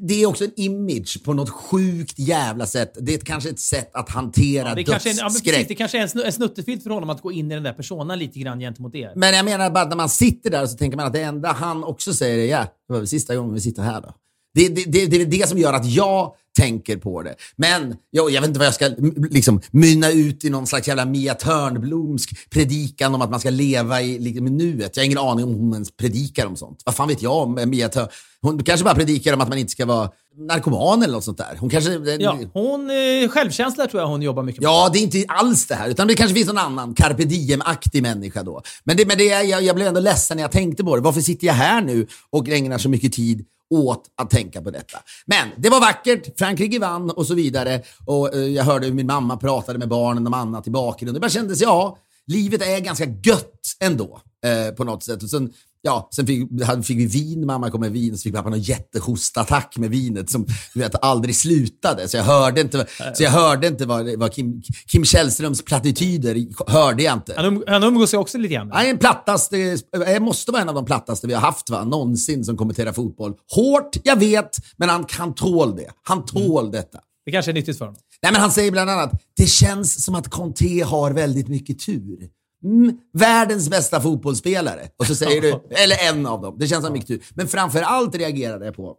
det, 0.00 0.22
är 0.22 0.26
också 0.26 0.44
en 0.44 0.52
image 0.56 1.24
på 1.24 1.32
något 1.32 1.50
sjukt 1.50 2.18
jävla 2.18 2.66
sätt. 2.66 2.96
Det 3.00 3.14
är 3.14 3.18
kanske 3.18 3.50
ett 3.50 3.60
sätt 3.60 3.90
att 3.94 4.08
hantera 4.10 4.68
ja, 4.68 4.74
det 4.74 4.82
dödsskräck. 4.82 5.02
Kanske 5.02 5.10
en, 5.10 5.16
ja, 5.16 5.52
precis, 5.52 5.68
det 5.68 5.74
kanske 5.74 5.98
är 5.98 6.26
en, 6.26 6.32
snuttefilt 6.32 6.82
för 6.82 6.90
honom 6.90 7.10
att 7.10 7.22
gå 7.22 7.32
in 7.32 7.50
i 7.50 7.54
den 7.54 7.62
där 7.62 7.72
personen 7.72 8.18
lite 8.18 8.38
grann 8.38 8.60
gentemot 8.60 8.94
er. 8.94 9.12
Men 9.16 9.34
jag 9.34 9.44
menar 9.44 9.70
bara 9.70 9.84
när 9.84 9.96
man 9.96 10.08
sitter 10.08 10.50
där 10.50 10.66
så 10.66 10.76
tänker 10.76 10.96
man 10.96 11.06
att 11.06 11.12
det 11.12 11.22
enda 11.22 11.52
han 11.52 11.84
också 11.84 12.14
säger 12.14 12.38
är 12.38 12.50
ja, 12.50 12.58
det 12.58 12.92
var 12.92 12.98
väl 12.98 13.08
sista 13.08 13.36
gången 13.36 13.54
vi 13.54 13.60
sitter 13.60 13.82
här 13.82 14.00
då. 14.00 14.14
Det, 14.56 14.68
det, 14.68 14.84
det, 14.84 15.06
det 15.06 15.22
är 15.22 15.26
det 15.26 15.48
som 15.48 15.58
gör 15.58 15.72
att 15.72 15.86
jag 15.86 16.32
tänker 16.58 16.96
på 16.96 17.22
det. 17.22 17.34
Men 17.56 17.94
jag, 18.10 18.30
jag 18.30 18.40
vet 18.40 18.48
inte 18.48 18.58
vad 18.58 18.66
jag 18.66 18.74
ska 18.74 18.90
liksom, 19.30 19.60
mynna 19.70 20.10
ut 20.10 20.44
i 20.44 20.50
någon 20.50 20.66
slags 20.66 20.88
jävla 20.88 21.04
Mia 21.04 21.34
Törnblomsk 21.34 22.50
predikan 22.50 23.14
om 23.14 23.22
att 23.22 23.30
man 23.30 23.40
ska 23.40 23.50
leva 23.50 24.02
i, 24.02 24.18
liksom, 24.18 24.46
i 24.46 24.50
nuet. 24.50 24.96
Jag 24.96 25.02
har 25.02 25.06
ingen 25.06 25.18
aning 25.18 25.44
om 25.44 25.54
hon 25.54 25.72
ens 25.72 25.96
predikar 25.96 26.46
om 26.46 26.56
sånt. 26.56 26.82
Vad 26.84 26.94
fan 26.94 27.08
vet 27.08 27.22
jag 27.22 27.36
om 27.36 27.70
Mia 27.70 27.88
Törn? 27.88 28.08
Hon 28.40 28.62
kanske 28.62 28.84
bara 28.84 28.94
predikar 28.94 29.32
om 29.32 29.40
att 29.40 29.48
man 29.48 29.58
inte 29.58 29.72
ska 29.72 29.86
vara 29.86 30.10
narkoman 30.36 31.02
eller 31.02 31.14
något 31.14 31.24
sånt 31.24 31.38
där. 31.38 31.56
Hon 31.60 31.70
kanske... 31.70 31.92
Ja, 32.18 32.38
hon, 32.52 32.90
eh, 32.90 33.28
självkänsla 33.28 33.86
tror 33.86 34.02
jag 34.02 34.08
hon 34.08 34.22
jobbar 34.22 34.42
mycket 34.42 34.62
med. 34.62 34.68
Ja, 34.68 34.90
det 34.92 34.98
är 34.98 35.02
inte 35.02 35.24
alls 35.28 35.66
det 35.66 35.74
här. 35.74 35.88
Utan 35.88 36.08
det 36.08 36.14
kanske 36.14 36.34
finns 36.34 36.46
någon 36.46 36.58
annan 36.58 36.94
carpe 36.94 37.24
diem-aktig 37.24 38.02
människa 38.02 38.42
då. 38.42 38.62
Men, 38.84 38.96
det, 38.96 39.06
men 39.06 39.18
det, 39.18 39.24
jag, 39.24 39.62
jag 39.62 39.76
blev 39.76 39.88
ändå 39.88 40.00
ledsen 40.00 40.36
när 40.36 40.44
jag 40.44 40.52
tänkte 40.52 40.84
på 40.84 40.96
det. 40.96 41.02
Varför 41.02 41.20
sitter 41.20 41.46
jag 41.46 41.54
här 41.54 41.82
nu 41.82 42.06
och 42.30 42.48
ägnar 42.48 42.78
så 42.78 42.88
mycket 42.88 43.12
tid 43.12 43.44
åt 43.70 44.04
att 44.16 44.30
tänka 44.30 44.62
på 44.62 44.70
detta. 44.70 44.98
Men 45.26 45.48
det 45.56 45.68
var 45.70 45.80
vackert, 45.80 46.38
Frankrike 46.38 46.78
vann 46.78 47.10
och 47.10 47.26
så 47.26 47.34
vidare. 47.34 47.82
Och 48.04 48.34
eh, 48.34 48.40
Jag 48.40 48.64
hörde 48.64 48.86
hur 48.86 48.94
min 48.94 49.06
mamma 49.06 49.36
pratade 49.36 49.78
med 49.78 49.88
barnen 49.88 50.26
om 50.26 50.34
annat 50.34 50.66
i 50.66 50.70
bakgrunden. 50.70 51.14
Det 51.14 51.20
bara 51.20 51.30
kändes, 51.30 51.60
ja, 51.60 51.98
livet 52.26 52.62
är 52.62 52.80
ganska 52.80 53.04
gött 53.04 53.60
ändå 53.80 54.20
eh, 54.44 54.74
på 54.74 54.84
något 54.84 55.02
sätt. 55.02 55.22
Och 55.22 55.30
sen 55.30 55.52
ja, 55.86 56.08
sen 56.14 56.26
fick, 56.26 56.48
fick 56.84 56.98
vi 56.98 57.06
vin, 57.06 57.46
mamma 57.46 57.70
kom 57.70 57.80
med 57.80 57.92
vin, 57.92 58.18
så 58.18 58.22
fick 58.22 58.34
pappa 58.34 58.50
någon 58.50 58.60
jättehostattack 58.60 59.76
med 59.78 59.90
vinet 59.90 60.30
som 60.30 60.46
du 60.74 60.80
vet, 60.80 61.04
aldrig 61.04 61.36
slutade. 61.36 62.08
Så 62.08 62.16
jag 62.16 62.24
hörde 62.24 62.60
inte, 62.60 62.86
så 63.14 63.22
jag 63.22 63.30
hörde 63.30 63.66
inte 63.66 63.86
vad, 63.86 64.18
vad 64.18 64.32
Kim, 64.32 64.62
Kim 64.86 65.04
Källströms 65.04 65.64
plattityder 65.64 66.46
hörde 66.70 67.02
jag 67.02 67.14
inte. 67.14 67.34
Han, 67.36 67.46
um, 67.46 67.64
han 67.66 67.84
umgås 67.84 68.14
ju 68.14 68.18
också 68.18 68.38
lite 68.38 68.54
grann. 68.54 68.70
Han 68.72 68.86
är 68.86 68.90
en 68.90 68.98
plattaste, 68.98 69.78
jag 69.92 70.22
måste 70.22 70.52
vara 70.52 70.62
en 70.62 70.68
av 70.68 70.74
de 70.74 70.84
plattaste 70.84 71.26
vi 71.26 71.34
har 71.34 71.40
haft 71.40 71.70
va? 71.70 71.84
någonsin 71.84 72.44
som 72.44 72.56
kommenterar 72.56 72.92
fotboll. 72.92 73.34
Hårt, 73.54 73.96
jag 74.02 74.16
vet, 74.16 74.50
men 74.76 74.88
han, 74.88 75.06
han 75.10 75.34
tål 75.34 75.76
det. 75.76 75.90
Han 76.02 76.24
tål 76.24 76.64
mm. 76.64 76.72
detta. 76.72 76.98
Det 77.24 77.32
kanske 77.32 77.50
är 77.50 77.54
nyttigt 77.54 77.78
för 77.78 77.84
honom. 77.84 78.00
Nej, 78.22 78.32
men 78.32 78.40
han 78.40 78.50
säger 78.50 78.70
bland 78.70 78.90
annat, 78.90 79.12
det 79.36 79.46
känns 79.46 80.04
som 80.04 80.14
att 80.14 80.28
Conte 80.28 80.84
har 80.86 81.10
väldigt 81.10 81.48
mycket 81.48 81.78
tur. 81.78 82.28
Mm, 82.66 82.96
världens 83.12 83.70
bästa 83.70 84.00
fotbollsspelare. 84.00 84.88
Och 84.96 85.06
så 85.06 85.14
säger 85.14 85.40
du, 85.40 85.48
eller 85.70 86.08
en 86.08 86.26
av 86.26 86.42
dem. 86.42 86.56
Det 86.58 86.66
känns 86.66 86.84
som 86.84 86.92
mycket 86.92 87.08
tur. 87.08 87.22
Men 87.34 87.48
framför 87.48 87.82
allt 87.82 88.14
reagerade 88.14 88.64
jag 88.64 88.76
på, 88.76 88.96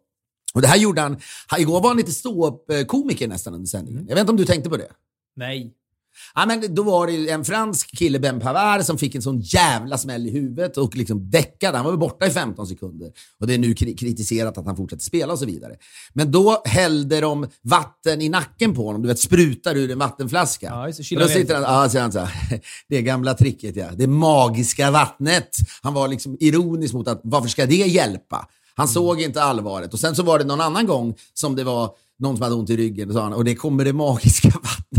och 0.53 0.61
det 0.61 0.67
här 0.67 0.77
gjorde 0.77 1.01
han, 1.01 1.17
igår 1.57 1.81
var 1.81 1.89
han 1.89 1.97
lite 1.97 2.11
ståuppkomiker 2.11 3.27
nästan 3.27 3.53
under 3.53 3.67
sändningen. 3.67 4.05
Jag 4.07 4.15
vet 4.15 4.21
inte 4.21 4.31
om 4.31 4.37
du 4.37 4.45
tänkte 4.45 4.69
på 4.69 4.77
det? 4.77 4.91
Nej. 5.35 5.73
Ja, 6.35 6.45
men 6.45 6.75
då 6.75 6.83
var 6.83 7.07
det 7.07 7.29
en 7.29 7.45
fransk 7.45 7.97
kille, 7.97 8.19
Ben 8.19 8.39
Pavard, 8.39 8.83
som 8.83 8.97
fick 8.97 9.15
en 9.15 9.21
sån 9.21 9.39
jävla 9.39 9.97
smäll 9.97 10.27
i 10.27 10.31
huvudet 10.31 10.77
och 10.77 10.95
liksom 10.95 11.29
däckade. 11.29 11.77
Han 11.77 11.85
var 11.85 11.91
väl 11.91 11.99
borta 11.99 12.27
i 12.27 12.29
15 12.29 12.67
sekunder. 12.67 13.11
Och 13.39 13.47
det 13.47 13.53
är 13.53 13.57
nu 13.57 13.73
kritiserat 13.73 14.57
att 14.57 14.65
han 14.65 14.75
fortsätter 14.75 15.03
spela 15.03 15.33
och 15.33 15.39
så 15.39 15.45
vidare. 15.45 15.75
Men 16.13 16.31
då 16.31 16.61
hällde 16.65 17.21
de 17.21 17.47
vatten 17.61 18.21
i 18.21 18.29
nacken 18.29 18.75
på 18.75 18.85
honom. 18.85 19.01
Du 19.01 19.07
vet, 19.07 19.19
sprutar 19.19 19.75
ur 19.75 19.91
en 19.91 19.99
vattenflaska. 19.99 20.65
Ja, 20.65 20.87
och 20.87 21.21
då 21.21 21.27
sitter 21.27 21.55
han, 21.55 21.63
ja, 21.63 21.89
så 21.89 21.99
han 21.99 22.11
så 22.11 22.19
här, 22.19 22.61
det 22.89 23.01
gamla 23.01 23.33
tricket 23.33 23.75
ja. 23.75 23.87
Det 23.95 24.07
magiska 24.07 24.91
vattnet. 24.91 25.49
Han 25.81 25.93
var 25.93 26.07
liksom 26.07 26.37
ironisk 26.39 26.93
mot 26.93 27.07
att 27.07 27.21
varför 27.23 27.49
ska 27.49 27.65
det 27.65 27.75
hjälpa? 27.75 28.47
Han 28.75 28.85
mm. 28.85 28.93
såg 28.93 29.21
inte 29.21 29.43
allvaret. 29.43 29.93
Och 29.93 29.99
sen 29.99 30.15
så 30.15 30.23
var 30.23 30.39
det 30.39 30.45
någon 30.45 30.61
annan 30.61 30.85
gång 30.85 31.15
som 31.33 31.55
det 31.55 31.63
var 31.63 31.91
någon 32.19 32.37
som 32.37 32.43
hade 32.43 32.55
ont 32.55 32.69
i 32.69 32.77
ryggen 32.77 33.09
och, 33.09 33.15
sa 33.15 33.23
han, 33.23 33.33
och 33.33 33.45
det 33.45 33.55
kommer 33.55 33.85
det 33.85 33.93
magiska 33.93 34.49
vattnet 34.63 34.96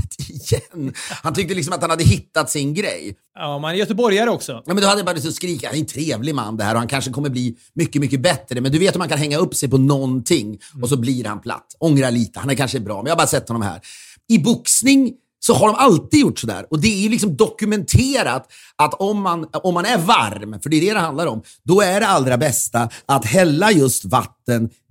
igen. 0.52 0.94
Han 1.22 1.34
tyckte 1.34 1.54
liksom 1.54 1.72
att 1.72 1.80
han 1.80 1.90
hade 1.90 2.04
hittat 2.04 2.50
sin 2.50 2.74
grej. 2.74 3.16
Ja, 3.34 3.58
man 3.58 3.70
är 3.70 3.74
göteborgare 3.74 4.30
också. 4.30 4.52
Ja, 4.52 4.74
men 4.74 4.82
då 4.82 4.86
hade 4.86 4.98
jag 4.98 5.06
bara 5.06 5.16
att 5.16 5.34
skrika, 5.34 5.66
han 5.66 5.76
är 5.76 5.80
en 5.80 5.86
trevlig 5.86 6.34
man 6.34 6.56
det 6.56 6.64
här 6.64 6.74
och 6.74 6.78
han 6.78 6.88
kanske 6.88 7.10
kommer 7.10 7.28
bli 7.28 7.56
mycket, 7.72 8.00
mycket 8.00 8.20
bättre. 8.20 8.60
Men 8.60 8.72
du 8.72 8.78
vet 8.78 8.94
hur 8.94 8.98
man 8.98 9.08
kan 9.08 9.18
hänga 9.18 9.38
upp 9.38 9.54
sig 9.54 9.70
på 9.70 9.78
någonting 9.78 10.46
mm. 10.46 10.82
och 10.82 10.88
så 10.88 10.96
blir 10.96 11.24
han 11.24 11.40
platt. 11.40 11.76
Ångra 11.78 12.10
lite, 12.10 12.40
han 12.40 12.50
är 12.50 12.54
kanske 12.54 12.80
bra, 12.80 12.96
men 12.96 13.06
jag 13.06 13.12
har 13.12 13.18
bara 13.18 13.26
sett 13.26 13.48
honom 13.48 13.62
här. 13.62 13.80
I 14.28 14.38
boxning 14.38 15.12
så 15.40 15.54
har 15.54 15.66
de 15.66 15.76
alltid 15.76 16.20
gjort 16.20 16.38
sådär. 16.38 16.66
Och 16.70 16.80
det 16.80 16.88
är 16.88 17.00
ju 17.00 17.08
liksom 17.08 17.36
dokumenterat 17.36 18.52
att 18.76 18.94
om 18.94 19.22
man, 19.22 19.46
om 19.52 19.74
man 19.74 19.84
är 19.84 19.98
varm, 19.98 20.60
för 20.60 20.70
det 20.70 20.76
är 20.76 20.80
det 20.80 20.94
det 20.94 21.00
handlar 21.00 21.26
om, 21.26 21.42
då 21.62 21.80
är 21.80 22.00
det 22.00 22.06
allra 22.06 22.36
bästa 22.36 22.88
att 23.06 23.24
hälla 23.24 23.72
just 23.72 24.04
vatten 24.04 24.37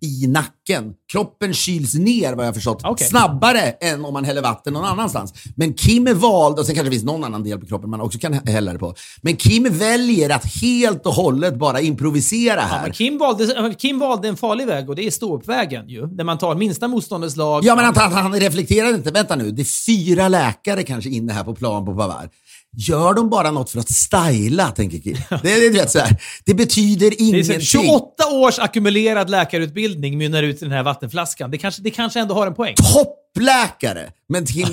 i 0.01 0.27
nacken. 0.27 0.93
Kroppen 1.11 1.53
kyls 1.53 1.93
ner 1.93 2.33
vad 2.33 2.47
jag 2.47 2.55
förstått 2.55 2.85
okay. 2.85 3.07
snabbare 3.07 3.59
än 3.59 4.05
om 4.05 4.13
man 4.13 4.25
häller 4.25 4.41
vatten 4.41 4.73
någon 4.73 4.85
annanstans. 4.85 5.33
Men 5.55 5.73
Kim 5.73 6.07
är 6.07 6.13
vald, 6.13 6.59
och 6.59 6.65
sen 6.65 6.75
kanske 6.75 6.89
det 6.89 6.91
finns 6.91 7.03
någon 7.03 7.23
annan 7.23 7.43
del 7.43 7.59
på 7.59 7.65
kroppen 7.65 7.89
man 7.89 8.01
också 8.01 8.19
kan 8.19 8.33
hälla 8.33 8.73
det 8.73 8.79
på. 8.79 8.95
Men 9.21 9.35
Kim 9.35 9.63
väljer 9.63 10.29
att 10.29 10.45
helt 10.61 11.05
och 11.05 11.13
hållet 11.13 11.55
bara 11.55 11.81
improvisera 11.81 12.61
här. 12.61 12.87
Ja, 12.87 12.93
Kim, 12.93 13.17
valde, 13.17 13.75
Kim 13.77 13.99
valde 13.99 14.27
en 14.27 14.37
farlig 14.37 14.67
väg 14.67 14.89
och 14.89 14.95
det 14.95 15.07
är 15.07 15.11
ståuppvägen 15.11 15.89
ju. 15.89 16.05
Där 16.05 16.23
man 16.23 16.37
tar 16.37 16.55
minsta 16.55 16.87
motståndets 16.87 17.35
lag. 17.35 17.65
Ja, 17.65 17.75
men 17.75 17.85
han, 17.85 18.13
han, 18.13 18.39
reflekterade 18.39 18.95
inte. 18.95 19.11
Vänta 19.11 19.35
nu, 19.35 19.51
det 19.51 19.61
är 19.61 19.85
fyra 19.85 20.27
läkare 20.27 20.83
kanske 20.83 21.09
inne 21.09 21.33
här 21.33 21.43
på 21.43 21.55
plan 21.55 21.85
på 21.85 21.95
Pavard. 21.95 22.29
Gör 22.77 23.13
de 23.13 23.29
bara 23.29 23.51
något 23.51 23.69
för 23.69 23.79
att 23.79 23.89
styla, 23.89 24.71
tänker 24.71 24.97
Kim. 24.97 25.17
Det, 25.43 25.51
är, 25.51 25.71
vet, 25.71 25.91
så 25.91 25.99
här. 25.99 26.21
det 26.45 26.53
betyder 26.53 27.21
ingenting. 27.21 27.57
Det 27.57 27.61
28 27.61 28.27
års 28.31 28.59
ackumulerad 28.59 29.29
läkarutbildning 29.29 30.17
mynnar 30.17 30.43
ut 30.43 30.55
i 30.55 30.65
den 30.65 30.71
här 30.71 30.83
vattenflaskan. 30.83 31.51
Det 31.51 31.57
kanske, 31.57 31.81
det 31.81 31.89
kanske 31.89 32.19
ändå 32.19 32.33
har 32.33 32.47
en 32.47 32.53
poäng. 32.53 32.75
Toppläkare! 32.75 34.11
Men 34.29 34.45
Kim, 34.45 34.67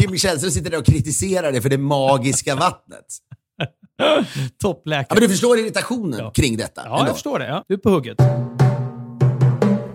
Kim 0.00 0.18
Källström 0.18 0.50
sitter 0.50 0.70
där 0.70 0.78
och 0.78 0.86
kritiserar 0.86 1.52
det 1.52 1.62
för 1.62 1.68
det 1.68 1.78
magiska 1.78 2.54
vattnet. 2.54 3.06
Toppläkare. 4.62 5.06
Ja, 5.08 5.14
men 5.14 5.22
du 5.22 5.28
förstår 5.28 5.58
irritationen 5.58 6.18
ja. 6.18 6.30
kring 6.30 6.56
detta? 6.56 6.82
Ja, 6.84 6.98
ändå. 6.98 7.08
jag 7.08 7.14
förstår 7.14 7.38
det. 7.38 7.46
Ja. 7.46 7.64
Du 7.68 7.74
är 7.74 7.78
på 7.78 7.90
hugget. 7.90 8.16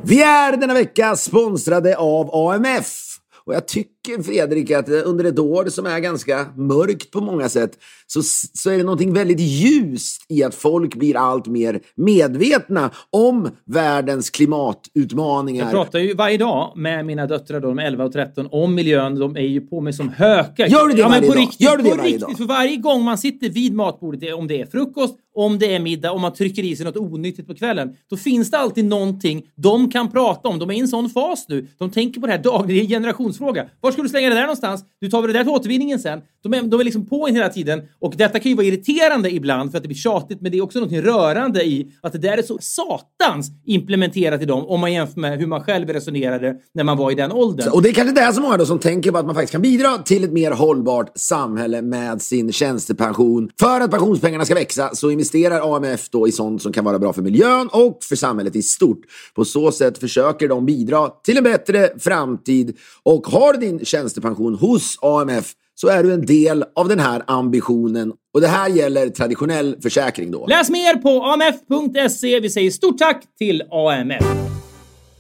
Vi 0.03 0.21
är 0.21 0.57
denna 0.57 0.73
vecka 0.73 1.15
sponsrade 1.15 1.97
av 1.97 2.35
AMF. 2.35 3.11
Och 3.45 3.53
jag 3.53 3.67
tycker 3.67 3.91
Fredrik 4.23 4.71
att 4.71 4.89
under 4.89 5.25
ett 5.25 5.39
år 5.39 5.65
som 5.65 5.85
är 5.85 5.99
ganska 5.99 6.45
mörkt 6.55 7.11
på 7.11 7.21
många 7.21 7.49
sätt 7.49 7.71
så, 8.07 8.21
så 8.53 8.69
är 8.69 8.77
det 8.77 8.83
någonting 8.83 9.13
väldigt 9.13 9.39
ljust 9.39 10.25
i 10.29 10.43
att 10.43 10.55
folk 10.55 10.95
blir 10.95 11.17
allt 11.17 11.47
mer 11.47 11.79
medvetna 11.95 12.91
om 13.09 13.49
världens 13.65 14.29
klimatutmaningar. 14.29 15.63
Jag 15.63 15.71
pratar 15.71 15.99
ju 15.99 16.13
varje 16.13 16.37
dag 16.37 16.73
med 16.75 17.05
mina 17.05 17.27
döttrar, 17.27 17.59
då, 17.59 17.67
de 17.67 17.79
11 17.79 18.05
och 18.05 18.13
13, 18.13 18.47
om 18.51 18.75
miljön. 18.75 19.19
De 19.19 19.35
är 19.35 19.41
ju 19.41 19.61
på 19.61 19.81
mig 19.81 19.93
som 19.93 20.09
hökar. 20.09 20.67
Gör 20.67 20.87
du 20.87 20.93
det 20.93 20.99
ja, 20.99 21.07
varje 21.07 21.21
på 21.21 21.27
dag? 21.27 21.41
Riktigt, 21.41 21.61
Gör 21.61 21.77
du 21.77 21.83
det 21.83 21.89
på 21.89 21.95
varje 21.95 22.07
riktigt, 22.07 22.27
dag? 22.27 22.37
För 22.37 22.45
varje 22.45 22.77
gång 22.77 23.03
man 23.03 23.17
sitter 23.17 23.49
vid 23.49 23.73
matbordet, 23.73 24.33
om 24.33 24.47
det 24.47 24.61
är 24.61 24.65
frukost, 24.65 25.15
om 25.35 25.59
det 25.59 25.75
är 25.75 25.79
middag, 25.79 26.11
om 26.11 26.21
man 26.21 26.33
trycker 26.33 26.63
i 26.63 26.75
sig 26.75 26.85
något 26.85 26.97
onyttigt 26.97 27.47
på 27.47 27.55
kvällen, 27.55 27.95
då 28.09 28.17
finns 28.17 28.51
det 28.51 28.57
alltid 28.57 28.85
någonting 28.85 29.43
de 29.55 29.91
kan 29.91 30.11
prata 30.11 30.49
om. 30.49 30.59
De 30.59 30.69
är 30.69 30.73
i 30.73 30.79
en 30.79 30.87
sån 30.87 31.09
fas 31.09 31.45
nu. 31.49 31.67
De 31.77 31.91
tänker 31.91 32.21
på 32.21 32.27
det 32.27 32.33
här 32.33 32.43
dagligen. 32.43 32.67
Det 32.67 32.81
är 32.81 32.83
en 32.83 33.01
generationsfråga. 33.01 33.69
Var 33.81 33.90
var 33.91 33.93
ska 33.93 34.01
du 34.03 34.09
slänga 34.09 34.29
det 34.29 34.35
där 34.35 34.41
någonstans? 34.41 34.83
Du 35.01 35.09
tar 35.09 35.21
väl 35.21 35.33
det 35.33 35.39
där 35.39 35.43
till 35.43 35.53
återvinningen 35.53 35.99
sen? 35.99 36.19
De 36.43 36.53
är, 36.53 36.61
de 36.61 36.79
är 36.79 36.83
liksom 36.83 37.05
på 37.05 37.27
en 37.27 37.35
hela 37.35 37.49
tiden 37.49 37.81
och 37.99 38.13
detta 38.17 38.39
kan 38.39 38.49
ju 38.49 38.55
vara 38.55 38.65
irriterande 38.65 39.31
ibland 39.31 39.71
för 39.71 39.77
att 39.77 39.83
det 39.83 39.87
blir 39.87 39.97
tjatigt, 39.97 40.41
men 40.41 40.51
det 40.51 40.57
är 40.57 40.61
också 40.61 40.79
något 40.79 40.91
rörande 40.91 41.63
i 41.63 41.91
att 42.01 42.13
det 42.13 42.19
där 42.19 42.37
är 42.37 42.41
så 42.41 42.57
satans 42.61 43.51
implementerat 43.65 44.41
i 44.41 44.45
dem 44.45 44.65
om 44.65 44.79
man 44.79 44.93
jämför 44.93 45.19
med 45.19 45.39
hur 45.39 45.47
man 45.47 45.63
själv 45.63 45.89
resonerade 45.89 46.55
när 46.73 46.83
man 46.83 46.97
var 46.97 47.11
i 47.11 47.15
den 47.15 47.31
åldern. 47.31 47.71
Och 47.73 47.81
det 47.81 47.89
är 47.89 47.93
kanske 47.93 48.15
det 48.15 48.33
så 48.33 48.41
många 48.41 48.57
då 48.57 48.65
som 48.65 48.79
tänker 48.79 49.11
på 49.11 49.17
att 49.17 49.25
man 49.25 49.35
faktiskt 49.35 49.51
kan 49.51 49.61
bidra 49.61 49.97
till 49.97 50.23
ett 50.23 50.31
mer 50.31 50.51
hållbart 50.51 51.11
samhälle 51.15 51.81
med 51.81 52.21
sin 52.21 52.51
tjänstepension. 52.51 53.49
För 53.59 53.81
att 53.81 53.91
pensionspengarna 53.91 54.45
ska 54.45 54.55
växa 54.55 54.95
så 54.95 55.11
investerar 55.11 55.75
AMF 55.75 56.09
då 56.09 56.27
i 56.27 56.31
sånt 56.31 56.61
som 56.61 56.73
kan 56.73 56.85
vara 56.85 56.99
bra 56.99 57.13
för 57.13 57.21
miljön 57.21 57.69
och 57.71 57.97
för 58.01 58.15
samhället 58.15 58.55
i 58.55 58.61
stort. 58.61 59.01
På 59.35 59.45
så 59.45 59.71
sätt 59.71 59.97
försöker 59.97 60.47
de 60.47 60.65
bidra 60.65 61.09
till 61.09 61.37
en 61.37 61.43
bättre 61.43 61.89
framtid. 61.99 62.77
Och 63.03 63.27
har 63.27 63.53
din 63.53 63.80
tjänstepension 63.83 64.55
hos 64.55 64.97
AMF 65.01 65.53
så 65.75 65.87
är 65.87 66.03
du 66.03 66.13
en 66.13 66.25
del 66.25 66.63
av 66.75 66.87
den 66.87 66.99
här 66.99 67.23
ambitionen. 67.27 68.13
Och 68.33 68.41
det 68.41 68.47
här 68.47 68.69
gäller 68.69 69.09
traditionell 69.09 69.77
försäkring 69.81 70.31
då. 70.31 70.47
Läs 70.47 70.69
mer 70.69 70.95
på 70.95 71.23
amf.se. 71.23 72.39
Vi 72.39 72.49
säger 72.49 72.71
stort 72.71 72.97
tack 72.97 73.23
till 73.37 73.63
AMF. 73.71 74.23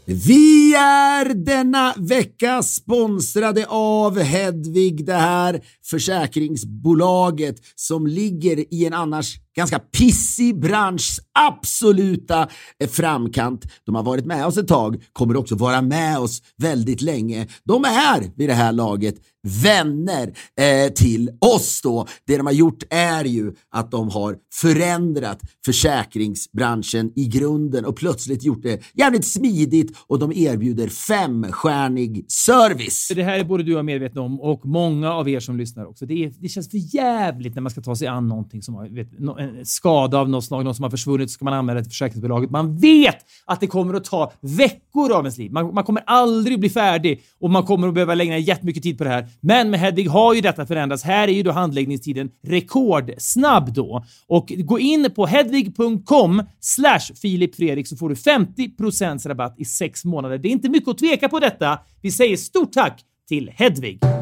Vi 0.05 0.75
är 0.75 1.33
denna 1.33 1.93
vecka 1.97 2.63
sponsrade 2.63 3.65
av 3.69 4.19
Hedvig, 4.19 5.05
det 5.05 5.13
här 5.13 5.61
försäkringsbolaget 5.85 7.55
som 7.75 8.07
ligger 8.07 8.73
i 8.73 8.85
en 8.85 8.93
annars 8.93 9.35
ganska 9.55 9.79
pissig 9.79 10.59
branschs 10.59 11.19
absoluta 11.39 12.47
framkant. 12.89 13.65
De 13.85 13.95
har 13.95 14.03
varit 14.03 14.25
med 14.25 14.45
oss 14.45 14.57
ett 14.57 14.67
tag, 14.67 15.03
kommer 15.13 15.37
också 15.37 15.55
vara 15.55 15.81
med 15.81 16.19
oss 16.19 16.41
väldigt 16.57 17.01
länge. 17.01 17.47
De 17.63 17.85
är 17.85 18.37
vid 18.37 18.49
det 18.49 18.53
här 18.53 18.71
laget 18.71 19.15
vänner 19.63 20.33
eh, 20.59 20.93
till 20.93 21.29
oss 21.39 21.81
då. 21.83 22.07
Det 22.27 22.37
de 22.37 22.45
har 22.45 22.53
gjort 22.53 22.83
är 22.89 23.25
ju 23.25 23.53
att 23.69 23.91
de 23.91 24.09
har 24.09 24.37
förändrat 24.53 25.39
försäkringsbranschen 25.65 27.11
i 27.15 27.27
grunden 27.27 27.85
och 27.85 27.95
plötsligt 27.95 28.43
gjort 28.43 28.63
det 28.63 28.81
jävligt 28.93 29.25
smidigt 29.25 29.97
och 30.07 30.19
de 30.19 30.33
erbjuder 30.33 30.87
femstjärnig 30.87 32.25
service. 32.31 33.11
Det 33.15 33.23
här 33.23 33.39
är 33.39 33.43
både 33.43 33.63
du 33.63 33.73
och 33.73 33.77
jag 33.77 33.85
medvetna 33.85 34.21
om 34.21 34.41
och 34.41 34.65
många 34.65 35.11
av 35.11 35.29
er 35.29 35.39
som 35.39 35.57
lyssnar 35.57 35.85
också. 35.85 36.05
Det, 36.05 36.25
är, 36.25 36.33
det 36.39 36.49
känns 36.49 36.69
för 36.69 36.95
jävligt 36.95 37.55
när 37.55 37.61
man 37.61 37.71
ska 37.71 37.81
ta 37.81 37.95
sig 37.95 38.07
an 38.07 38.27
någonting 38.27 38.61
som 38.61 38.75
har, 38.75 38.89
vet, 38.89 39.19
en 39.41 39.65
skada 39.65 40.17
av 40.17 40.29
något 40.29 40.45
slag, 40.45 40.63
någon 40.63 40.75
som 40.75 40.83
har 40.83 40.89
försvunnit, 40.89 41.29
så 41.29 41.33
ska 41.33 41.45
man 41.45 41.53
anmäla 41.53 41.77
det 41.77 41.83
till 41.83 41.91
försäkringsbolaget. 41.91 42.49
Man 42.49 42.77
vet 42.77 43.17
att 43.45 43.59
det 43.59 43.67
kommer 43.67 43.93
att 43.93 44.03
ta 44.03 44.33
veckor 44.41 45.11
av 45.11 45.23
ens 45.23 45.37
liv. 45.37 45.51
Man, 45.51 45.73
man 45.73 45.83
kommer 45.83 46.03
aldrig 46.05 46.59
bli 46.59 46.69
färdig 46.69 47.21
och 47.39 47.49
man 47.49 47.63
kommer 47.63 47.87
att 47.87 47.93
behöva 47.93 48.15
lägga 48.15 48.37
jättemycket 48.37 48.83
tid 48.83 48.97
på 48.97 49.03
det 49.03 49.09
här. 49.09 49.27
Men 49.41 49.69
med 49.69 49.79
Hedvig 49.79 50.07
har 50.07 50.33
ju 50.33 50.41
detta 50.41 50.65
förändrats. 50.65 51.03
Här 51.03 51.27
är 51.27 51.31
ju 51.31 51.43
då 51.43 51.51
handläggningstiden 51.51 52.29
rekordsnabb 52.47 53.73
då. 53.73 54.05
Och 54.27 54.53
gå 54.57 54.79
in 54.79 55.11
på 55.15 55.25
hedvig.com 55.25 56.43
slash 56.59 57.15
Filip 57.21 57.55
Fredrik 57.55 57.87
så 57.87 57.95
får 57.95 58.09
du 58.09 58.15
50% 58.15 59.27
rabatt 59.27 59.55
i 59.57 59.65
sex 59.65 60.05
månader. 60.05 60.37
Det 60.37 60.47
är 60.47 60.51
inte 60.51 60.69
mycket 60.69 60.89
att 60.89 60.97
tveka 60.97 61.29
på 61.29 61.39
detta. 61.39 61.79
Vi 62.01 62.11
säger 62.11 62.37
stort 62.37 62.73
tack 62.73 63.01
till 63.27 63.51
Hedvig. 63.55 64.20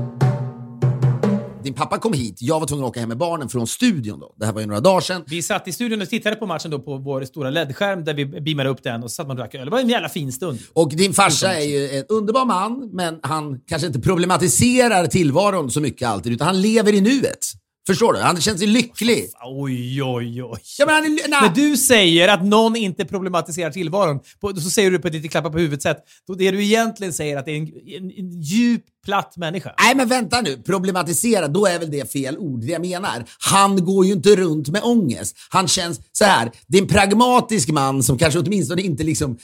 Din 1.63 1.73
pappa 1.73 1.97
kom 1.97 2.13
hit, 2.13 2.37
jag 2.41 2.59
var 2.59 2.67
tvungen 2.67 2.85
att 2.85 2.89
åka 2.89 2.99
hem 2.99 3.09
med 3.09 3.17
barnen 3.17 3.49
från 3.49 3.67
studion 3.67 4.19
då. 4.19 4.35
Det 4.37 4.45
här 4.45 4.53
var 4.53 4.61
ju 4.61 4.67
några 4.67 4.79
dagar 4.79 5.01
sedan. 5.01 5.23
Vi 5.27 5.41
satt 5.41 5.67
i 5.67 5.71
studion 5.71 6.01
och 6.01 6.09
tittade 6.09 6.35
på 6.35 6.45
matchen 6.45 6.71
då 6.71 6.79
på 6.79 6.97
vår 6.97 7.25
stora 7.25 7.49
LED-skärm 7.49 8.03
där 8.03 8.13
vi 8.13 8.25
beamade 8.25 8.69
upp 8.69 8.83
den 8.83 9.03
och 9.03 9.11
så 9.11 9.15
satt 9.15 9.27
man 9.27 9.37
och 9.37 9.41
drack 9.41 9.55
öl. 9.55 9.65
Det 9.65 9.71
var 9.71 9.79
en 9.79 9.89
jävla 9.89 10.09
fin 10.09 10.31
stund. 10.31 10.59
Och 10.73 10.89
din 10.89 11.13
farsa 11.13 11.53
är 11.53 11.65
ju 11.65 11.89
en 11.89 12.05
underbar 12.09 12.45
man, 12.45 12.89
men 12.93 13.19
han 13.23 13.59
kanske 13.67 13.87
inte 13.87 13.99
problematiserar 13.99 15.07
tillvaron 15.07 15.71
så 15.71 15.81
mycket 15.81 16.07
alltid, 16.07 16.33
utan 16.33 16.47
han 16.47 16.61
lever 16.61 16.93
i 16.93 17.01
nuet. 17.01 17.45
Förstår 17.89 18.13
du? 18.13 18.19
Han 18.19 18.41
känns 18.41 18.61
ju 18.61 18.67
lycklig. 18.67 19.29
Oj, 19.43 20.03
oj, 20.03 20.43
oj. 20.43 20.59
Ja, 20.77 20.85
men 20.85 20.95
han 20.95 21.05
är, 21.05 21.29
När 21.29 21.49
du 21.55 21.77
säger 21.77 22.27
att 22.27 22.45
någon 22.45 22.75
inte 22.75 23.05
problematiserar 23.05 23.71
tillvaron, 23.71 24.19
på, 24.41 24.55
så 24.55 24.69
säger 24.69 24.91
du 24.91 24.99
på 24.99 25.07
ett 25.07 25.13
lite 25.13 25.27
klappa 25.27 25.49
på 25.49 25.57
huvudet-sätt. 25.57 25.97
Det 26.37 26.51
du 26.51 26.63
egentligen 26.63 27.13
säger 27.13 27.37
att 27.37 27.45
det 27.45 27.51
är 27.51 27.57
en, 27.57 27.67
en, 27.67 28.11
en 28.17 28.41
djup, 28.41 28.83
platt 29.05 29.37
människa. 29.37 29.73
Nej, 29.83 29.95
men 29.95 30.07
vänta 30.07 30.41
nu. 30.41 30.57
Problematisera, 30.57 31.47
då 31.47 31.65
är 31.65 31.79
väl 31.79 31.91
det 31.91 32.11
fel 32.11 32.37
ord. 32.37 32.61
Det 32.61 32.71
jag 32.71 32.81
menar, 32.81 33.25
han 33.39 33.85
går 33.85 34.05
ju 34.05 34.13
inte 34.13 34.35
runt 34.35 34.69
med 34.69 34.83
ångest. 34.83 35.37
Han 35.49 35.67
känns 35.67 35.99
så 36.11 36.25
här. 36.25 36.51
Det 36.67 36.77
är 36.77 36.81
en 36.81 36.87
pragmatisk 36.87 37.69
man 37.69 38.03
som 38.03 38.17
kanske 38.17 38.39
åtminstone 38.39 38.81
inte 38.81 39.03
liksom 39.03 39.37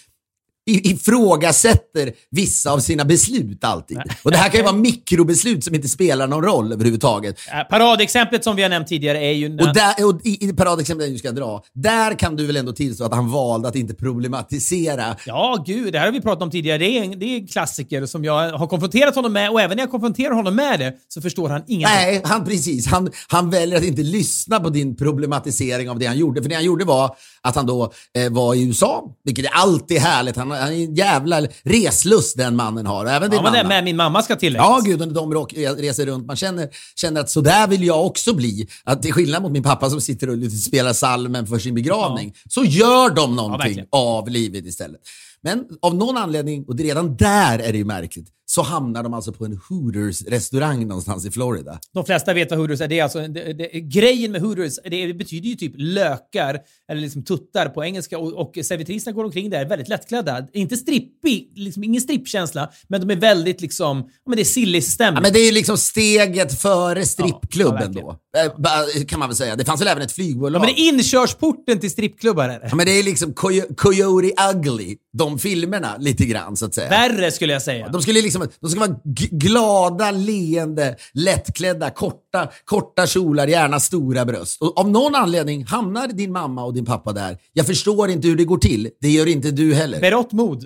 ifrågasätter 0.65 2.13
vissa 2.32 2.71
av 2.71 2.80
sina 2.80 3.06
beslut 3.06 3.63
alltid. 3.63 3.97
Och 4.23 4.32
det 4.32 4.38
här 4.38 4.49
kan 4.49 4.60
ju 4.60 4.63
vara 4.63 4.75
mikrobeslut 4.75 5.63
som 5.63 5.75
inte 5.75 5.88
spelar 5.88 6.28
någon 6.28 6.43
roll 6.43 6.73
överhuvudtaget. 6.73 7.39
Paradexemplet 7.69 8.43
som 8.43 8.56
vi 8.56 8.62
har 8.62 8.69
nämnt 8.69 8.88
tidigare 8.88 9.17
är 9.17 9.32
ju... 9.32 9.58
Och, 9.58 9.73
där, 9.73 10.06
och 10.06 10.21
i, 10.23 10.49
i 10.49 10.54
paradexemplet 10.54 11.10
du 11.10 11.17
ska 11.17 11.32
dra, 11.32 11.63
där 11.73 12.19
kan 12.19 12.36
du 12.36 12.45
väl 12.45 12.58
ändå 12.58 12.71
tillstå 12.71 13.04
att 13.04 13.13
han 13.13 13.32
valde 13.32 13.67
att 13.67 13.75
inte 13.75 13.93
problematisera. 13.93 15.15
Ja, 15.25 15.63
gud, 15.67 15.93
det 15.93 15.99
här 15.99 16.06
har 16.06 16.13
vi 16.13 16.21
pratat 16.21 16.43
om 16.43 16.51
tidigare. 16.51 16.78
Det 16.78 16.97
är 16.97 17.04
en, 17.04 17.19
det 17.19 17.25
är 17.25 17.38
en 17.38 17.47
klassiker 17.47 18.06
som 18.06 18.23
jag 18.23 18.51
har 18.58 18.67
konfronterat 18.67 19.15
honom 19.15 19.34
med 19.34 19.51
och 19.51 19.62
även 19.62 19.78
när 19.78 19.84
jag 19.84 19.91
konfronterar 19.91 20.34
honom 20.34 20.56
med 20.56 20.80
det 20.80 20.93
så 21.08 21.21
förstår 21.21 21.49
han 21.49 21.63
ingenting. 21.67 21.95
Nej, 21.95 22.21
han 22.23 22.45
precis. 22.45 22.88
Han, 22.88 23.12
han 23.28 23.49
väljer 23.49 23.78
att 23.78 23.84
inte 23.84 24.01
lyssna 24.01 24.60
på 24.60 24.69
din 24.69 24.95
problematisering 24.95 25.89
av 25.89 25.99
det 25.99 26.06
han 26.06 26.17
gjorde. 26.17 26.41
För 26.41 26.49
det 26.49 26.56
han 26.56 26.65
gjorde 26.65 26.86
var 26.86 27.15
att 27.41 27.56
han 27.56 27.65
då 27.65 27.91
eh, 28.17 28.32
var 28.32 28.56
i 28.56 28.67
USA, 28.67 29.15
vilket 29.23 29.45
är 29.45 29.51
alltid 29.51 29.97
härligt. 29.97 30.36
Han, 30.36 30.55
han 30.56 30.74
är 30.74 30.86
en 30.86 30.96
jävla 30.96 31.41
reslust 31.63 32.38
den 32.38 32.56
mannen 32.56 32.86
har. 32.86 33.06
Även 33.06 33.30
din 33.30 33.38
ja, 33.38 33.44
men 33.44 33.52
mamma. 33.52 33.63
det 33.63 33.70
med 33.70 33.84
min 33.84 33.96
mamma 33.96 34.22
ska 34.22 34.36
tilläggas. 34.36 34.68
Ja, 34.68 34.82
gud, 34.86 35.13
de 35.13 35.34
reser 35.78 36.06
runt. 36.06 36.28
Man 36.28 36.36
känner, 36.36 36.70
känner 36.96 37.22
att 37.22 37.30
så 37.30 37.41
där 37.41 37.68
vill 37.68 37.84
jag 37.84 38.06
också 38.06 38.34
bli. 38.34 38.68
Att 38.84 39.02
till 39.02 39.13
skillnad 39.13 39.41
mot 39.41 39.52
min 39.52 39.63
pappa 39.63 39.89
som 39.89 40.02
sitter 40.02 40.30
och 40.30 40.52
spelar 40.52 40.94
salmen 40.94 41.48
för 41.48 41.60
sin 41.60 41.76
begravning, 41.76 42.34
ja. 42.36 42.50
så 42.50 42.63
gör 42.63 43.10
de 43.15 43.36
någonting 43.36 43.78
ja, 43.78 43.86
av 43.91 44.30
livet 44.30 44.65
istället. 44.65 45.02
Men 45.41 45.65
av 45.82 45.96
någon 45.96 46.18
anledning, 46.18 46.65
och 46.68 46.80
redan 46.80 47.15
där 47.15 47.60
är 47.60 47.72
det 47.72 47.78
ju 47.78 47.86
märkligt, 47.86 48.28
så 48.45 48.62
hamnar 48.62 49.03
de 49.03 49.13
alltså 49.13 49.34
på 49.34 49.45
en 49.45 49.60
Hooters-restaurang 49.69 50.88
någonstans 50.88 51.25
i 51.25 51.31
Florida. 51.31 51.79
De 51.93 52.05
flesta 52.05 52.34
vet 52.34 52.51
vad 52.51 52.60
Hooters 52.60 52.81
är. 52.81 52.88
Det 52.88 52.99
är 52.99 53.03
alltså, 53.03 53.27
det, 53.27 53.53
det, 53.53 53.67
grejen 53.81 54.31
med 54.31 54.41
Hooters, 54.41 54.79
det, 54.84 55.13
betyder 55.13 55.49
ju 55.49 55.55
typ 55.55 55.73
lökar, 55.77 56.60
eller 56.91 57.01
liksom 57.01 57.23
tuttar 57.23 57.69
på 57.69 57.84
engelska. 57.86 58.17
Och, 58.17 58.34
och 58.34 58.65
servitriserna 58.65 59.15
går 59.15 59.23
omkring 59.23 59.49
där 59.49 59.65
väldigt 59.65 59.88
lättklädda. 59.88 60.47
Inte 60.53 60.77
strippig, 60.77 61.51
liksom, 61.55 61.84
ingen 61.84 62.01
strippkänsla, 62.01 62.69
men 62.88 63.08
de 63.08 63.13
är 63.13 63.19
väldigt 63.19 63.62
liksom, 63.62 64.10
men 64.25 64.36
det 64.36 64.41
är 64.41 64.43
silly 64.43 64.81
stämning. 64.81 65.15
Ja, 65.15 65.21
men 65.21 65.34
det 65.34 65.39
är 65.39 65.51
liksom 65.51 65.77
steget 65.77 66.62
före 66.62 67.05
strippklubben 67.05 67.93
ja, 67.95 68.19
ja, 68.34 68.49
då. 68.58 69.05
Kan 69.05 69.19
man 69.19 69.29
väl 69.29 69.36
säga. 69.36 69.55
Det 69.55 69.65
fanns 69.65 69.81
väl 69.81 69.88
även 69.88 70.03
ett 70.03 70.12
flygbolag. 70.12 70.62
Ja, 70.62 70.65
men 70.65 70.75
det 70.75 70.81
är 70.81 70.93
inkörsporten 70.93 71.79
till 71.79 71.91
strippklubbar 71.91 72.49
är 72.49 72.60
det. 72.60 72.67
Ja, 72.69 72.75
men 72.75 72.86
det 72.86 72.91
är 72.91 73.03
liksom 73.03 73.34
Coyote 73.75 74.31
Ugly, 74.53 74.95
de 75.17 75.39
filmerna, 75.39 75.97
lite 75.99 76.25
grann 76.25 76.58
så 76.58 76.65
att 76.65 76.73
säga. 76.73 76.89
Värre 76.89 77.31
skulle 77.31 77.53
jag 77.53 77.62
säga. 77.62 77.89
De 77.89 78.01
skulle 78.01 78.21
liksom 78.21 78.35
Liksom 78.39 78.60
de 78.60 78.69
ska 78.69 78.80
vara 78.80 79.00
glada, 79.32 80.12
leende, 80.12 80.95
lättklädda, 81.13 81.89
korta, 81.89 82.50
korta 82.65 83.08
kjolar, 83.08 83.48
gärna 83.48 83.80
stora 83.80 84.26
bröst. 84.26 84.62
Och 84.62 84.80
av 84.80 84.89
någon 84.89 85.15
anledning 85.15 85.65
hamnar 85.65 86.08
din 86.08 86.32
mamma 86.32 86.65
och 86.65 86.74
din 86.74 86.86
pappa 86.86 87.13
där. 87.13 87.38
Jag 87.54 87.65
förstår 87.65 88.10
inte 88.10 88.28
hur 88.28 88.36
det 88.36 88.45
går 88.45 88.58
till. 88.58 88.89
Det 89.02 89.10
gör 89.10 89.28
inte 89.28 89.52
du 89.52 89.74
heller. 89.74 90.02
Berått 90.02 90.32
mod. 90.32 90.65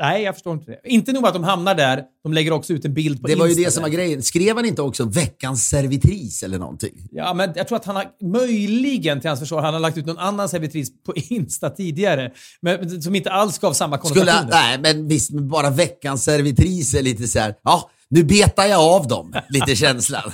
Nej, 0.00 0.22
jag 0.22 0.34
förstår 0.34 0.52
inte 0.54 0.70
det. 0.70 0.80
Inte 0.84 1.12
nog 1.12 1.26
att 1.26 1.34
de 1.34 1.44
hamnar 1.44 1.74
där, 1.74 2.02
de 2.22 2.32
lägger 2.32 2.52
också 2.52 2.72
ut 2.72 2.84
en 2.84 2.94
bild 2.94 3.20
på 3.20 3.26
Det 3.26 3.34
var 3.34 3.46
Insta 3.46 3.60
ju 3.60 3.64
det 3.64 3.70
som 3.70 3.82
var 3.82 3.90
grejen. 3.90 4.22
Skrev 4.22 4.56
han 4.56 4.64
inte 4.64 4.82
också 4.82 5.04
veckans 5.04 5.68
servitris 5.68 6.42
eller 6.42 6.58
någonting? 6.58 7.08
Ja, 7.10 7.34
men 7.34 7.52
jag 7.54 7.68
tror 7.68 7.78
att 7.78 7.84
han 7.84 7.96
har 7.96 8.06
möjligen 8.22 9.20
till 9.20 9.30
hans 9.30 9.40
försvar, 9.40 9.62
han 9.62 9.74
har 9.74 9.80
lagt 9.80 9.98
ut 9.98 10.06
någon 10.06 10.18
annan 10.18 10.48
servitris 10.48 11.02
på 11.06 11.12
Insta 11.16 11.70
tidigare. 11.70 12.30
Men, 12.62 13.02
som 13.02 13.14
inte 13.14 13.30
alls 13.30 13.58
gav 13.58 13.72
samma 13.72 13.98
konnotationer. 13.98 14.48
Nej, 14.50 14.78
men 14.78 15.08
visst, 15.08 15.30
bara 15.30 15.70
veckans 15.70 16.24
servitris 16.24 16.94
är 16.94 17.02
lite 17.02 17.28
så 17.28 17.38
här, 17.38 17.54
ja, 17.62 17.90
nu 18.08 18.24
betar 18.24 18.66
jag 18.66 18.80
av 18.80 19.08
dem, 19.08 19.34
lite 19.48 19.76
känslan. 19.76 20.32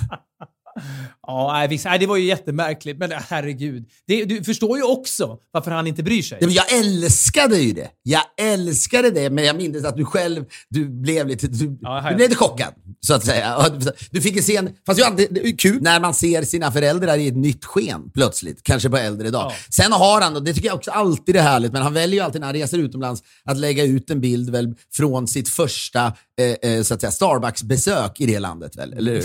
Ja, 1.27 1.67
visst, 1.71 1.85
nej, 1.85 1.99
det 1.99 2.07
var 2.07 2.17
ju 2.17 2.25
jättemärkligt, 2.25 2.99
men 2.99 3.13
herregud. 3.13 3.85
Det, 4.07 4.25
du 4.25 4.45
förstår 4.45 4.79
ju 4.79 4.85
också 4.85 5.39
varför 5.53 5.71
han 5.71 5.87
inte 5.87 6.03
bryr 6.03 6.23
sig. 6.23 6.39
Jag 6.41 6.73
älskade 6.73 7.59
ju 7.59 7.73
det. 7.73 7.89
Jag 8.03 8.23
älskade 8.41 9.11
det, 9.11 9.31
men 9.31 9.45
jag 9.45 9.57
minns 9.57 9.85
att 9.85 9.97
du 9.97 10.05
själv 10.05 10.45
du 10.69 10.89
blev 10.89 11.29
lite, 11.29 11.47
du, 11.47 11.79
ja, 11.81 12.07
du 12.11 12.17
blev 12.17 12.29
lite 12.29 12.39
chockad, 12.39 12.75
så 13.01 13.15
att 13.15 13.25
säga. 13.25 13.65
Du 14.11 14.21
fick 14.21 14.49
en, 14.49 14.71
fast 14.87 15.01
det 15.17 15.23
är 15.23 15.59
kul 15.59 15.83
när 15.83 16.01
man 16.01 16.15
ser 16.15 16.43
sina 16.43 16.73
föräldrar 16.73 17.17
i 17.19 17.29
ett 17.29 17.37
nytt 17.37 17.65
sken 17.65 18.11
plötsligt, 18.15 18.63
kanske 18.63 18.91
på 18.91 18.97
äldre 18.97 19.31
dag. 19.31 19.53
Ja. 19.53 19.55
Sen 19.71 19.93
har 19.93 20.21
han, 20.21 20.37
och 20.37 20.45
det 20.45 20.55
tycker 20.55 20.69
jag 20.69 20.77
också 20.77 20.91
alltid 20.91 21.37
är 21.37 21.43
härligt, 21.43 21.73
men 21.73 21.83
han 21.83 21.95
väljer 21.95 22.15
ju 22.15 22.25
alltid 22.25 22.41
när 22.41 22.49
han 22.49 22.55
reser 22.55 22.79
utomlands 22.79 23.23
att 23.45 23.57
lägga 23.57 23.85
ut 23.85 24.11
en 24.11 24.21
bild 24.21 24.51
väl 24.51 24.75
från 24.93 25.29
sitt 25.29 25.49
första 25.49 26.13
eh, 26.41 26.71
eh, 26.71 26.83
så 26.83 26.95
att 26.95 27.01
säga, 27.01 27.11
Starbucks-besök 27.11 28.21
i 28.21 28.27
det 28.27 28.39
landet, 28.39 28.77
väl? 28.77 28.93
eller 28.93 29.13
hur? 29.13 29.25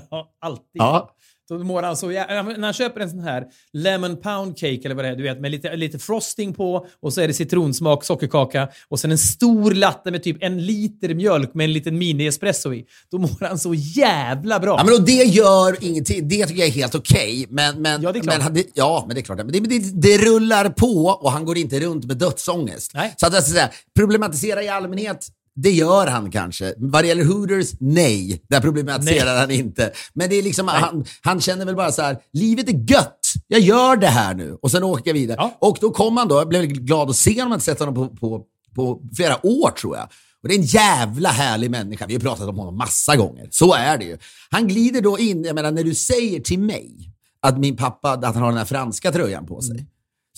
alltid. 0.40 0.64
Ja. 0.74 1.14
Då 1.48 1.58
mår 1.58 1.82
han 1.82 1.96
så 1.96 2.06
jä- 2.10 2.56
När 2.58 2.62
han 2.64 2.72
köper 2.72 3.00
en 3.00 3.10
sån 3.10 3.20
här 3.20 3.44
lemon 3.72 4.16
pound 4.16 4.58
cake 4.58 4.80
eller 4.84 4.94
vad 4.94 5.04
det 5.04 5.08
är, 5.08 5.16
du 5.16 5.22
vet, 5.22 5.40
med 5.40 5.50
lite, 5.50 5.76
lite 5.76 5.98
frosting 5.98 6.54
på 6.54 6.86
och 7.02 7.12
så 7.12 7.20
är 7.20 7.28
det 7.28 7.34
citronsmak, 7.34 8.04
sockerkaka 8.04 8.68
och 8.88 9.00
sen 9.00 9.10
en 9.10 9.18
stor 9.18 9.70
latte 9.70 10.10
med 10.10 10.22
typ 10.22 10.36
en 10.40 10.66
liter 10.66 11.14
mjölk 11.14 11.54
med 11.54 11.64
en 11.64 11.72
liten 11.72 12.02
mini-espresso 12.02 12.74
i. 12.74 12.84
Då 13.10 13.18
mår 13.18 13.46
han 13.46 13.58
så 13.58 13.74
jävla 13.74 14.60
bra. 14.60 14.74
Ja, 14.78 14.84
men 14.84 14.94
och 14.94 15.02
det 15.02 15.12
gör 15.12 15.76
ingenting. 15.84 16.28
Det 16.28 16.46
tycker 16.46 16.60
jag 16.60 16.68
är 16.68 16.72
helt 16.72 16.94
okej. 16.94 17.46
Men, 17.48 17.82
men, 17.82 18.02
Ja, 18.02 18.12
det 18.12 18.18
är 18.18 18.22
klart. 18.22 18.52
Men, 18.52 18.64
ja, 18.74 19.04
men 19.06 19.14
det 19.14 19.20
är 19.20 19.22
klart. 19.22 19.38
Men 19.38 19.52
det, 19.52 19.60
det, 19.60 19.78
det 20.02 20.18
rullar 20.18 20.68
på 20.68 21.06
och 21.06 21.32
han 21.32 21.44
går 21.44 21.58
inte 21.58 21.80
runt 21.80 22.04
med 22.04 22.16
dödsångest. 22.16 22.90
Nej. 22.94 23.14
Så 23.16 23.26
att 23.26 23.34
jag 23.34 23.42
ska 23.42 23.52
säga, 23.52 23.70
problematisera 23.98 24.62
i 24.62 24.68
allmänhet, 24.68 25.28
det 25.62 25.70
gör 25.70 26.06
han 26.06 26.30
kanske. 26.30 26.74
Vad 26.76 27.04
det 27.04 27.08
gäller 27.08 27.24
Hooters, 27.24 27.72
nej. 27.80 28.42
Där 28.48 28.60
problematiserar 28.60 29.40
han 29.40 29.50
inte. 29.50 29.92
Men 30.12 30.28
det 30.30 30.36
är 30.36 30.42
liksom, 30.42 30.68
han, 30.68 31.04
han 31.20 31.40
känner 31.40 31.64
väl 31.64 31.76
bara 31.76 31.92
så 31.92 32.02
här, 32.02 32.18
livet 32.32 32.68
är 32.68 32.92
gött. 32.92 33.20
Jag 33.46 33.60
gör 33.60 33.96
det 33.96 34.06
här 34.06 34.34
nu. 34.34 34.58
Och 34.62 34.70
sen 34.70 34.84
åker 34.84 35.08
jag 35.10 35.14
vidare. 35.14 35.36
Ja. 35.40 35.56
Och 35.60 35.78
då 35.80 35.90
kom 35.90 36.16
han 36.16 36.28
då, 36.28 36.34
jag 36.34 36.48
blev 36.48 36.66
glad 36.66 37.10
att 37.10 37.16
se 37.16 37.30
honom, 37.30 37.50
jag 37.50 37.56
har 37.56 37.60
sett 37.60 37.78
honom 37.78 37.94
på, 37.94 38.08
på, 38.08 38.44
på 38.74 39.00
flera 39.16 39.46
år 39.46 39.70
tror 39.70 39.96
jag. 39.96 40.08
Och 40.42 40.48
det 40.48 40.54
är 40.54 40.58
en 40.58 40.64
jävla 40.64 41.28
härlig 41.28 41.70
människa. 41.70 42.06
Vi 42.06 42.14
har 42.14 42.20
pratat 42.20 42.48
om 42.48 42.58
honom 42.58 42.76
massa 42.76 43.16
gånger. 43.16 43.48
Så 43.50 43.74
är 43.74 43.98
det 43.98 44.04
ju. 44.04 44.18
Han 44.50 44.68
glider 44.68 45.00
då 45.00 45.18
in, 45.18 45.44
jag 45.44 45.54
menar 45.54 45.70
när 45.70 45.84
du 45.84 45.94
säger 45.94 46.40
till 46.40 46.58
mig 46.58 47.12
att 47.40 47.58
min 47.58 47.76
pappa, 47.76 48.12
att 48.12 48.24
han 48.24 48.42
har 48.42 48.48
den 48.48 48.58
här 48.58 48.64
franska 48.64 49.12
tröjan 49.12 49.46
på 49.46 49.60
sig. 49.60 49.86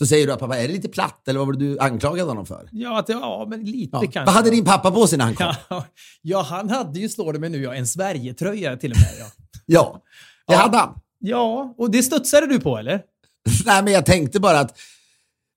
Så 0.01 0.07
säger 0.07 0.27
du 0.27 0.33
att 0.33 0.39
pappa, 0.39 0.59
är 0.59 0.69
lite 0.69 0.89
platt 0.89 1.29
eller 1.29 1.39
vad 1.39 1.47
var 1.47 1.53
det 1.55 1.59
du 1.59 1.79
anklagade 1.79 2.29
honom 2.31 2.47
för? 2.47 2.69
Ja, 2.73 2.99
att 2.99 3.09
ja 3.09 3.47
men 3.51 3.65
lite 3.65 3.89
Ja. 3.93 4.01
kanske. 4.01 4.25
Vad 4.25 4.35
hade 4.35 4.51
din 4.51 4.65
pappa 4.65 4.91
på 4.91 5.07
sig 5.07 5.19
när 5.19 5.25
han 5.25 5.35
kom? 5.35 5.55
Ja, 5.69 5.85
ja, 6.23 6.43
han 6.43 6.71
hade 6.71 7.01
ju, 7.01 7.09
slår 7.09 7.33
det 7.33 7.39
mig 7.39 7.51
nu, 7.51 7.63
ja, 7.63 7.75
en 7.75 7.87
Sverige-tröja 7.87 8.77
till 8.77 8.91
och 8.93 8.97
med. 8.99 9.09
Ja. 9.19 9.27
Ja, 9.67 10.01
det 10.47 10.53
Ja. 10.55 10.59
hade 10.61 10.77
han. 10.79 10.95
ja, 11.19 11.75
och 11.79 11.91
det 11.91 12.03
studsade 12.03 12.47
du 12.47 12.61
på 12.61 12.77
eller? 12.79 13.03
Nej, 13.67 13.83
men 13.83 13.93
jag 13.93 14.07
tänkte 14.07 14.41
bara 14.41 14.61
att 14.61 14.79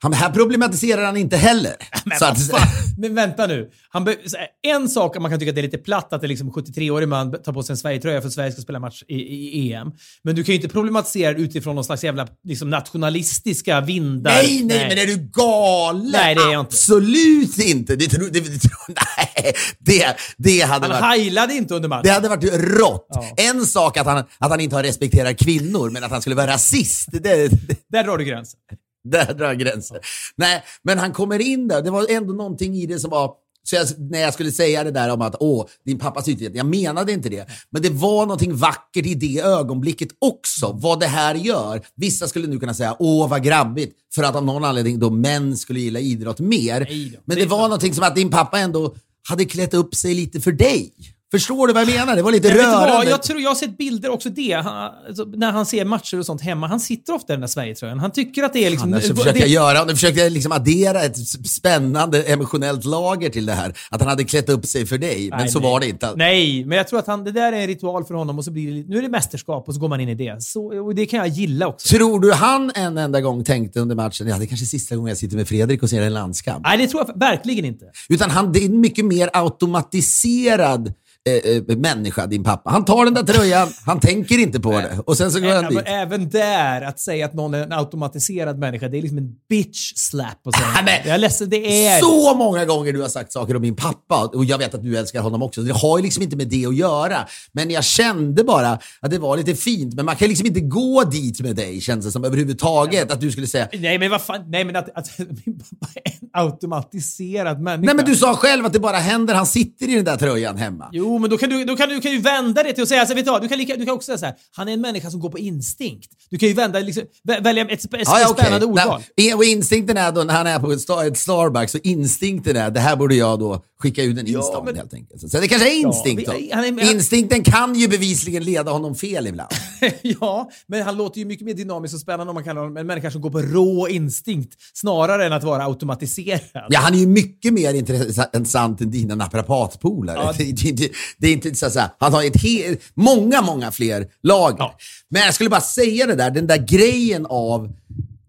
han, 0.03 0.13
här 0.13 0.29
problematiserar 0.29 1.05
han 1.05 1.17
inte 1.17 1.37
heller. 1.37 1.73
Men, 2.05 2.17
att, 2.21 2.37
men 2.97 3.15
vänta 3.15 3.47
nu. 3.47 3.69
Han 3.89 4.03
be- 4.03 4.17
en 4.63 4.89
sak 4.89 5.19
man 5.19 5.31
kan 5.31 5.39
tycka 5.39 5.49
att 5.49 5.55
det 5.55 5.61
är 5.61 5.63
lite 5.63 5.77
platt 5.77 6.13
att 6.13 6.23
en 6.23 6.29
liksom 6.29 6.51
73-årig 6.51 7.07
man 7.07 7.31
tar 7.43 7.53
på 7.53 7.63
sig 7.63 7.73
en 7.73 7.77
Sverigetröja 7.77 8.21
för 8.21 8.27
att 8.27 8.33
Sverige 8.33 8.51
ska 8.51 8.61
spela 8.61 8.79
match 8.79 9.03
i, 9.07 9.15
i 9.15 9.73
EM. 9.73 9.91
Men 10.23 10.35
du 10.35 10.43
kan 10.43 10.53
ju 10.53 10.55
inte 10.55 10.69
problematisera 10.69 11.37
utifrån 11.37 11.75
någon 11.75 11.83
slags 11.83 12.03
jävla 12.03 12.27
liksom, 12.43 12.69
nationalistiska 12.69 13.81
vindar. 13.81 14.31
nej, 14.31 14.63
nej, 14.63 14.87
men 14.89 14.97
är 14.97 15.05
du 15.05 15.17
galen? 15.17 16.11
Nej, 16.11 16.35
det 16.35 16.41
är 16.41 16.51
jag 16.51 16.59
inte. 16.61 16.69
Absolut 16.69 17.57
inte. 17.57 17.95
Det, 17.95 18.07
det, 18.07 18.29
det, 18.29 18.39
nej, 18.87 19.53
det, 19.79 20.15
det 20.37 20.61
hade 20.61 20.87
Han 20.87 21.01
varit... 21.01 21.03
heilade 21.03 21.53
inte 21.53 21.75
under 21.75 21.89
matchen. 21.89 22.03
Det 22.03 22.11
hade 22.11 22.29
varit 22.29 22.53
rått. 22.53 23.07
Ja. 23.09 23.33
En 23.37 23.65
sak 23.65 23.97
att 23.97 24.05
han, 24.05 24.17
att 24.17 24.49
han 24.49 24.59
inte 24.59 24.75
har 24.75 24.83
respekterat 24.83 25.37
kvinnor, 25.37 25.89
men 25.89 26.03
att 26.03 26.11
han 26.11 26.21
skulle 26.21 26.35
vara 26.35 26.47
rasist, 26.47 27.09
det, 27.11 27.19
det, 27.19 27.49
Där 27.91 28.03
drar 28.03 28.17
du 28.17 28.25
gränsen. 28.25 28.59
där 29.09 29.33
drar 29.33 29.45
jag 29.45 29.59
gränser. 29.59 29.99
Nej, 30.35 30.63
men 30.81 30.99
han 30.99 31.13
kommer 31.13 31.39
in 31.39 31.67
där. 31.67 31.81
Det 31.81 31.91
var 31.91 32.05
ändå 32.09 32.33
någonting 32.33 32.75
i 32.75 32.85
det 32.85 32.99
som 32.99 33.09
var... 33.09 33.33
Så 33.65 33.75
jag, 33.75 33.87
när 33.97 34.19
jag 34.19 34.33
skulle 34.33 34.51
säga 34.51 34.83
det 34.83 34.91
där 34.91 35.09
om 35.09 35.21
att 35.21 35.35
åh, 35.39 35.65
din 35.85 35.99
pappas 35.99 36.27
ytlighet, 36.27 36.55
jag 36.55 36.65
menade 36.65 37.11
inte 37.11 37.29
det. 37.29 37.47
Men 37.69 37.81
det 37.81 37.89
var 37.89 38.25
någonting 38.25 38.55
vackert 38.55 39.05
i 39.05 39.15
det 39.15 39.39
ögonblicket 39.39 40.09
också, 40.19 40.71
vad 40.81 40.99
det 40.99 41.07
här 41.07 41.35
gör. 41.35 41.81
Vissa 41.95 42.27
skulle 42.27 42.47
nu 42.47 42.59
kunna 42.59 42.73
säga 42.73 42.95
åh 42.99 43.29
vad 43.29 43.43
grabbigt, 43.43 43.95
för 44.15 44.23
att 44.23 44.35
av 44.35 44.45
någon 44.45 44.63
anledning 44.63 44.99
då 44.99 45.09
män 45.09 45.57
skulle 45.57 45.79
gilla 45.79 45.99
idrott 45.99 46.39
mer. 46.39 46.87
Men 47.25 47.37
Det 47.37 47.45
var 47.45 47.61
någonting 47.61 47.93
som 47.93 48.03
att 48.03 48.15
din 48.15 48.29
pappa 48.29 48.59
ändå 48.59 48.95
hade 49.29 49.45
klätt 49.45 49.73
upp 49.73 49.95
sig 49.95 50.13
lite 50.13 50.41
för 50.41 50.51
dig. 50.51 50.93
Förstår 51.34 51.67
du 51.67 51.73
vad 51.73 51.81
jag 51.84 51.95
menar? 51.95 52.15
Det 52.15 52.21
var 52.21 52.31
lite 52.31 52.47
vad? 52.47 52.57
rörande. 52.57 53.09
Jag, 53.09 53.23
tror, 53.23 53.41
jag 53.41 53.49
har 53.49 53.55
sett 53.55 53.77
bilder 53.77 54.09
också 54.09 54.29
det. 54.29 54.51
Han, 54.51 54.91
alltså, 55.07 55.23
när 55.23 55.51
han 55.51 55.65
ser 55.65 55.86
matcher 55.86 56.19
och 56.19 56.25
sånt 56.25 56.41
hemma. 56.41 56.67
Han 56.67 56.79
sitter 56.79 57.13
ofta 57.13 57.34
i 57.34 57.36
den 57.36 57.41
där 57.41 57.47
Sverigetröjan. 57.47 57.99
Han 57.99 58.11
tycker 58.11 58.43
att 58.43 58.53
det 58.53 58.65
är 58.65 58.69
liksom... 58.69 58.93
Annars 58.93 59.03
så 59.03 59.13
det- 59.13 59.15
försökte 59.19 59.39
jag 59.39 59.49
göra, 59.49 59.86
nu 59.86 59.91
försökte 59.93 60.21
jag 60.21 60.31
liksom 60.31 60.51
addera 60.51 61.01
ett 61.03 61.17
spännande 61.47 62.23
emotionellt 62.23 62.86
lager 62.86 63.29
till 63.29 63.45
det 63.45 63.53
här. 63.53 63.73
Att 63.89 64.01
han 64.01 64.09
hade 64.09 64.23
klätt 64.23 64.49
upp 64.49 64.65
sig 64.65 64.86
för 64.86 64.97
dig, 64.97 65.29
men 65.29 65.39
Nej, 65.39 65.49
så 65.49 65.59
nej. 65.59 65.69
var 65.71 65.79
det 65.79 65.88
inte. 65.88 66.13
Nej, 66.15 66.65
men 66.65 66.77
jag 66.77 66.88
tror 66.88 66.99
att 66.99 67.07
han, 67.07 67.23
det 67.23 67.31
där 67.31 67.53
är 67.53 67.61
en 67.61 67.67
ritual 67.67 68.05
för 68.05 68.13
honom 68.13 68.38
och 68.38 68.45
så 68.45 68.51
blir 68.51 68.71
det, 68.71 68.89
nu 68.89 68.97
är 68.97 69.01
det 69.01 69.09
mästerskap 69.09 69.67
och 69.67 69.73
så 69.73 69.79
går 69.79 69.88
man 69.89 69.99
in 69.99 70.09
i 70.09 70.15
det. 70.15 70.43
Så, 70.43 70.86
och 70.86 70.95
det 70.95 71.05
kan 71.05 71.19
jag 71.19 71.27
gilla 71.27 71.67
också. 71.67 71.97
Tror 71.97 72.19
du 72.19 72.34
han 72.34 72.71
en 72.75 72.97
enda 72.97 73.21
gång 73.21 73.43
tänkte 73.43 73.79
under 73.79 73.95
matchen, 73.95 74.27
ja 74.27 74.38
det 74.38 74.43
är 74.43 74.47
kanske 74.47 74.65
sista 74.65 74.95
gången 74.95 75.09
jag 75.09 75.17
sitter 75.17 75.36
med 75.38 75.47
Fredrik 75.47 75.84
och 75.84 75.89
ser 75.89 76.01
en 76.01 76.13
landskamp? 76.13 76.65
Nej, 76.65 76.77
det 76.77 76.88
tror 76.88 77.05
jag 77.07 77.19
verkligen 77.19 77.65
inte. 77.65 77.86
Utan 78.09 78.29
han, 78.29 78.51
det 78.51 78.59
är 78.59 78.65
en 78.65 78.81
mycket 78.81 79.05
mer 79.05 79.29
automatiserad 79.34 80.93
eh, 81.30 81.51
eh, 81.55 81.78
människa, 81.78 82.28
din 82.28 82.43
pappa. 82.43 82.69
Han 82.69 82.86
tar 82.86 83.05
den 83.05 83.13
där 83.13 83.24
tröjan, 83.24 83.67
han 83.86 83.99
tänker 83.99 84.38
inte 84.38 84.59
på 84.59 84.71
det. 84.71 84.99
Och 85.05 85.17
sen 85.17 85.32
så 85.32 85.39
går 85.39 85.49
han 85.49 85.74
dit. 85.74 85.82
även 85.86 86.30
där, 86.30 86.82
att 86.82 86.99
säga 86.99 87.26
att 87.26 87.34
någon 87.34 87.53
är 87.53 87.63
en 87.63 87.71
automatiserad 87.71 88.59
människa, 88.59 88.88
det 88.88 88.97
är 88.97 89.01
liksom 89.01 89.17
en 89.17 89.36
bitch 89.49 89.93
slap. 89.95 90.39
Och 90.45 90.53
så. 90.53 90.61
Nej, 90.61 90.84
men- 90.86 91.07
jag 91.07 91.13
är 91.15 91.17
ledsen, 91.17 91.49
det 91.49 91.88
är 91.88 91.99
Så 91.99 92.36
många 92.36 92.65
gånger 92.65 92.93
du 92.93 93.01
har 93.01 93.09
sagt 93.09 93.32
saker 93.32 93.55
om 93.55 93.61
min 93.61 93.76
pappa 93.76 94.26
och 94.34 94.45
jag 94.45 94.57
vet 94.57 94.74
att 94.74 94.84
du 94.84 94.97
älskar 94.97 95.21
honom 95.21 95.43
också. 95.43 95.61
Det 95.61 95.74
har 95.74 95.97
ju 95.97 96.03
liksom 96.03 96.24
inte 96.24 96.36
med 96.36 96.47
det 96.47 96.65
att 96.65 96.76
göra. 96.76 97.17
Men 97.51 97.69
jag 97.71 97.84
kände 97.84 98.43
bara 98.43 98.80
att 98.99 99.11
det 99.11 99.19
var 99.19 99.38
lite 99.38 99.55
fint. 99.55 99.93
Men 99.93 100.05
man 100.05 100.15
kan 100.15 100.28
liksom 100.28 100.47
inte 100.47 100.59
gå 100.59 101.03
dit 101.03 101.41
med 101.41 101.55
dig, 101.55 101.82
känns 101.82 102.05
det 102.05 102.11
som 102.11 102.24
överhuvudtaget. 102.24 103.11
Att 103.11 103.21
du 103.21 103.32
skulle 103.32 103.47
säga 103.47 103.67
Nej, 103.74 103.99
men 103.99 104.11
vad 104.11 104.21
fan. 104.21 104.43
Nej, 104.47 104.65
men 104.65 104.76
att, 104.76 104.97
att 104.97 105.07
min 105.17 105.59
pappa 105.59 105.88
är 106.03 106.11
en 106.21 106.30
automatiserad 106.34 107.61
människa. 107.61 107.86
Nej 107.86 107.95
men 107.95 108.05
du 108.05 108.15
sa 108.15 108.36
själv 108.36 108.65
att 108.65 108.74
det 108.74 108.80
bara 108.80 108.97
händer, 108.97 109.34
han 109.34 109.45
sitter 109.45 109.89
i 109.89 109.95
den 109.95 110.05
där 110.05 110.17
tröjan 110.17 110.57
hemma. 110.57 110.89
Jo, 110.91 111.12
men 111.20 111.30
då 111.30 111.38
kan 111.38 111.49
du, 111.49 111.64
då 111.66 111.76
kan 111.76 111.89
du, 111.89 112.01
kan 112.01 112.11
du 112.11 112.18
vända 112.20 112.64
det 112.64 112.74
till 112.74 112.84
att 112.84 112.89
säga, 112.89 112.99
alltså, 113.01 113.16
vet 113.16 113.26
du, 113.26 113.32
vad, 113.32 113.41
du, 113.41 113.47
kan 113.47 113.57
lika, 113.57 113.76
du 113.76 113.86
kan 113.86 113.93
också 113.95 114.05
säga 114.05 114.18
så 114.18 114.26
här, 114.26 114.36
han 114.51 114.68
är 114.68 114.74
en 114.74 114.82
människa 114.82 115.11
som 115.11 115.20
går 115.20 115.30
på 115.30 115.39
instinkt. 115.39 116.09
Du 116.30 116.38
kan 116.38 116.49
ju 116.49 116.53
vända, 116.55 116.80
liksom, 116.80 117.03
vä- 117.28 117.43
välja 117.43 117.64
ett, 117.66 117.80
sp- 117.86 117.95
ett 117.97 118.03
Ja, 118.05 118.20
ja, 118.20 118.28
spännande 118.28 118.66
ordval. 118.66 119.01
Nej, 119.18 119.34
Och 119.34 119.43
instinkten 119.43 119.97
är 119.97 120.11
då 120.11 120.24
när 120.24 120.34
han 120.34 120.47
är 120.47 120.59
på 120.59 120.72
ett, 120.72 120.89
ett 121.11 121.18
Starbucks, 121.18 121.72
så 121.72 121.78
instinkten 121.84 122.55
är 122.55 122.72
det 122.72 122.80
här 122.80 122.95
borde 122.95 123.16
jag 123.16 123.39
då 123.39 123.64
skicka 123.80 124.03
ut 124.03 124.18
en 124.20 124.26
men- 124.66 124.76
helt 124.76 124.93
enkelt. 124.93 125.32
Så 125.32 125.39
det 125.39 125.47
kanske 125.47 125.72
är 125.72 125.80
instinkt 125.80 126.22
vi- 126.22 126.26
då. 126.49 126.55
han 126.55 126.66
är- 126.66 126.72
han- 126.86 126.95
Instinkten 126.95 127.43
kan 127.43 127.76
ju 127.76 127.88
bevisligen 127.88 128.43
leda 128.43 128.72
honom 128.72 128.95
fel 128.95 129.28
ibland. 129.28 129.49
ja, 130.01 130.49
men 130.68 130.82
han 130.84 130.97
låter 130.97 131.20
ju 131.20 131.26
mycket 131.26 131.45
mer 131.45 131.53
dynamisk 131.53 131.93
och 131.93 131.99
spännande 132.01 132.30
om 132.32 132.36
man 132.36 132.43
kallar 132.43 132.61
honom 132.61 132.78
en 132.78 132.88
människa 132.88 133.11
som 133.11 133.22
går 133.22 133.30
på 133.30 133.41
rå 133.41 133.88
instinkt 133.88 134.53
snarare 134.74 135.26
än 135.26 135.34
att 135.34 135.43
vara 135.43 135.64
automatiserad. 135.66 136.39
Ja, 136.70 136.80
han 136.80 136.93
är 136.93 136.97
ju 136.97 137.07
mycket 137.07 137.53
mer 137.53 137.74
intressant 137.74 138.82
än 138.82 138.91
dina 138.91 139.16
naprapatpolare. 139.16 140.18
Ja. 140.18 140.34
Det, 141.17 141.27
är 141.27 141.33
inte 141.33 141.55
så 141.55 141.79
här, 141.79 141.89
han 141.99 142.13
har 142.13 142.23
ett 142.23 142.35
he- 142.35 142.77
många, 142.93 143.41
många 143.41 143.71
fler 143.71 144.07
lager. 144.23 144.57
Ja. 144.59 144.77
Men 145.09 145.21
jag 145.21 145.33
skulle 145.33 145.49
bara 145.49 145.61
säga 145.61 146.05
det 146.07 146.15
där, 146.15 146.31
den 146.31 146.47
där 146.47 146.57
grejen 146.57 147.25
av 147.25 147.73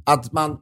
att 0.05 0.33
man 0.33 0.57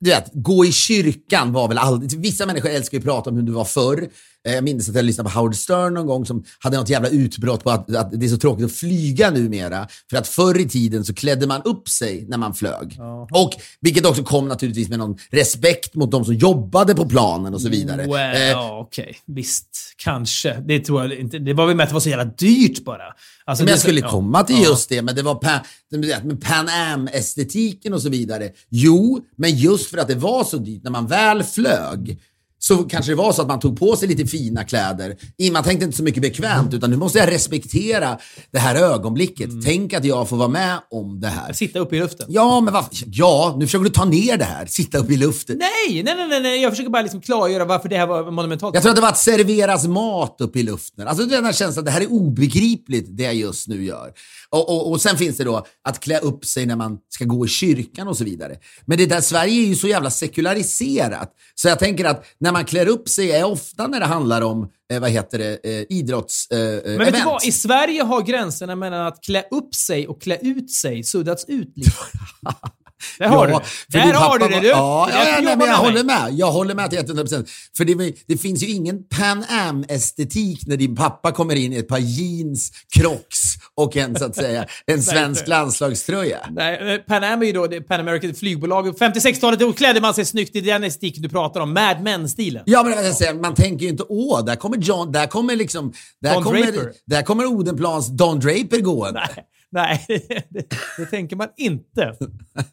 du 0.00 0.10
vet, 0.10 0.30
gå 0.32 0.64
i 0.64 0.72
kyrkan 0.72 1.52
var 1.52 1.68
väl 1.68 1.78
aldrig... 1.78 2.20
Vissa 2.20 2.46
människor 2.46 2.70
älskar 2.70 2.98
ju 2.98 3.00
att 3.00 3.04
prata 3.04 3.30
om 3.30 3.36
hur 3.36 3.42
det 3.42 3.52
var 3.52 3.64
förr. 3.64 4.08
Eh, 4.46 4.54
Jag 4.54 4.64
minns 4.64 4.88
att 4.88 4.94
jag 4.94 5.04
lyssnade 5.04 5.30
på 5.30 5.38
Howard 5.38 5.54
Stern 5.56 5.94
någon 5.94 6.06
gång 6.06 6.26
som 6.26 6.44
hade 6.58 6.76
något 6.76 6.88
jävla 6.88 7.08
utbrott 7.08 7.64
på 7.64 7.70
att, 7.70 7.96
att 7.96 8.20
det 8.20 8.26
är 8.26 8.28
så 8.30 8.36
tråkigt 8.36 8.64
att 8.66 8.72
flyga 8.72 9.30
numera. 9.30 9.88
För 10.10 10.16
att 10.16 10.28
förr 10.28 10.60
i 10.60 10.68
tiden 10.68 11.04
så 11.04 11.14
klädde 11.14 11.46
man 11.46 11.62
upp 11.62 11.88
sig 11.88 12.24
när 12.28 12.38
man 12.38 12.54
flög. 12.54 12.98
Och 13.32 13.52
Vilket 13.80 14.06
också 14.06 14.22
kom 14.24 14.48
naturligtvis 14.48 14.88
med 14.88 14.98
någon 14.98 15.18
respekt 15.30 15.94
mot 15.94 16.10
de 16.10 16.24
som 16.24 16.34
jobbade 16.34 16.94
på 16.94 17.08
planen 17.08 17.54
och 17.54 17.60
så 17.60 17.68
vidare. 17.68 18.06
Well, 18.06 18.36
Eh, 18.36 18.42
ja, 18.48 18.78
okej. 18.80 19.16
Visst, 19.26 19.83
kanske. 20.04 20.62
Det 20.66 20.80
tror 20.80 21.02
jag 21.02 21.12
inte. 21.14 21.38
Det 21.38 21.54
var 21.54 21.66
väl 21.66 21.76
med 21.76 21.84
att 21.84 21.90
det 21.90 21.94
var 21.94 22.00
så 22.00 22.08
jävla 22.08 22.24
dyrt 22.24 22.84
bara. 22.84 23.02
Alltså, 23.44 23.62
Men 23.62 23.66
det 23.66 23.72
jag 23.72 23.78
så- 23.78 23.82
skulle 23.84 24.00
ja. 24.00 24.08
komma 24.10 24.42
till 24.44 24.56
Ja. 24.62 24.68
just 24.68 24.88
det, 24.88 25.02
men 25.02 25.14
det 25.14 25.22
var 25.22 25.34
pa, 25.34 25.60
det 25.90 25.98
med 26.24 26.40
Pan 26.42 26.68
Am-estetiken 26.68 27.92
och 27.94 28.02
så 28.02 28.08
vidare. 28.08 28.50
Jo, 28.70 29.20
men 29.36 29.50
just 29.56 29.90
för 29.90 29.98
att 29.98 30.08
det 30.08 30.14
var 30.14 30.44
så 30.44 30.56
dyrt, 30.56 30.82
när 30.82 30.90
man 30.90 31.06
väl 31.06 31.42
flög, 31.42 32.20
så 32.68 32.76
kanske 32.76 33.12
det 33.12 33.16
var 33.16 33.32
så 33.32 33.42
att 33.42 33.48
man 33.48 33.60
tog 33.60 33.78
på 33.78 33.96
sig 33.96 34.08
lite 34.08 34.26
fina 34.26 34.64
kläder. 34.64 35.16
Man 35.52 35.64
tänkte 35.64 35.84
inte 35.84 35.96
så 35.96 36.02
mycket 36.02 36.22
bekvämt, 36.22 36.74
utan 36.74 36.90
nu 36.90 36.96
måste 36.96 37.18
jag 37.18 37.32
respektera 37.32 38.18
det 38.50 38.58
här 38.58 38.74
ögonblicket. 38.74 39.50
Mm. 39.50 39.62
Tänk 39.64 39.92
att 39.92 40.04
jag 40.04 40.28
får 40.28 40.36
vara 40.36 40.48
med 40.48 40.78
om 40.90 41.20
det 41.20 41.28
här. 41.28 41.52
Sitta 41.52 41.78
uppe 41.78 41.96
i 41.96 41.98
luften. 41.98 42.26
Ja, 42.28 42.60
men 42.60 42.74
vad, 42.74 42.84
ja, 43.06 43.54
nu 43.58 43.66
försöker 43.66 43.84
du 43.84 43.90
ta 43.90 44.04
ner 44.04 44.36
det 44.36 44.44
här. 44.44 44.66
Sitta 44.66 44.98
upp 44.98 45.10
i 45.10 45.16
luften. 45.16 45.58
Nej, 45.58 46.02
nej, 46.02 46.14
nej, 46.28 46.40
nej. 46.40 46.62
Jag 46.62 46.72
försöker 46.72 46.90
bara 46.90 47.02
liksom 47.02 47.20
klargöra 47.20 47.64
varför 47.64 47.88
det 47.88 47.96
här 47.96 48.06
var 48.06 48.30
monumentalt. 48.30 48.74
Jag 48.74 48.82
tror 48.82 48.90
att 48.90 48.96
det 48.96 49.02
var 49.02 49.08
att 49.08 49.18
serveras 49.18 49.86
mat 49.86 50.36
upp 50.40 50.56
i 50.56 50.62
luften. 50.62 51.08
Alltså 51.08 51.26
den 51.26 51.44
här 51.44 51.52
känslan 51.52 51.82
att 51.82 51.86
det 51.86 51.90
här 51.90 52.00
är 52.00 52.12
obegripligt, 52.12 53.06
det 53.08 53.22
jag 53.22 53.34
just 53.34 53.68
nu 53.68 53.84
gör. 53.84 54.12
Och, 54.50 54.68
och, 54.68 54.90
och 54.90 55.00
sen 55.00 55.16
finns 55.16 55.36
det 55.36 55.44
då 55.44 55.66
att 55.84 56.00
klä 56.00 56.18
upp 56.18 56.44
sig 56.44 56.66
när 56.66 56.76
man 56.76 56.98
ska 57.08 57.24
gå 57.24 57.46
i 57.46 57.48
kyrkan 57.48 58.08
och 58.08 58.16
så 58.16 58.24
vidare. 58.24 58.56
Men 58.84 58.98
det 58.98 59.06
där 59.06 59.20
Sverige 59.20 59.62
är 59.62 59.66
ju 59.66 59.74
så 59.74 59.88
jävla 59.88 60.10
sekulariserat. 60.10 61.30
Så 61.54 61.68
jag 61.68 61.78
tänker 61.78 62.04
att 62.04 62.24
när 62.38 62.53
man 62.54 62.64
klär 62.64 62.88
upp 62.88 63.08
sig 63.08 63.30
är 63.32 63.44
ofta 63.44 63.86
när 63.86 64.00
det 64.00 64.06
handlar 64.06 64.42
om, 64.42 64.68
eh, 64.92 65.00
vad 65.00 65.10
heter 65.10 65.38
det, 65.38 65.58
eh, 65.64 65.84
idrotts 65.88 66.50
eh, 66.50 66.58
Men 66.58 66.74
vet 66.76 66.86
event. 67.08 67.16
du 67.16 67.24
vad? 67.24 67.44
I 67.44 67.52
Sverige 67.52 68.02
har 68.02 68.22
gränserna 68.22 68.76
mellan 68.76 69.06
att 69.06 69.24
klä 69.24 69.44
upp 69.50 69.74
sig 69.74 70.08
och 70.08 70.22
klä 70.22 70.38
ut 70.42 70.70
sig 70.70 71.02
suddats 71.04 71.44
ut 71.48 71.72
lite. 71.76 71.90
Där 73.18 73.26
har 73.28 73.48
Ja, 73.48 73.60
du 73.88 73.98
det. 73.98 74.04
Där 74.04 74.12
har 74.12 74.38
du 74.38 74.48
det 74.48 74.60
du. 74.60 74.66
Ja, 74.66 75.08
ja, 75.12 75.24
ja 75.28 75.40
nej, 75.42 75.56
men 75.56 75.68
jag 75.68 75.76
håller 75.76 76.04
med. 76.04 76.28
Jag 76.32 76.52
håller 76.52 76.74
med 76.74 76.90
till 76.90 76.98
100%. 76.98 77.48
För 77.76 77.84
det, 77.84 78.14
det 78.26 78.36
finns 78.36 78.62
ju 78.62 78.66
ingen 78.66 79.04
Pan 79.08 79.44
Am-estetik 79.48 80.66
när 80.66 80.76
din 80.76 80.96
pappa 80.96 81.32
kommer 81.32 81.54
in 81.54 81.72
i 81.72 81.76
ett 81.76 81.88
par 81.88 81.98
jeans, 81.98 82.72
crocs 82.96 83.54
och 83.74 83.96
en, 83.96 84.16
så 84.18 84.24
att 84.24 84.36
säga, 84.36 84.66
en 84.86 85.02
svensk 85.02 85.48
landslagströja. 85.48 86.38
Nej, 86.50 86.94
eh, 86.94 86.98
Pan 86.98 87.24
Am 87.24 87.42
är 87.42 87.46
ju 87.46 87.52
då 87.52 87.68
Pan 87.88 88.00
American 88.00 88.34
flygbolag. 88.34 88.86
56-talet 88.98 89.60
då 89.60 89.72
klädde 89.72 90.00
man 90.00 90.14
sig 90.14 90.24
snyggt 90.24 90.56
i 90.56 90.60
den 90.60 90.84
estetiken 90.84 91.22
du 91.22 91.28
pratar 91.28 91.60
om. 91.60 91.74
Mad 91.74 92.02
Men-stilen. 92.02 92.62
Ja, 92.66 92.82
men 92.82 93.04
jag 93.04 93.14
säger, 93.14 93.34
man 93.34 93.54
tänker 93.54 93.84
ju 93.84 93.90
inte 93.90 94.04
åh, 94.08 94.44
där 94.44 94.56
kommer 94.56 94.76
John, 94.76 95.12
där 95.12 95.26
kommer 95.26 95.56
liksom, 95.56 95.92
där 96.20 96.34
Don 96.34 96.42
kommer, 96.42 96.62
Draper. 96.62 96.92
där 97.06 97.22
kommer 97.22 97.46
Odenplans 97.46 98.08
Don 98.08 98.40
Draper 98.40 98.80
gående. 98.80 99.20
Nej, 99.36 99.44
nej 99.74 100.06
det, 100.50 100.66
det 100.98 101.06
tänker 101.06 101.36
man 101.36 101.48
inte. 101.56 102.16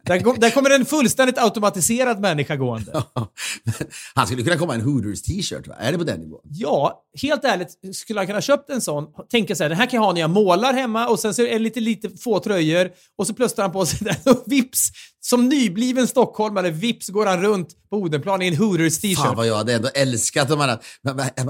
Där, 0.04 0.20
kom, 0.20 0.40
där 0.40 0.50
kommer 0.50 0.70
en 0.70 0.86
fullständigt 0.86 1.38
automatiserad 1.38 2.20
människa 2.20 2.56
gående. 2.56 3.04
Han 4.16 4.28
skulle 4.28 4.44
kunna 4.44 4.58
komma 4.58 4.76
i 4.76 4.80
en 4.80 4.86
Hooters 4.86 5.22
t-shirt, 5.22 5.68
va? 5.68 5.76
Är 5.80 5.92
det 5.92 5.98
på 5.98 6.04
den 6.04 6.20
nivån? 6.20 6.42
Ja, 6.44 7.04
helt 7.22 7.44
ärligt 7.44 7.96
skulle 7.96 8.20
jag 8.20 8.28
kunna 8.28 8.42
köpt 8.42 8.70
en 8.70 8.82
sån. 8.82 9.06
Tänka 9.32 9.56
så 9.56 9.64
här, 9.64 9.70
den 9.70 9.78
här 9.78 9.86
kan 9.86 9.98
jag 9.98 10.06
ha 10.06 10.14
när 10.14 10.22
jag 10.22 10.30
målar 10.30 10.74
hemma 10.74 11.08
och 11.08 11.20
sen 11.20 11.34
så 11.34 11.42
är 11.42 11.54
det 11.54 11.60
lite, 11.60 11.80
lite 11.80 12.10
få 12.10 12.40
tröjor 12.40 12.92
och 13.18 13.28
så 13.28 13.34
plötsar 13.34 13.64
han 13.64 13.72
på 13.72 13.86
sig 13.86 14.00
den 14.24 14.36
och 14.36 14.44
vips, 14.46 14.90
som 15.24 15.50
nybliven 15.50 16.08
stockholmare, 16.08 16.70
vips 16.70 17.10
går 17.10 17.26
han 17.26 17.42
runt 17.42 17.70
på 17.90 17.98
Odenplan 17.98 18.42
i 18.42 18.48
en 18.48 18.56
Hooters 18.56 19.02
Fan 19.02 19.02
t-shirt. 19.02 19.38
vad 19.38 19.48
jag 19.48 19.56
hade 19.56 19.74
ändå 19.74 19.90
älskat 19.94 20.52
om 20.52 20.60
han, 20.60 20.78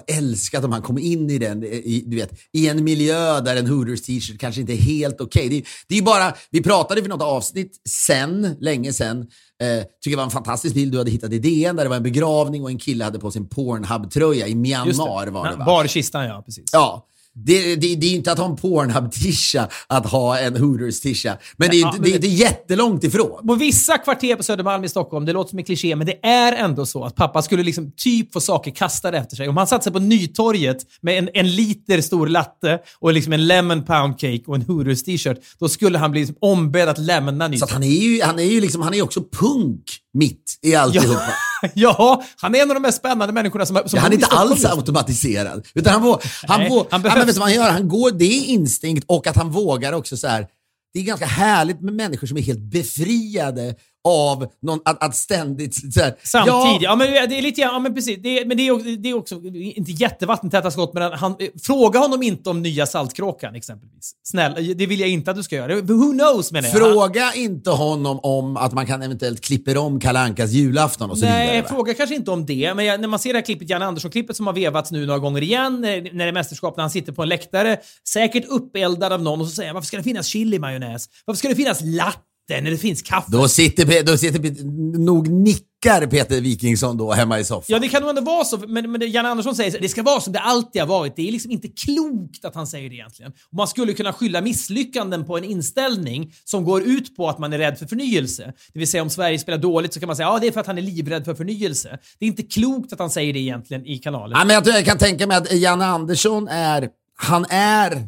älskat 0.07 0.63
om 0.63 0.72
han 0.72 0.82
kom 0.82 0.97
in 0.97 1.30
i 1.30 1.38
den, 1.38 1.63
i, 1.63 2.03
du 2.07 2.15
vet, 2.15 2.39
i 2.53 2.67
en 2.67 2.84
miljö 2.84 3.41
där 3.41 3.55
en 3.55 3.67
Hooters 3.67 4.01
t-shirt 4.01 4.39
kanske 4.39 4.61
inte 4.61 4.74
är 4.74 4.78
helt 4.78 5.22
okej. 5.22 5.49
Det, 5.49 5.63
det 5.88 5.97
är 5.97 6.01
bara, 6.01 6.34
vi 6.49 6.63
pratade 6.63 7.01
för 7.01 7.09
något 7.09 7.22
avsnitt 7.22 7.82
sen, 7.89 8.55
länge 8.59 8.93
sen, 8.93 9.19
eh, 9.19 9.84
tycker 10.03 10.09
det 10.09 10.15
var 10.15 10.24
en 10.24 10.32
fantastisk 10.32 10.76
bild 10.76 10.91
du 10.91 10.97
hade 10.97 11.11
hittat 11.11 11.32
i 11.32 11.39
DN 11.39 11.76
där 11.76 11.84
det 11.84 11.89
var 11.89 11.97
en 11.97 12.03
begravning 12.03 12.63
och 12.63 12.69
en 12.69 12.80
kille 12.80 13.03
hade 13.03 13.19
på 13.19 13.32
sig 13.32 13.41
en 13.41 13.47
Pornhub-tröja 13.47 14.47
i 14.47 14.55
Myanmar 14.55 15.28
var 15.28 15.49
det 15.49 15.55
va? 15.55 15.65
Barkistan, 15.65 16.26
ja. 16.26 16.41
Precis. 16.45 16.65
Ja. 16.72 17.07
Det, 17.36 17.75
det, 17.75 17.95
det 17.95 18.05
är 18.07 18.15
inte 18.15 18.32
att 18.32 18.38
ha 18.39 18.45
en 18.45 18.55
Pornhub-tisha 18.57 19.67
att 19.88 20.05
ha 20.05 20.39
en 20.39 20.57
Hooters-tisha. 20.57 21.38
Men 21.57 21.69
det 21.69 21.75
är 21.77 21.82
Ja, 21.82 21.93
det 21.99 22.09
är 22.09 22.11
det- 22.11 22.15
inte 22.15 22.27
jättelångt 22.27 23.03
ifrån. 23.03 23.47
På 23.47 23.55
vissa 23.55 23.97
kvarter 23.97 24.36
på 24.36 24.43
Södermalm 24.43 24.84
i 24.84 24.89
Stockholm, 24.89 25.25
det 25.25 25.34
låter 25.34 25.49
som 25.49 25.59
en 25.59 25.65
kliché, 25.65 25.95
men 25.95 26.07
det 26.07 26.25
är 26.25 26.51
ändå 26.53 26.86
så 26.86 27.03
att 27.03 27.15
pappa 27.15 27.41
skulle 27.41 27.63
liksom 27.63 27.91
typ 27.97 28.34
få 28.34 28.41
saker 28.41 28.71
kastade 28.71 29.17
efter 29.17 29.36
sig. 29.36 29.49
Om 29.49 29.57
han 29.57 29.67
satte 29.67 29.84
sig 29.84 29.93
på 29.93 29.99
Nytorget 29.99 30.77
med 31.01 31.17
en, 31.17 31.29
en 31.34 31.55
liter 31.55 32.01
stor 32.01 32.27
latte 32.27 32.79
och 32.99 33.13
liksom 33.13 33.34
en 33.34 33.47
lemon 33.47 33.84
pound 33.86 34.19
cake 34.19 34.41
och 34.47 34.55
en 34.55 34.61
Hooters 34.61 35.03
t-shirt, 35.03 35.38
då 35.59 35.69
skulle 35.69 35.97
han 35.97 36.11
bli 36.11 36.19
liksom 36.21 36.36
ombedd 36.41 36.89
att 36.89 36.97
lämna 36.97 37.45
Så 37.45 37.49
Nytorget. 37.49 37.71
han 37.73 37.84
är 37.84 37.88
ju, 37.88 38.21
han 38.21 38.39
är 38.39 38.43
ju 38.43 38.61
liksom, 38.61 38.82
han 38.82 38.93
är 38.93 39.01
också 39.01 39.23
punk 39.39 39.84
mitt 40.13 40.59
i 40.61 40.75
alltihopa. 40.75 41.09
ja, 41.13 41.34
han 42.38 42.55
är 42.55 42.62
en 42.62 42.70
av 42.72 42.74
de 42.76 42.80
mest 42.82 42.97
spännande 42.97 43.34
människorna 43.34 43.66
som, 43.66 43.76
som 43.76 43.84
Ja, 43.93 43.99
han 43.99 44.12
är 44.12 44.16
inte 44.16 44.28
alls 44.28 44.66
automatiserad. 44.66 45.68
Utan 45.76 45.93
han, 45.93 46.03
vå- 46.03 46.22
han, 46.47 46.59
Nej, 46.59 46.70
han 46.70 46.86
ja, 46.91 46.97
behövs. 47.09 47.28
vet 47.30 47.38
vad 47.38 47.47
han 47.47 47.55
gör? 47.55 47.70
Han 47.70 47.88
går, 47.88 48.12
det 48.12 48.26
är 48.26 48.45
instinkt 48.45 49.05
och 49.07 49.28
att 49.28 49.36
han 49.36 49.49
vågar 49.51 49.93
också 49.93 50.18
så 50.18 50.28
här. 50.28 50.47
Det 50.93 50.99
är 50.99 51.03
ganska 51.03 51.26
härligt 51.26 51.82
med 51.82 51.93
människor 51.93 52.28
som 52.28 52.38
är 52.38 52.41
helt 52.41 52.59
befriade 52.59 53.76
av 54.07 54.47
någon, 54.61 54.79
att, 54.85 55.03
att 55.03 55.15
ständigt... 55.15 55.93
Så 55.93 55.99
här, 56.01 56.15
Samtidigt, 56.23 56.57
Ja, 56.63 56.77
ja, 56.81 56.95
men 56.95 57.29
det 57.29 57.37
är 57.37 57.41
lite 57.41 57.61
grann- 57.61 57.73
ja 57.73 57.79
men 57.79 57.93
precis. 57.95 58.19
Det 58.23 58.39
är, 58.39 58.45
men 58.45 58.57
det 58.57 58.67
är, 58.67 58.71
också- 58.71 58.85
det 58.99 59.09
är 59.09 59.13
också 59.13 59.35
inte 59.53 59.91
jättevattentäta 59.91 60.71
skott, 60.71 60.93
men 60.93 61.11
han, 61.13 61.31
eh, 61.39 61.47
fråga 61.63 61.99
honom 61.99 62.23
inte 62.23 62.49
om 62.49 62.61
nya 62.61 62.85
Saltkråkan 62.85 63.55
exempelvis. 63.55 64.11
Snälla, 64.23 64.55
det 64.75 64.85
vill 64.85 64.99
jag 64.99 65.09
inte 65.09 65.31
att 65.31 65.37
du 65.37 65.43
ska 65.43 65.55
göra. 65.55 65.75
Who 65.81 66.11
knows 66.11 66.51
menar 66.51 66.69
jag. 66.69 66.77
fråga 66.77 67.33
inte 67.33 67.69
honom 67.69 68.19
om 68.23 68.57
att 68.57 68.73
man 68.73 68.85
kan 68.85 69.01
eventuellt 69.01 69.41
klippa 69.41 69.79
om 69.79 69.99
Kalle 69.99 70.19
Ankas 70.19 70.51
julafton 70.51 71.11
och 71.11 71.17
så 71.17 71.25
Nej, 71.25 71.47
vidare. 71.47 71.61
va? 71.61 71.67
fråga 71.69 71.93
kanske 71.93 72.15
inte 72.15 72.31
om 72.31 72.45
det. 72.45 72.73
Men 72.75 72.85
jag, 72.85 73.01
när 73.01 73.07
man 73.07 73.19
ser 73.19 73.33
det 73.33 73.39
här 73.39 73.45
klippet, 73.45 73.69
Janne 73.69 73.85
Andersson-klippet 73.85 74.35
som 74.35 74.47
har 74.47 74.53
vevats 74.53 74.91
nu 74.91 75.05
några 75.05 75.19
gånger 75.19 75.43
igen, 75.43 75.73
eh, 75.75 75.89
när 75.89 76.11
det 76.11 76.23
är 76.23 76.31
mästerskap, 76.31 76.77
när 76.77 76.81
han 76.83 76.91
sitter 76.91 77.11
på 77.11 77.21
en 77.23 77.29
läktare, 77.29 77.77
säkert 78.09 78.45
uppeldad 78.45 79.13
av 79.13 79.21
någon 79.21 79.41
och 79.41 79.47
så 79.47 79.55
säger 79.55 79.69
han, 79.69 79.73
varför 79.75 79.87
ska 79.87 79.97
det 79.97 80.03
finnas 80.03 80.27
chili-majonnäs? 80.27 81.05
Varför 81.25 81.37
ska 81.37 81.47
det 81.49 81.55
finnas 81.55 81.81
latte 81.81 82.17
när 82.61 82.71
det 82.71 82.77
finns 82.77 83.01
kaffe? 83.01 83.31
Då 83.31 83.47
sitter, 83.47 84.03
då 84.03 84.17
sitter 84.17 84.63
nog 84.99 85.27
nickar 85.27 86.07
Peter 86.07 86.41
Wikingsson 86.41 86.97
då 86.97 87.11
hemma 87.11 87.39
i 87.39 87.43
soffan. 87.43 87.65
Ja, 87.67 87.79
det 87.79 87.87
kan 87.89 88.01
nog 88.01 88.09
ändå 88.09 88.21
vara 88.21 88.43
så. 88.45 88.57
Men, 88.67 88.91
men 88.91 89.11
Janne 89.11 89.29
Andersson 89.29 89.55
säger 89.55 89.71
så, 89.71 89.77
det 89.81 89.89
ska 89.89 90.03
vara 90.03 90.21
som 90.21 90.33
det 90.33 90.39
alltid 90.39 90.81
har 90.81 90.87
varit. 90.87 91.15
Det 91.15 91.27
är 91.27 91.31
liksom 91.31 91.51
inte 91.51 91.67
klokt 91.67 92.45
att 92.45 92.55
han 92.55 92.67
säger 92.67 92.89
det 92.89 92.95
egentligen. 92.95 93.31
Och 93.31 93.53
man 93.53 93.67
skulle 93.67 93.93
kunna 93.93 94.13
skylla 94.13 94.41
misslyckanden 94.41 95.25
på 95.25 95.37
en 95.37 95.43
inställning 95.43 96.33
som 96.45 96.63
går 96.63 96.83
ut 96.83 97.15
på 97.15 97.29
att 97.29 97.39
man 97.39 97.53
är 97.53 97.57
rädd 97.57 97.77
för 97.77 97.85
förnyelse. 97.85 98.53
Det 98.73 98.79
vill 98.79 98.87
säga 98.87 99.03
om 99.03 99.09
Sverige 99.09 99.39
spelar 99.39 99.57
dåligt 99.57 99.93
så 99.93 99.99
kan 99.99 100.07
man 100.07 100.15
säga 100.15 100.27
ja, 100.27 100.39
det 100.41 100.47
är 100.47 100.51
för 100.51 100.59
att 100.59 100.67
han 100.67 100.77
är 100.77 100.81
livrädd 100.81 101.25
för 101.25 101.33
förnyelse. 101.35 101.99
Det 102.19 102.25
är 102.25 102.27
inte 102.27 102.43
klokt 102.43 102.93
att 102.93 102.99
han 102.99 103.09
säger 103.09 103.33
det 103.33 103.39
egentligen 103.39 103.85
i 103.85 103.97
kanalen. 103.97 104.37
Ja, 104.39 104.45
men 104.45 104.53
jag, 104.53 104.67
jag 104.67 104.85
kan 104.85 104.97
tänka 104.97 105.27
mig 105.27 105.37
att 105.37 105.53
Janne 105.53 105.85
Andersson 105.85 106.47
är, 106.47 106.89
han 107.15 107.45
är, 107.49 108.07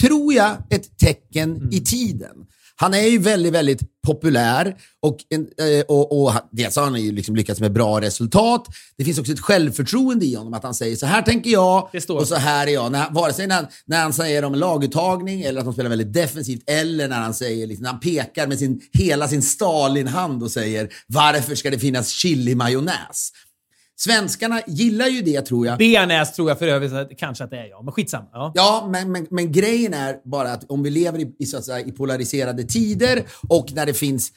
tror 0.00 0.32
jag, 0.34 0.50
ett 0.70 0.98
tecken 0.98 1.56
Mm. 1.56 1.68
i 1.72 1.80
tiden. 1.80 2.36
Han 2.76 2.94
är 2.94 3.02
ju 3.06 3.18
väldigt, 3.18 3.52
väldigt 3.52 3.80
populär 4.06 4.76
och, 5.02 5.16
eh, 5.34 5.80
och, 5.88 6.22
och 6.22 6.32
han- 6.32 6.42
dels 6.52 6.76
har 6.76 6.82
han 6.84 7.02
ju 7.02 7.12
liksom 7.12 7.36
lyckats 7.36 7.60
med 7.60 7.72
bra 7.72 8.00
resultat. 8.00 8.66
Det 8.98 9.04
finns 9.04 9.18
också 9.18 9.32
ett 9.32 9.40
självförtroende 9.40 10.26
i 10.26 10.34
honom 10.34 10.54
att 10.54 10.62
han 10.62 10.74
säger 10.74 10.96
så 10.96 11.06
här 11.06 11.22
tänker 11.22 11.50
jag 11.50 11.88
och 12.20 12.28
så 12.28 12.34
här 12.34 12.66
är 12.66 12.70
jag. 12.70 12.92
När, 12.92 13.10
vare 13.10 13.32
sig 13.32 13.46
när, 13.46 13.54
han- 13.56 13.66
när 13.86 14.02
han 14.02 14.12
säger 14.12 14.44
om 14.44 14.54
laguttagning 14.54 15.42
eller 15.42 15.58
att 15.60 15.64
de 15.64 15.72
spelar 15.74 15.90
väldigt 15.90 16.12
defensivt 16.12 16.62
eller 16.70 17.08
när 17.08 17.20
han 17.20 17.34
säger, 17.34 17.66
liksom, 17.66 17.82
när 17.82 17.90
han 17.90 18.00
pekar 18.00 18.46
med 18.46 18.58
sin, 18.58 18.80
hela 18.92 19.28
sin 19.28 19.42
Stalin-hand 19.42 20.42
och 20.42 20.50
säger 20.50 20.88
varför 21.06 21.54
ska 21.54 21.70
det 21.70 21.78
finnas 21.78 22.08
chili-majonnäs? 22.08 23.30
Svenskarna 23.96 24.60
gillar 24.66 25.06
ju 25.06 25.22
det 25.22 25.42
tror 25.42 25.66
jag. 25.66 25.78
Bearnaise 25.78 26.34
tror 26.34 26.48
jag 26.50 26.58
för 26.58 26.66
övrigt 26.66 27.18
kanske 27.18 27.44
att 27.44 27.50
det 27.50 27.58
är 27.58 27.66
ja, 27.66 27.82
men 27.82 27.92
skitsamma. 27.92 28.28
Ja. 28.32 28.52
Ja, 28.54 28.88
men, 28.90 29.12
men, 29.12 29.26
men 29.30 29.52
grejen 29.52 29.94
är 29.94 30.16
bara 30.30 30.52
att 30.52 30.70
om 30.70 30.82
vi 30.82 30.90
lever 30.90 31.18
i, 31.18 31.36
i, 31.38 31.46
så 31.46 31.56
att 31.56 31.64
säga, 31.64 31.80
i 31.80 31.92
polariserade 31.92 32.64
tider 32.64 33.22
och 33.48 33.72
när 33.72 33.86
det 33.86 33.94
finns 33.94 34.32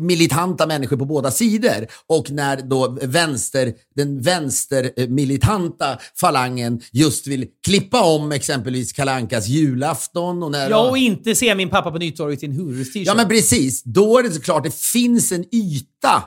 militanta 0.00 0.66
människor 0.66 0.96
på 0.96 1.04
båda 1.04 1.30
sidor 1.30 1.86
och 2.06 2.30
när 2.30 2.56
då 2.62 2.98
vänster, 3.02 3.72
den 3.96 4.20
vänstermilitanta 4.20 5.98
falangen 6.20 6.80
just 6.92 7.26
vill 7.26 7.46
klippa 7.66 8.02
om 8.02 8.32
exempelvis 8.32 8.92
Kalle 8.92 9.12
Ankas 9.12 9.48
julafton 9.48 10.42
och 10.42 10.50
när... 10.50 10.70
Ja, 10.70 10.90
och 10.90 10.98
inte 10.98 11.34
se 11.34 11.54
min 11.54 11.68
pappa 11.68 11.90
på 11.90 11.98
Nytorget 11.98 12.42
i 12.42 12.46
en 12.46 12.56
t-shirt. 12.56 13.06
Ja, 13.06 13.14
men 13.14 13.28
precis. 13.28 13.82
Då 13.82 14.18
är 14.18 14.22
det 14.22 14.30
såklart, 14.30 14.64
det 14.64 14.74
finns 14.74 15.32
en 15.32 15.44
yta 15.54 16.22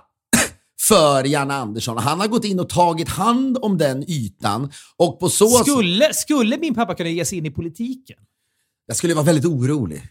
för 0.88 1.24
Janne 1.24 1.54
Andersson. 1.54 1.98
Han 1.98 2.20
har 2.20 2.28
gått 2.28 2.46
in 2.46 2.60
och 2.60 2.70
tagit 2.70 3.10
hand 3.10 3.58
om 3.62 3.78
den 3.78 4.10
ytan 4.10 4.72
och 4.98 5.20
på 5.20 5.30
så 5.30 5.50
skulle, 5.50 6.14
skulle 6.14 6.58
min 6.58 6.76
pappa 6.76 6.96
kunna 6.96 7.10
ge 7.10 7.26
sig 7.26 7.38
in 7.38 7.46
i 7.46 7.52
politiken? 7.52 8.18
Jag 8.88 8.98
skulle 8.98 9.14
vara 9.14 9.26
väldigt 9.26 9.46
orolig. 9.46 10.04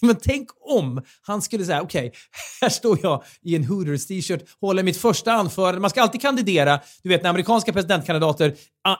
Men 0.06 0.16
tänk 0.22 0.48
om 0.60 1.02
han 1.22 1.42
skulle 1.42 1.64
säga, 1.64 1.82
okej, 1.82 2.12
här 2.60 2.68
står 2.68 2.98
jag 3.02 3.22
i 3.42 3.56
en 3.56 3.64
Hooters 3.64 4.06
t-shirt, 4.06 4.40
håller 4.60 4.82
mitt 4.82 4.96
första 4.96 5.32
anförande. 5.32 5.80
Man 5.80 5.90
ska 5.90 6.02
alltid 6.02 6.20
kandidera. 6.20 6.80
Du 7.02 7.08
vet, 7.08 7.22
när 7.22 7.30
amerikanska 7.30 7.72
presidentkandidater 7.72 8.54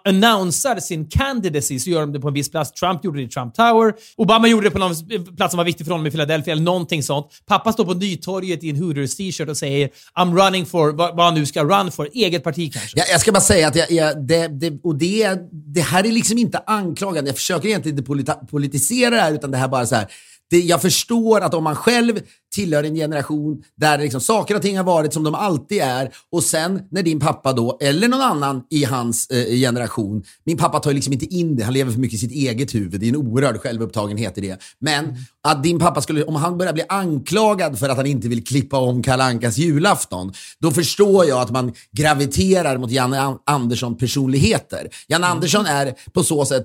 annonserar 0.05 0.49
annonsar 0.49 0.81
sin 0.81 1.09
candidacy 1.09 1.79
så 1.79 1.91
gör 1.91 2.01
de 2.01 2.13
det 2.13 2.21
på 2.21 2.29
en 2.29 2.35
viss 2.35 2.51
plats. 2.51 2.73
Trump 2.73 3.05
gjorde 3.05 3.19
det 3.19 3.23
i 3.23 3.29
Trump 3.29 3.55
Tower. 3.55 3.95
Obama 4.17 4.49
gjorde 4.49 4.67
det 4.67 4.71
på 4.71 4.79
någon 4.79 4.95
plats 5.37 5.53
som 5.53 5.59
var 5.59 5.65
viktig 5.65 5.87
för 5.87 5.93
honom 5.93 6.07
i 6.07 6.11
Philadelphia 6.11 6.53
eller 6.53 6.63
någonting 6.63 7.03
sånt. 7.03 7.27
Pappa 7.47 7.73
står 7.73 7.85
på 7.85 7.95
Nytorget 7.95 8.65
i 8.65 8.71
en 8.71 8.77
Hooters 8.77 9.17
t-shirt 9.17 9.49
och 9.49 9.57
säger 9.57 9.91
I'm 10.19 10.45
running 10.45 10.67
for, 10.67 10.93
vad 10.93 11.21
han 11.21 11.35
nu 11.35 11.47
ska 11.47 11.65
run 11.65 11.91
for, 11.91 12.09
eget 12.13 12.45
parti 12.45 12.73
kanske. 12.73 12.99
Jag, 12.99 13.09
jag 13.09 13.21
ska 13.21 13.33
bara 13.33 13.41
säga 13.41 13.69
att 13.69 13.77
jag, 13.77 13.91
jag, 13.91 14.27
det, 14.27 14.49
det, 14.49 14.81
och 14.83 14.99
det, 14.99 15.39
det 15.53 15.81
här 15.81 16.07
är 16.07 16.13
liksom 16.13 16.39
inte 16.39 16.59
anklagande. 16.67 17.29
Jag 17.29 17.37
försöker 17.37 17.69
egentligen 17.69 17.99
inte 17.99 18.07
politi 18.07 18.33
politisera 18.51 19.11
det 19.11 19.21
här, 19.21 19.33
utan 19.33 19.51
det 19.51 19.59
här 19.59 19.69
bara 19.69 19.87
så 19.87 19.95
här. 19.95 20.07
Det, 20.51 20.59
jag 20.61 20.83
förstår 20.83 21.41
att 21.41 21.55
om 21.55 21.65
man 21.65 21.77
själv 21.77 22.21
tillhör 22.55 22.85
en 22.85 22.95
generation 22.95 23.63
där 23.77 23.99
liksom 23.99 24.21
saker 24.21 24.55
och 24.55 24.63
ting 24.63 24.77
har 24.77 24.85
varit 24.85 25.13
som 25.13 25.25
de 25.25 25.35
alltid 25.35 25.83
är 25.83 26.11
och 26.33 26.43
sen 26.45 26.83
när 26.91 27.03
din 27.03 27.21
pappa 27.21 27.53
då, 27.53 27.79
eller 27.81 28.09
någon 28.09 28.21
annan 28.21 28.63
i 28.71 28.85
hans 28.85 29.31
eh, 29.31 29.47
generation, 29.47 30.25
min 30.45 30.57
pappa 30.57 30.81
tar 30.81 30.91
ju 30.91 30.95
liksom 30.95 31.13
inte 31.13 31.35
in 31.35 31.57
det, 31.57 31.65
han 31.65 31.73
lever 31.73 31.93
för 31.93 31.99
mycket 32.01 32.15
i 32.15 32.19
sitt 32.19 32.33
eget 32.33 32.75
huvud, 32.75 33.01
det 33.01 33.07
är 33.07 33.09
en 33.09 33.17
oerhörd 33.17 33.61
självupptagenhet 33.61 34.39
i 34.39 34.41
det. 34.41 34.63
Men 34.81 35.17
att 35.43 35.63
din 35.63 35.79
pappa 35.79 36.01
skulle, 36.03 36.25
om 36.25 36.35
han 36.35 36.59
börjar 36.59 36.73
bli 36.73 36.85
anklagad 36.89 37.79
för 37.79 37.89
att 37.89 37.97
han 37.97 38.07
inte 38.07 38.29
vill 38.29 38.45
klippa 38.45 38.79
om 38.79 39.03
Kalle 39.03 39.25
Ankas 39.25 39.59
julafton, 39.59 40.33
då 40.59 40.71
förstår 40.71 41.25
jag 41.25 41.41
att 41.41 41.51
man 41.51 41.73
graviterar 41.93 42.79
mot 42.79 42.91
Janne 42.91 43.21
An- 43.21 43.39
Andersson 43.47 43.97
personligheter. 43.97 44.89
Janne 45.09 45.27
Andersson 45.27 45.67
är 45.67 45.95
på 46.13 46.25
så 46.25 46.45
sätt 46.45 46.65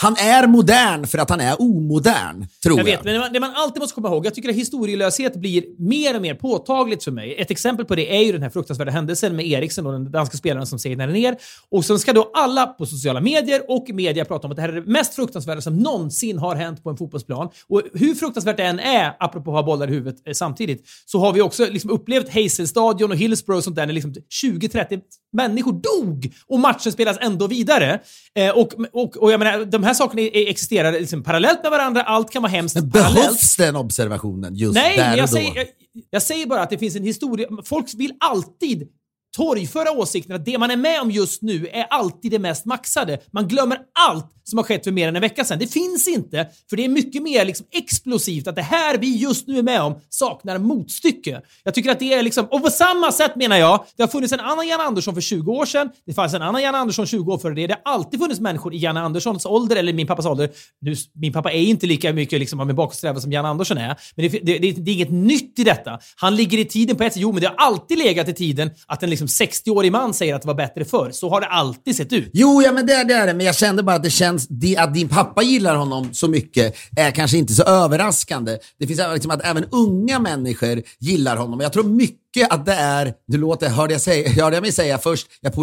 Han 0.00 0.16
är 0.16 0.46
modern 0.46 1.06
för 1.06 1.18
att 1.18 1.30
han 1.30 1.40
är 1.40 1.60
omodern, 1.60 2.46
tror 2.62 2.78
jag. 2.78 2.88
Jag 2.88 2.96
vet, 2.96 3.04
men 3.04 3.14
det 3.14 3.20
man, 3.20 3.32
det 3.32 3.40
man 3.40 3.54
alltid 3.54 3.80
måste 3.80 3.94
komma 3.94 4.08
ihåg, 4.08 4.26
jag 4.26 4.34
tycker 4.34 4.48
att 4.48 4.54
historielöshet 4.54 5.36
blir 5.36 5.64
mer 5.78 6.16
och 6.16 6.22
mer 6.22 6.34
påtagligt 6.34 7.04
för 7.04 7.10
mig. 7.10 7.34
Ett 7.38 7.50
exempel 7.50 7.86
på 7.86 7.94
det 7.94 8.16
är 8.16 8.22
ju 8.22 8.32
den 8.32 8.42
här 8.42 8.50
fruktansvärda 8.50 8.90
händelsen 8.90 9.36
med 9.36 9.46
Eriksen 9.46 9.86
och 9.86 9.92
den 9.92 10.10
danska 10.10 10.36
spelaren 10.36 10.66
som 10.66 10.78
segnade 10.78 11.12
ner. 11.12 11.36
Och 11.68 11.84
sen 11.84 11.98
ska 11.98 12.12
då 12.12 12.30
alla 12.34 12.66
på 12.66 12.86
sociala 12.86 13.20
medier 13.20 13.62
och 13.68 13.86
media 13.88 14.24
prata 14.24 14.46
om 14.46 14.50
att 14.50 14.56
det 14.56 14.62
här 14.62 14.68
är 14.68 14.72
det 14.72 14.86
mest 14.86 15.14
fruktansvärda 15.14 15.60
som 15.60 15.76
någonsin 15.76 16.38
har 16.38 16.54
hänt 16.54 16.82
på 16.82 16.90
en 16.90 16.96
fotbollsplan. 16.96 17.48
Och 17.68 17.82
hur 17.94 18.14
fruktansvärt 18.14 18.56
det 18.56 18.64
än 18.64 18.80
är, 18.80 19.16
apropå 19.18 19.50
att 19.50 19.56
ha 19.56 19.62
bollar 19.62 19.88
i 19.88 19.90
huvudet 19.90 20.16
eh, 20.26 20.32
samtidigt, 20.32 20.84
så 21.06 21.18
har 21.18 21.32
vi 21.32 21.40
också 21.40 21.66
liksom 21.70 21.90
upplevt 21.90 22.34
Hazelstadion 22.34 23.10
och 23.10 23.16
Hillsborough 23.16 23.58
och 23.58 23.64
sånt 23.64 23.76
där 23.76 23.86
när 23.86 23.92
liksom 23.92 24.14
20-30 24.42 25.00
människor 25.32 25.72
dog 25.72 26.32
och 26.46 26.58
matchen 26.58 26.92
spelas 26.92 27.18
ändå 27.20 27.46
vidare. 27.46 28.00
Eh, 28.34 28.50
och, 28.50 28.72
och, 28.92 29.16
och 29.16 29.32
jag 29.32 29.38
menar, 29.38 29.64
de 29.64 29.84
här 29.84 29.87
sakerna 29.94 30.22
existerar 30.22 30.92
liksom 30.92 31.22
parallellt 31.22 31.62
med 31.62 31.70
varandra. 31.70 32.02
Allt 32.02 32.30
kan 32.30 32.42
vara 32.42 32.52
hemskt 32.52 32.74
Men 32.74 32.90
parallellt. 32.90 33.16
behövs 33.16 33.56
den 33.56 33.76
observationen 33.76 34.54
just 34.54 34.74
Nej, 34.74 34.96
där 34.96 35.04
jag 35.16 35.24
och 35.24 35.28
då? 35.30 35.36
säger, 35.36 35.56
jag, 35.56 35.66
jag 36.10 36.22
säger 36.22 36.46
bara 36.46 36.62
att 36.62 36.70
det 36.70 36.78
finns 36.78 36.96
en 36.96 37.02
historia. 37.04 37.48
Folk 37.64 37.86
vill 37.94 38.12
alltid 38.20 38.88
torgföra 39.36 39.90
åsikten 39.90 40.36
att 40.36 40.44
det 40.44 40.58
man 40.58 40.70
är 40.70 40.76
med 40.76 41.00
om 41.00 41.10
just 41.10 41.42
nu 41.42 41.66
är 41.66 41.84
alltid 41.84 42.30
det 42.30 42.38
mest 42.38 42.64
maxade. 42.64 43.18
Man 43.30 43.48
glömmer 43.48 43.78
allt 44.08 44.34
som 44.48 44.58
har 44.58 44.64
skett 44.64 44.84
för 44.84 44.90
mer 44.90 45.08
än 45.08 45.16
en 45.16 45.22
vecka 45.22 45.44
sedan. 45.44 45.58
Det 45.58 45.66
finns 45.66 46.08
inte, 46.08 46.48
för 46.70 46.76
det 46.76 46.84
är 46.84 46.88
mycket 46.88 47.22
mer 47.22 47.44
liksom 47.44 47.66
explosivt 47.72 48.46
att 48.46 48.56
det 48.56 48.62
här 48.62 48.98
vi 48.98 49.16
just 49.16 49.46
nu 49.46 49.58
är 49.58 49.62
med 49.62 49.82
om 49.82 50.00
saknar 50.08 50.58
motstycke. 50.58 51.40
Jag 51.64 51.74
tycker 51.74 51.90
att 51.90 51.98
det 51.98 52.14
är 52.14 52.22
liksom, 52.22 52.46
och 52.50 52.62
på 52.62 52.70
samma 52.70 53.12
sätt 53.12 53.36
menar 53.36 53.56
jag, 53.56 53.84
det 53.96 54.02
har 54.02 54.08
funnits 54.08 54.32
en 54.32 54.40
annan 54.40 54.68
Jan 54.68 54.80
Andersson 54.80 55.14
för 55.14 55.20
20 55.20 55.52
år 55.52 55.66
sedan, 55.66 55.90
det 56.06 56.14
fanns 56.14 56.34
en 56.34 56.42
annan 56.42 56.62
Jan 56.62 56.74
Andersson 56.74 57.06
20 57.06 57.32
år 57.32 57.38
före 57.38 57.54
det. 57.54 57.66
Det 57.66 57.76
har 57.84 57.92
alltid 57.94 58.20
funnits 58.20 58.40
människor 58.40 58.74
i 58.74 58.78
Jan 58.78 58.96
Anderssons 58.96 59.46
ålder, 59.46 59.76
eller 59.76 59.92
min 59.92 60.06
pappas 60.06 60.26
ålder. 60.26 60.50
Nu, 60.80 60.94
min 61.14 61.32
pappa 61.32 61.52
är 61.52 61.60
inte 61.60 61.86
lika 61.86 62.12
mycket 62.12 62.40
liksom, 62.40 62.60
av 62.60 62.70
en 62.70 62.76
bakåtsträvare 62.76 63.20
som 63.20 63.32
Jan 63.32 63.46
Andersson 63.46 63.78
är, 63.78 63.96
men 64.16 64.28
det, 64.28 64.38
det, 64.42 64.58
det, 64.58 64.72
det 64.72 64.90
är 64.90 64.94
inget 64.94 65.10
nytt 65.10 65.58
i 65.58 65.64
detta. 65.64 65.98
Han 66.16 66.36
ligger 66.36 66.58
i 66.58 66.64
tiden 66.64 66.96
på 66.96 67.04
ett 67.04 67.12
sätt, 67.12 67.22
jo 67.22 67.32
men 67.32 67.40
det 67.40 67.46
har 67.46 67.56
alltid 67.56 67.98
legat 67.98 68.28
i 68.28 68.34
tiden 68.34 68.70
att 68.86 69.02
en 69.02 69.10
liksom 69.20 69.46
60-årig 69.46 69.92
man 69.92 70.14
säger 70.14 70.34
att 70.34 70.42
det 70.42 70.48
var 70.48 70.54
bättre 70.54 70.84
förr. 70.84 71.10
Så 71.12 71.30
har 71.30 71.40
det 71.40 71.46
alltid 71.46 71.96
sett 71.96 72.12
ut. 72.12 72.30
Jo, 72.32 72.62
ja, 72.62 72.72
men 72.72 72.86
det, 72.86 73.04
det 73.04 73.14
är 73.14 73.26
det. 73.26 73.34
Men 73.34 73.46
jag 73.46 73.56
kände 73.56 73.82
bara 73.82 73.96
att 73.96 74.02
det 74.02 74.10
känns, 74.10 74.48
att 74.78 74.94
din 74.94 75.08
pappa 75.08 75.42
gillar 75.42 75.76
honom 75.76 76.08
så 76.12 76.28
mycket 76.28 76.76
är 76.96 77.10
kanske 77.10 77.38
inte 77.38 77.52
så 77.52 77.62
överraskande. 77.62 78.58
Det 78.78 78.86
finns 78.86 79.00
liksom 79.12 79.30
att 79.30 79.44
även 79.44 79.64
unga 79.64 80.18
människor 80.18 80.82
gillar 80.98 81.36
honom. 81.36 81.60
Jag 81.60 81.72
tror 81.72 81.84
mycket 81.84 82.27
att 82.44 82.66
det 82.66 82.72
är, 82.72 83.14
du 83.26 83.38
låter, 83.38 83.68
hörde 83.68 83.94
jag, 83.94 84.00
säga, 84.00 84.28
hörde 84.42 84.56
jag 84.56 84.62
mig 84.62 84.72
säga 84.72 84.98
först, 84.98 85.26
jag 85.40 85.54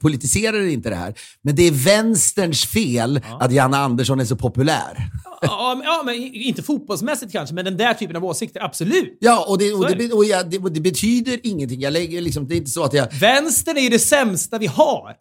politiserar 0.00 0.66
inte 0.66 0.90
det 0.90 0.96
här, 0.96 1.14
men 1.42 1.56
det 1.56 1.62
är 1.62 1.70
vänsterns 1.70 2.66
fel 2.66 3.20
att 3.40 3.52
Janne 3.52 3.76
Andersson 3.76 4.20
är 4.20 4.24
så 4.24 4.36
populär. 4.36 5.10
Ja, 5.40 5.74
men, 5.78 5.86
ja, 5.86 6.02
men 6.04 6.14
inte 6.34 6.62
fotbollsmässigt 6.62 7.32
kanske, 7.32 7.54
men 7.54 7.64
den 7.64 7.76
där 7.76 7.94
typen 7.94 8.16
av 8.16 8.24
åsikter, 8.24 8.64
absolut. 8.64 9.18
Ja, 9.20 9.46
och 9.48 9.58
det, 9.58 9.72
och 9.72 9.96
det, 9.96 10.12
och 10.12 10.24
jag, 10.24 10.50
det, 10.50 10.58
och 10.58 10.72
det 10.72 10.80
betyder 10.80 11.40
ingenting. 11.42 11.80
Jag 11.80 11.92
lägger 11.92 12.20
liksom, 12.20 12.48
det 12.48 12.54
är 12.54 12.56
inte 12.56 12.70
så 12.70 12.84
att 12.84 12.92
jag, 12.92 13.08
Vänstern 13.20 13.76
är 13.76 13.82
ju 13.82 13.88
det 13.88 13.98
sämsta 13.98 14.58
vi 14.58 14.66
har. 14.66 15.14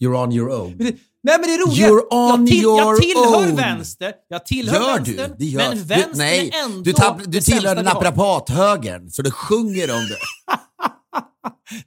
you're 0.00 0.22
on 0.22 0.32
your 0.32 0.50
own. 0.50 0.78
Nej 1.22 1.38
men 1.40 1.48
det 1.50 1.56
roliga, 1.56 1.88
You're 1.88 2.06
on 2.10 2.28
jag, 2.28 2.46
till, 2.46 2.62
jag 2.62 2.86
your 2.86 3.00
tillhör 3.00 3.48
own. 3.48 3.56
vänster, 3.56 4.12
jag 4.28 4.46
tillhör 4.46 4.74
Gör 4.80 4.96
vänstern, 4.96 5.30
du? 5.30 5.44
Det 5.44 5.44
gör 5.50 5.68
men 5.68 5.76
du. 5.78 5.84
vänstern 5.84 6.18
Nej, 6.18 6.50
är 6.54 6.64
ändå 6.64 6.82
du, 6.82 6.92
tapp, 6.92 7.20
du 7.26 7.40
tillhör 7.40 7.82
naprapathögern, 7.82 9.10
så 9.10 9.22
du 9.22 9.30
sjunger 9.30 9.90
om 9.90 10.00
det. 10.08 10.16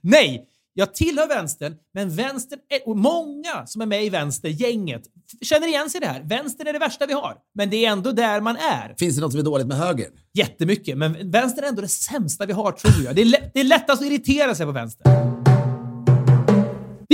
Nej, 0.00 0.44
jag 0.76 0.94
tillhör 0.94 1.28
vänstern, 1.28 1.74
men 1.94 2.16
vänstern 2.16 2.58
är, 2.70 2.88
och 2.88 2.96
många 2.96 3.66
som 3.66 3.82
är 3.82 3.86
med 3.86 4.04
i 4.04 4.08
vänstergänget 4.08 5.02
känner 5.42 5.68
igen 5.68 5.90
sig 5.90 5.98
i 5.98 6.04
det 6.04 6.10
här. 6.10 6.22
Vänstern 6.24 6.66
är 6.66 6.72
det 6.72 6.78
värsta 6.78 7.06
vi 7.06 7.12
har, 7.12 7.34
men 7.54 7.70
det 7.70 7.84
är 7.86 7.90
ändå 7.90 8.12
där 8.12 8.40
man 8.40 8.56
är. 8.56 8.94
Finns 8.98 9.14
det 9.16 9.20
något 9.22 9.32
som 9.32 9.40
är 9.40 9.44
dåligt 9.44 9.66
med 9.66 9.76
högern? 9.76 10.10
Jättemycket, 10.34 10.98
men 10.98 11.30
vänstern 11.30 11.64
är 11.64 11.68
ändå 11.68 11.82
det 11.82 11.88
sämsta 11.88 12.46
vi 12.46 12.52
har 12.52 12.72
tror 12.72 13.04
jag. 13.04 13.16
Det 13.16 13.22
är, 13.22 13.50
det 13.54 13.60
är 13.60 13.64
lättast 13.64 14.02
att 14.02 14.08
irritera 14.08 14.54
sig 14.54 14.66
på 14.66 14.72
vänster. 14.72 15.33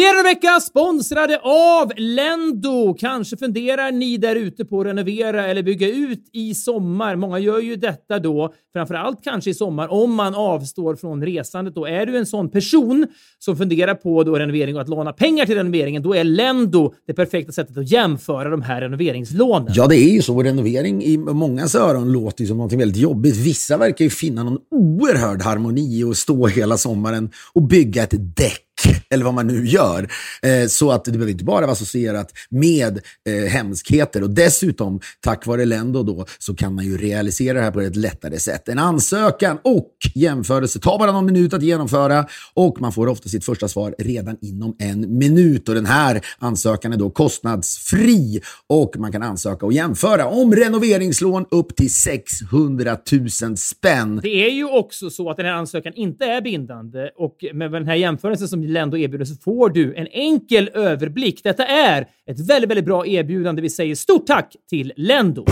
Vi 0.00 0.06
är 0.06 0.18
en 0.18 0.24
vecka 0.24 0.60
sponsrade 0.60 1.40
av 1.42 1.92
Lendo. 1.96 2.94
Kanske 2.94 3.36
funderar 3.36 3.92
ni 3.92 4.16
där 4.16 4.36
ute 4.36 4.64
på 4.64 4.80
att 4.80 4.86
renovera 4.86 5.46
eller 5.46 5.62
bygga 5.62 5.88
ut 5.88 6.30
i 6.32 6.54
sommar. 6.54 7.16
Många 7.16 7.38
gör 7.38 7.60
ju 7.60 7.76
detta 7.76 8.18
då, 8.18 8.54
framförallt 8.72 9.24
kanske 9.24 9.50
i 9.50 9.54
sommar, 9.54 9.92
om 9.92 10.14
man 10.14 10.34
avstår 10.34 10.96
från 10.96 11.24
resandet. 11.24 11.74
Då 11.74 11.86
är 11.86 12.06
du 12.06 12.16
en 12.18 12.26
sån 12.26 12.50
person 12.50 13.06
som 13.38 13.56
funderar 13.56 13.94
på 13.94 14.24
då 14.24 14.38
renovering 14.38 14.76
och 14.76 14.82
att 14.82 14.88
låna 14.88 15.12
pengar 15.12 15.46
till 15.46 15.54
renoveringen, 15.54 16.02
då 16.02 16.14
är 16.14 16.24
Lendo 16.24 16.94
det 17.06 17.14
perfekta 17.14 17.52
sättet 17.52 17.78
att 17.78 17.90
jämföra 17.90 18.48
de 18.48 18.62
här 18.62 18.80
renoveringslånen. 18.80 19.72
Ja, 19.74 19.86
det 19.86 19.96
är 19.96 20.12
ju 20.12 20.22
så. 20.22 20.42
Renovering 20.42 21.02
i 21.02 21.18
mångas 21.18 21.74
öron 21.74 22.12
låter 22.12 22.42
ju 22.42 22.48
som 22.48 22.58
något 22.58 22.72
väldigt 22.72 23.02
jobbigt. 23.02 23.36
Vissa 23.36 23.76
verkar 23.76 24.04
ju 24.04 24.10
finna 24.10 24.42
någon 24.42 24.58
oerhörd 24.70 25.42
harmoni 25.42 26.04
och 26.04 26.16
stå 26.16 26.46
hela 26.46 26.76
sommaren 26.76 27.30
och 27.52 27.62
bygga 27.62 28.02
ett 28.02 28.36
däck 28.36 28.69
eller 29.10 29.24
vad 29.24 29.34
man 29.34 29.46
nu 29.46 29.66
gör. 29.66 30.08
Eh, 30.42 30.66
så 30.68 30.90
att 30.90 31.04
det 31.04 31.10
behöver 31.10 31.32
inte 31.32 31.44
bara 31.44 31.60
vara 31.60 31.72
associerat 31.72 32.32
med 32.50 33.00
eh, 33.28 33.50
hemskheter. 33.50 34.22
Och 34.22 34.30
dessutom, 34.30 35.00
tack 35.20 35.46
vare 35.46 35.64
Lendo 35.64 36.02
då, 36.02 36.26
så 36.38 36.54
kan 36.54 36.74
man 36.74 36.84
ju 36.84 36.96
realisera 36.96 37.58
det 37.58 37.64
här 37.64 37.70
på 37.70 37.80
ett 37.80 37.96
lättare 37.96 38.38
sätt. 38.38 38.68
En 38.68 38.78
ansökan 38.78 39.58
och 39.64 39.92
jämförelse 40.14 40.80
tar 40.80 40.98
bara 40.98 41.12
någon 41.12 41.26
minut 41.26 41.54
att 41.54 41.62
genomföra 41.62 42.26
och 42.54 42.80
man 42.80 42.92
får 42.92 43.06
ofta 43.06 43.28
sitt 43.28 43.44
första 43.44 43.68
svar 43.68 43.94
redan 43.98 44.36
inom 44.40 44.76
en 44.78 45.18
minut. 45.18 45.68
Och 45.68 45.74
den 45.74 45.86
här 45.86 46.20
ansökan 46.38 46.92
är 46.92 46.96
då 46.96 47.10
kostnadsfri 47.10 48.40
och 48.66 48.96
man 48.98 49.12
kan 49.12 49.22
ansöka 49.22 49.66
och 49.66 49.72
jämföra 49.72 50.26
om 50.26 50.54
renoveringslån 50.54 51.46
upp 51.50 51.76
till 51.76 51.92
600 51.92 52.96
000 53.42 53.56
spänn. 53.56 54.20
Det 54.22 54.46
är 54.46 54.50
ju 54.50 54.64
också 54.64 55.10
så 55.10 55.30
att 55.30 55.36
den 55.36 55.46
här 55.46 55.52
ansökan 55.52 55.92
inte 55.94 56.24
är 56.24 56.40
bindande 56.40 57.10
och 57.16 57.36
med 57.54 57.72
den 57.72 57.86
här 57.86 57.94
jämförelsen 57.94 58.48
som 58.48 58.69
Lendo 58.70 58.96
erbjuder 58.96 59.24
så 59.24 59.34
får 59.34 59.68
du 59.70 59.94
en 59.94 60.06
enkel 60.06 60.70
överblick. 60.74 61.42
Detta 61.42 61.66
är 61.66 62.02
ett 62.30 62.48
väldigt, 62.48 62.70
väldigt 62.70 62.84
bra 62.84 63.06
erbjudande. 63.06 63.62
Vi 63.62 63.70
säger 63.70 63.94
stort 63.94 64.26
tack 64.26 64.56
till 64.70 64.92
Lendo. 64.96 65.44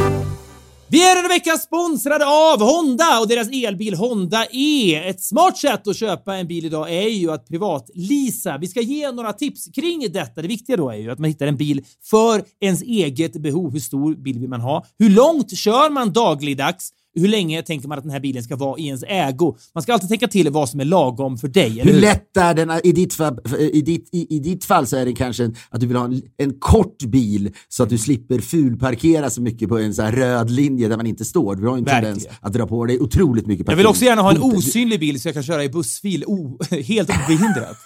Vi 0.90 1.10
är 1.10 1.16
denna 1.16 1.28
vecka 1.28 1.56
sponsrade 1.56 2.26
av 2.26 2.60
Honda 2.60 3.20
och 3.20 3.28
deras 3.28 3.48
elbil 3.48 3.94
Honda 3.94 4.46
E. 4.52 4.94
Ett 4.94 5.22
smart 5.22 5.58
sätt 5.58 5.88
att 5.88 5.96
köpa 5.96 6.36
en 6.36 6.46
bil 6.46 6.64
idag 6.64 6.92
är 6.92 7.08
ju 7.08 7.30
att 7.30 7.48
privatleasa. 7.48 8.58
Vi 8.58 8.66
ska 8.66 8.80
ge 8.80 9.12
några 9.12 9.32
tips 9.32 9.68
kring 9.74 10.12
detta. 10.12 10.42
Det 10.42 10.48
viktiga 10.48 10.76
då 10.76 10.90
är 10.90 10.96
ju 10.96 11.10
att 11.10 11.18
man 11.18 11.30
hittar 11.30 11.46
en 11.46 11.56
bil 11.56 11.84
för 12.10 12.42
ens 12.60 12.82
eget 12.82 13.32
behov. 13.32 13.72
Hur 13.72 13.80
stor 13.80 14.14
bil 14.14 14.38
vill 14.38 14.48
man 14.48 14.60
ha? 14.60 14.84
Hur 14.98 15.10
långt 15.10 15.56
kör 15.56 15.90
man 15.90 16.12
dagligdags? 16.12 16.92
Hur 17.14 17.28
länge 17.28 17.62
tänker 17.62 17.88
man 17.88 17.98
att 17.98 18.04
den 18.04 18.10
här 18.12 18.20
bilen 18.20 18.42
ska 18.42 18.56
vara 18.56 18.78
i 18.78 18.86
ens 18.86 19.02
ägo? 19.08 19.56
Man 19.74 19.82
ska 19.82 19.92
alltid 19.92 20.08
tänka 20.08 20.28
till 20.28 20.50
vad 20.50 20.68
som 20.68 20.80
är 20.80 20.84
lagom 20.84 21.38
för 21.38 21.48
dig, 21.48 21.66
eller 21.80 21.84
Hur 21.84 21.92
hur? 21.92 22.00
lätt 22.00 22.36
är 22.36 22.54
den, 22.54 22.70
i 22.84 22.92
ditt, 22.92 23.14
fall, 23.14 23.38
i, 23.58 23.80
ditt, 23.82 24.08
i, 24.12 24.36
i 24.36 24.38
ditt 24.38 24.64
fall 24.64 24.86
så 24.86 24.96
är 24.96 25.04
det 25.04 25.12
kanske 25.12 25.50
att 25.70 25.80
du 25.80 25.86
vill 25.86 25.96
ha 25.96 26.04
en, 26.04 26.22
en 26.36 26.54
kort 26.58 27.02
bil 27.02 27.50
så 27.68 27.82
att 27.82 27.88
du 27.88 27.98
slipper 27.98 28.38
fulparkera 28.38 29.30
så 29.30 29.42
mycket 29.42 29.68
på 29.68 29.78
en 29.78 29.94
så 29.94 30.02
röd 30.02 30.50
linje 30.50 30.88
där 30.88 30.96
man 30.96 31.06
inte 31.06 31.24
står. 31.24 31.56
Du 31.56 31.66
har 31.66 31.76
ju 31.76 31.78
en 31.78 31.84
Verkligen. 31.84 32.14
tendens 32.18 32.38
att 32.40 32.52
dra 32.52 32.66
på 32.66 32.84
dig 32.86 33.00
otroligt 33.00 33.46
mycket 33.46 33.68
Jag 33.68 33.76
vill 33.76 33.86
också 33.86 34.04
gärna 34.04 34.22
ha 34.22 34.30
en 34.30 34.36
parkering. 34.36 34.58
osynlig 34.58 35.00
bil 35.00 35.20
så 35.20 35.28
jag 35.28 35.34
kan 35.34 35.42
köra 35.42 35.64
i 35.64 35.68
bussfil 35.68 36.24
o- 36.26 36.58
helt 36.70 37.10
obehindrat. 37.10 37.76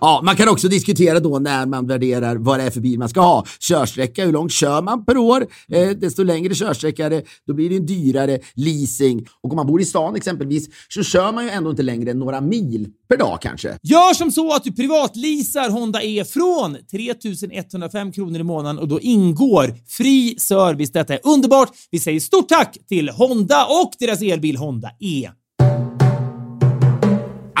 Ja, 0.00 0.20
man 0.24 0.36
kan 0.36 0.48
också 0.48 0.68
diskutera 0.68 1.20
då 1.20 1.38
när 1.38 1.66
man 1.66 1.86
värderar 1.86 2.36
vad 2.36 2.58
det 2.58 2.62
är 2.62 2.70
för 2.70 2.80
bil 2.80 2.98
man 2.98 3.08
ska 3.08 3.20
ha. 3.20 3.44
Körsträcka, 3.60 4.24
hur 4.24 4.32
långt 4.32 4.52
kör 4.52 4.82
man 4.82 5.04
per 5.04 5.16
år? 5.16 5.46
Eh, 5.68 5.88
desto 5.88 6.22
längre 6.22 6.54
körsträcka 6.54 7.06
är 7.06 7.10
det, 7.10 7.22
då 7.46 7.54
blir 7.54 7.70
det 7.70 7.76
en 7.76 7.86
dyrare 7.86 8.38
leasing. 8.54 9.26
Och 9.40 9.50
om 9.50 9.56
man 9.56 9.66
bor 9.66 9.80
i 9.80 9.84
stan 9.84 10.16
exempelvis 10.16 10.68
så 10.88 11.02
kör 11.02 11.32
man 11.32 11.44
ju 11.44 11.50
ändå 11.50 11.70
inte 11.70 11.82
längre 11.82 12.10
än 12.10 12.18
några 12.18 12.40
mil 12.40 12.88
per 13.08 13.16
dag 13.16 13.38
kanske. 13.42 13.78
Gör 13.82 14.14
som 14.14 14.30
så 14.30 14.54
att 14.54 14.64
du 14.64 14.72
privatleasar 14.72 15.70
Honda 15.70 16.02
E 16.02 16.24
från 16.24 16.76
3105 16.90 18.12
kronor 18.12 18.40
i 18.40 18.42
månaden 18.42 18.78
och 18.78 18.88
då 18.88 19.00
ingår 19.00 19.74
fri 19.88 20.38
service. 20.38 20.92
Detta 20.92 21.14
är 21.14 21.20
underbart. 21.24 21.70
Vi 21.90 21.98
säger 21.98 22.20
stort 22.20 22.48
tack 22.48 22.78
till 22.88 23.08
Honda 23.08 23.66
och 23.66 23.92
deras 23.98 24.22
elbil 24.22 24.56
Honda 24.56 24.90
E. 25.00 25.30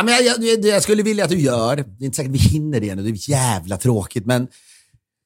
Ja, 0.02 0.06
men 0.06 0.24
jag, 0.26 0.44
jag, 0.44 0.64
jag 0.64 0.82
skulle 0.82 1.02
vilja 1.02 1.24
att 1.24 1.30
du 1.30 1.40
gör, 1.40 1.76
det 1.76 1.82
är 1.82 2.04
inte 2.04 2.16
säkert 2.16 2.32
vi 2.32 2.38
hinner 2.38 2.80
det 2.80 2.94
nu, 2.94 3.02
det 3.02 3.08
är 3.08 3.30
jävla 3.30 3.76
tråkigt, 3.76 4.26
men 4.26 4.48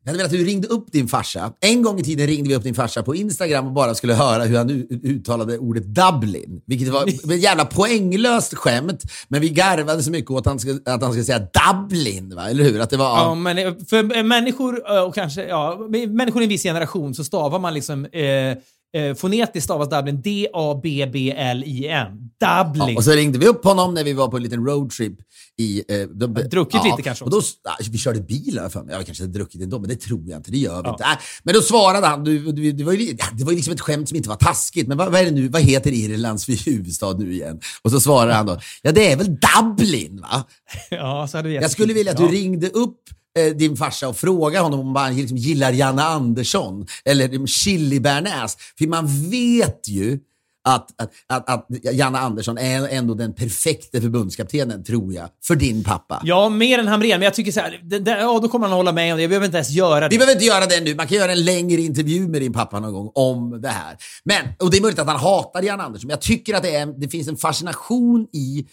jag 0.05 0.11
hade 0.11 0.19
velat 0.19 0.33
att 0.33 0.39
du 0.39 0.45
ringde 0.45 0.69
upp 0.69 0.93
din 0.93 1.09
farsa. 1.09 1.53
En 1.61 1.83
gång 1.83 2.01
i 2.01 2.05
tiden 2.05 2.27
ringde 2.27 2.49
vi 2.49 2.55
upp 2.55 2.63
din 2.63 2.75
farsa 2.75 3.03
på 3.03 3.15
Instagram 3.15 3.67
och 3.67 3.73
bara 3.73 3.95
skulle 3.95 4.15
höra 4.15 4.45
hur 4.45 4.57
han 4.57 4.71
uttalade 5.03 5.59
ordet 5.59 5.85
Dublin. 5.85 6.63
Vilket 6.67 6.89
var 6.89 7.09
ett 7.33 7.43
jävla 7.43 7.65
poänglöst 7.65 8.55
skämt, 8.55 9.03
men 9.29 9.41
vi 9.41 9.49
garvade 9.49 10.03
så 10.03 10.11
mycket 10.11 10.31
åt 10.31 10.39
att 10.39 10.47
han 10.47 10.59
skulle, 10.59 10.81
att 10.85 11.03
han 11.03 11.13
skulle 11.13 11.25
säga 11.25 11.39
Dublin, 11.39 12.35
va? 12.37 12.51
eller 12.51 12.65
hur? 12.65 12.81
Att 12.81 12.91
det 12.91 12.97
var... 12.97 13.19
Ja, 13.19 13.35
men 13.35 13.59
eh, 13.59 13.75
för 13.89 14.17
eh, 14.17 14.23
människor 14.23 14.97
eh, 14.97 15.03
och 15.03 15.15
kanske, 15.15 15.47
ja, 15.47 15.87
människor 16.09 16.43
i 16.43 16.45
en 16.45 16.49
viss 16.49 16.63
generation 16.63 17.15
så 17.15 17.25
stavar 17.25 17.59
man 17.59 17.75
liksom 17.75 18.05
eh, 18.05 18.57
Eh, 18.95 19.15
fonetiskt 19.15 19.65
stavas 19.65 19.89
Dublin 19.89 20.23
D-A-B-B-L-I-N. 20.23 22.09
Dublin. 22.41 22.89
Ja, 22.89 22.97
och 22.97 23.05
så 23.05 23.13
ringde 23.13 23.39
vi 23.39 23.47
upp 23.47 23.65
honom 23.65 23.95
när 23.95 24.05
vi 24.05 24.13
var 24.13 24.29
på 24.29 24.37
en 24.37 24.43
liten 24.43 24.67
roadtrip 24.67 25.13
i... 25.59 25.83
Eh, 25.89 26.09
de, 26.09 26.35
druckit 26.35 26.85
lite 26.85 27.03
kanske 27.03 27.25
och 27.25 27.31
då, 27.31 27.41
ja, 27.65 27.77
Vi 27.91 27.99
körde 27.99 28.21
bil 28.21 28.61
för 28.71 28.83
mig. 28.83 28.93
Ja, 28.93 28.99
vi 28.99 29.05
kanske 29.05 29.25
hade 29.25 29.33
druckit 29.33 29.63
ändå, 29.63 29.79
men 29.79 29.89
det 29.89 29.97
tror 29.97 30.23
jag 30.27 30.39
inte. 30.39 30.51
Det 30.51 30.59
gör 30.59 30.83
vi 30.83 30.89
inte. 30.89 31.05
Äh, 31.05 31.19
men 31.43 31.55
då 31.55 31.61
svarade 31.61 32.07
han, 32.07 32.25
du, 32.25 32.53
du, 32.53 32.73
det, 32.73 32.85
var 32.85 32.93
ju, 32.93 33.17
det 33.33 33.45
var 33.45 33.53
ju 33.53 33.57
liksom 33.57 33.75
ett 33.75 33.81
skämt 33.81 34.09
som 34.09 34.17
inte 34.17 34.29
var 34.29 34.37
taskigt, 34.37 34.89
men 34.89 34.99
vad, 34.99 35.13
vad 35.13 35.21
är 35.21 35.25
det 35.25 35.31
nu? 35.31 35.49
Vad 35.49 35.63
heter 35.63 35.93
Irlands 35.93 36.49
huvudstad 36.67 37.13
nu 37.13 37.33
igen? 37.33 37.61
Och 37.83 37.91
så 37.91 38.01
svarade 38.01 38.35
han 38.35 38.47
då, 38.47 38.59
ja 38.83 38.93
det 38.93 39.13
är 39.13 39.17
väl 39.17 39.27
Dublin 39.27 40.21
va? 40.21 40.45
Ja, 40.91 41.29
så 41.29 41.37
hade 41.37 41.49
vi 41.49 41.55
jag 41.55 41.71
skulle 41.71 41.95
vilja 41.95 42.13
att 42.13 42.19
du 42.19 42.29
ringde 42.29 42.69
upp 42.69 43.01
eh, 43.37 43.57
din 43.57 43.77
farsa 43.77 44.09
och 44.09 44.17
fråga 44.17 44.61
honom 44.61 44.81
om 44.81 44.97
han 44.97 45.17
liksom 45.17 45.37
gillar 45.37 45.73
Janne 45.73 46.03
Andersson 46.03 46.87
eller 47.05 47.47
chili 47.47 48.01
bearnaise. 48.01 48.59
För 48.79 48.87
man 48.87 49.31
vet 49.31 49.89
ju 49.89 50.19
att, 50.67 51.01
att, 51.01 51.13
att, 51.27 51.49
att 51.49 51.67
Janne 51.93 52.19
Andersson 52.19 52.59
är 52.59 52.89
ändå 52.89 53.15
den 53.15 53.35
perfekta 53.35 54.01
förbundskaptenen, 54.01 54.85
tror 54.85 55.13
jag, 55.13 55.29
för 55.45 55.57
din 55.57 55.85
pappa. 55.85 56.21
Ja, 56.25 56.49
mer 56.49 56.79
än 56.79 56.89
Hamrén. 56.89 57.19
Men 57.19 57.25
jag 57.25 57.35
tycker 57.35 57.53
så 57.53 57.61
här, 57.61 57.81
det, 57.83 57.99
det, 57.99 58.11
ja, 58.11 58.39
då 58.43 58.49
kommer 58.49 58.67
han 58.67 58.77
hålla 58.77 58.93
med 58.93 59.13
om 59.13 59.17
det. 59.17 59.23
Jag 59.23 59.31
behöver 59.31 59.47
inte 59.47 59.57
ens 59.57 59.71
göra 59.71 60.01
det. 60.01 60.09
Vi 60.09 60.19
behöver 60.19 60.33
inte 60.33 60.45
göra 60.45 60.67
det 60.67 60.81
nu. 60.81 60.95
Man 60.95 61.07
kan 61.07 61.17
göra 61.17 61.33
en 61.33 61.45
längre 61.45 61.81
intervju 61.81 62.29
med 62.29 62.43
din 62.43 62.53
pappa 62.53 62.81
någon 62.81 62.93
gång 62.93 63.11
om 63.15 63.61
det 63.61 63.69
här. 63.69 63.97
Men, 64.25 64.47
och 64.59 64.71
det 64.71 64.77
är 64.77 64.81
möjligt 64.81 64.99
att 64.99 65.07
han 65.07 65.21
hatar 65.21 65.63
Janne 65.63 65.83
Andersson, 65.83 66.07
men 66.07 66.15
jag 66.15 66.21
tycker 66.21 66.55
att 66.55 66.63
det, 66.63 66.77
är, 66.77 66.87
det 66.87 67.09
finns 67.09 67.29
en 67.29 67.37
fascination 67.37 68.27
i 68.33 68.67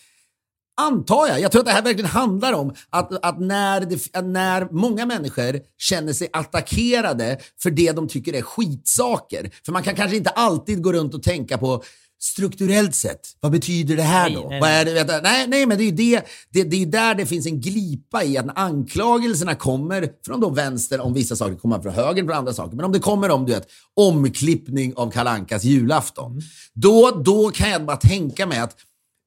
Antar 0.82 1.28
jag. 1.28 1.40
Jag 1.40 1.52
tror 1.52 1.60
att 1.60 1.66
det 1.66 1.72
här 1.72 1.82
verkligen 1.82 2.10
handlar 2.10 2.54
om 2.54 2.74
att, 2.90 3.26
att, 3.26 3.40
när, 3.40 3.82
det, 3.82 4.22
när 4.22 4.68
många 4.72 5.06
människor 5.06 5.60
känner 5.78 6.14
sig 6.14 6.30
attackerade 6.34 7.38
för 7.64 7.72
det 7.72 7.92
de 7.92 8.08
tycker 8.08 8.34
är 8.34 8.42
skitsaker. 8.42 9.52
För 9.66 9.72
man 9.72 9.84
kan 9.84 9.96
kanske 9.96 10.18
inte 10.18 10.30
alltid 10.30 10.84
gå 10.84 10.94
runt 10.94 11.14
och 11.14 11.24
tänka 11.24 11.58
på 11.58 11.84
strukturellt 12.24 12.96
sett, 12.96 13.20
vad 13.40 13.52
betyder 13.52 13.96
det 13.96 14.04
här 14.04 14.30
då? 14.30 14.48
Nej, 14.50 14.62
nej. 14.62 14.86
Det, 14.86 15.22
nej, 15.24 15.48
nej, 15.48 15.66
men 15.66 15.78
det 15.78 15.84
är 15.84 15.86
ju 15.86 15.92
det, 15.92 16.26
det, 16.52 16.64
det 16.64 16.82
är 16.82 16.86
där 16.86 17.16
det 17.16 17.26
finns 17.26 17.46
en 17.46 17.62
glipa 17.62 18.24
i 18.24 18.38
att 18.38 18.46
när 18.46 18.60
anklagelserna 18.60 19.56
kommer 19.56 20.10
från 20.26 20.40
då 20.40 20.50
vänster 20.50 21.00
om 21.00 21.14
vissa 21.14 21.36
saker, 21.36 21.56
kommer 21.56 21.80
från 21.80 21.94
höger 21.94 22.24
från 22.24 22.38
andra 22.38 22.54
saker. 22.54 22.76
Men 22.76 22.86
om 22.86 22.92
det 22.92 23.00
kommer 23.00 23.30
om 23.32 23.46
du 23.46 23.54
vet, 23.54 23.68
omklippning 23.96 24.94
av 24.96 25.12
Kalankas 25.12 25.64
julafton, 25.64 26.32
mm. 26.32 26.44
då, 26.74 27.22
då 27.26 27.50
kan 27.50 27.70
jag 27.70 27.86
bara 27.86 27.98
tänka 27.98 28.46
mig 28.46 28.60
att 28.60 28.76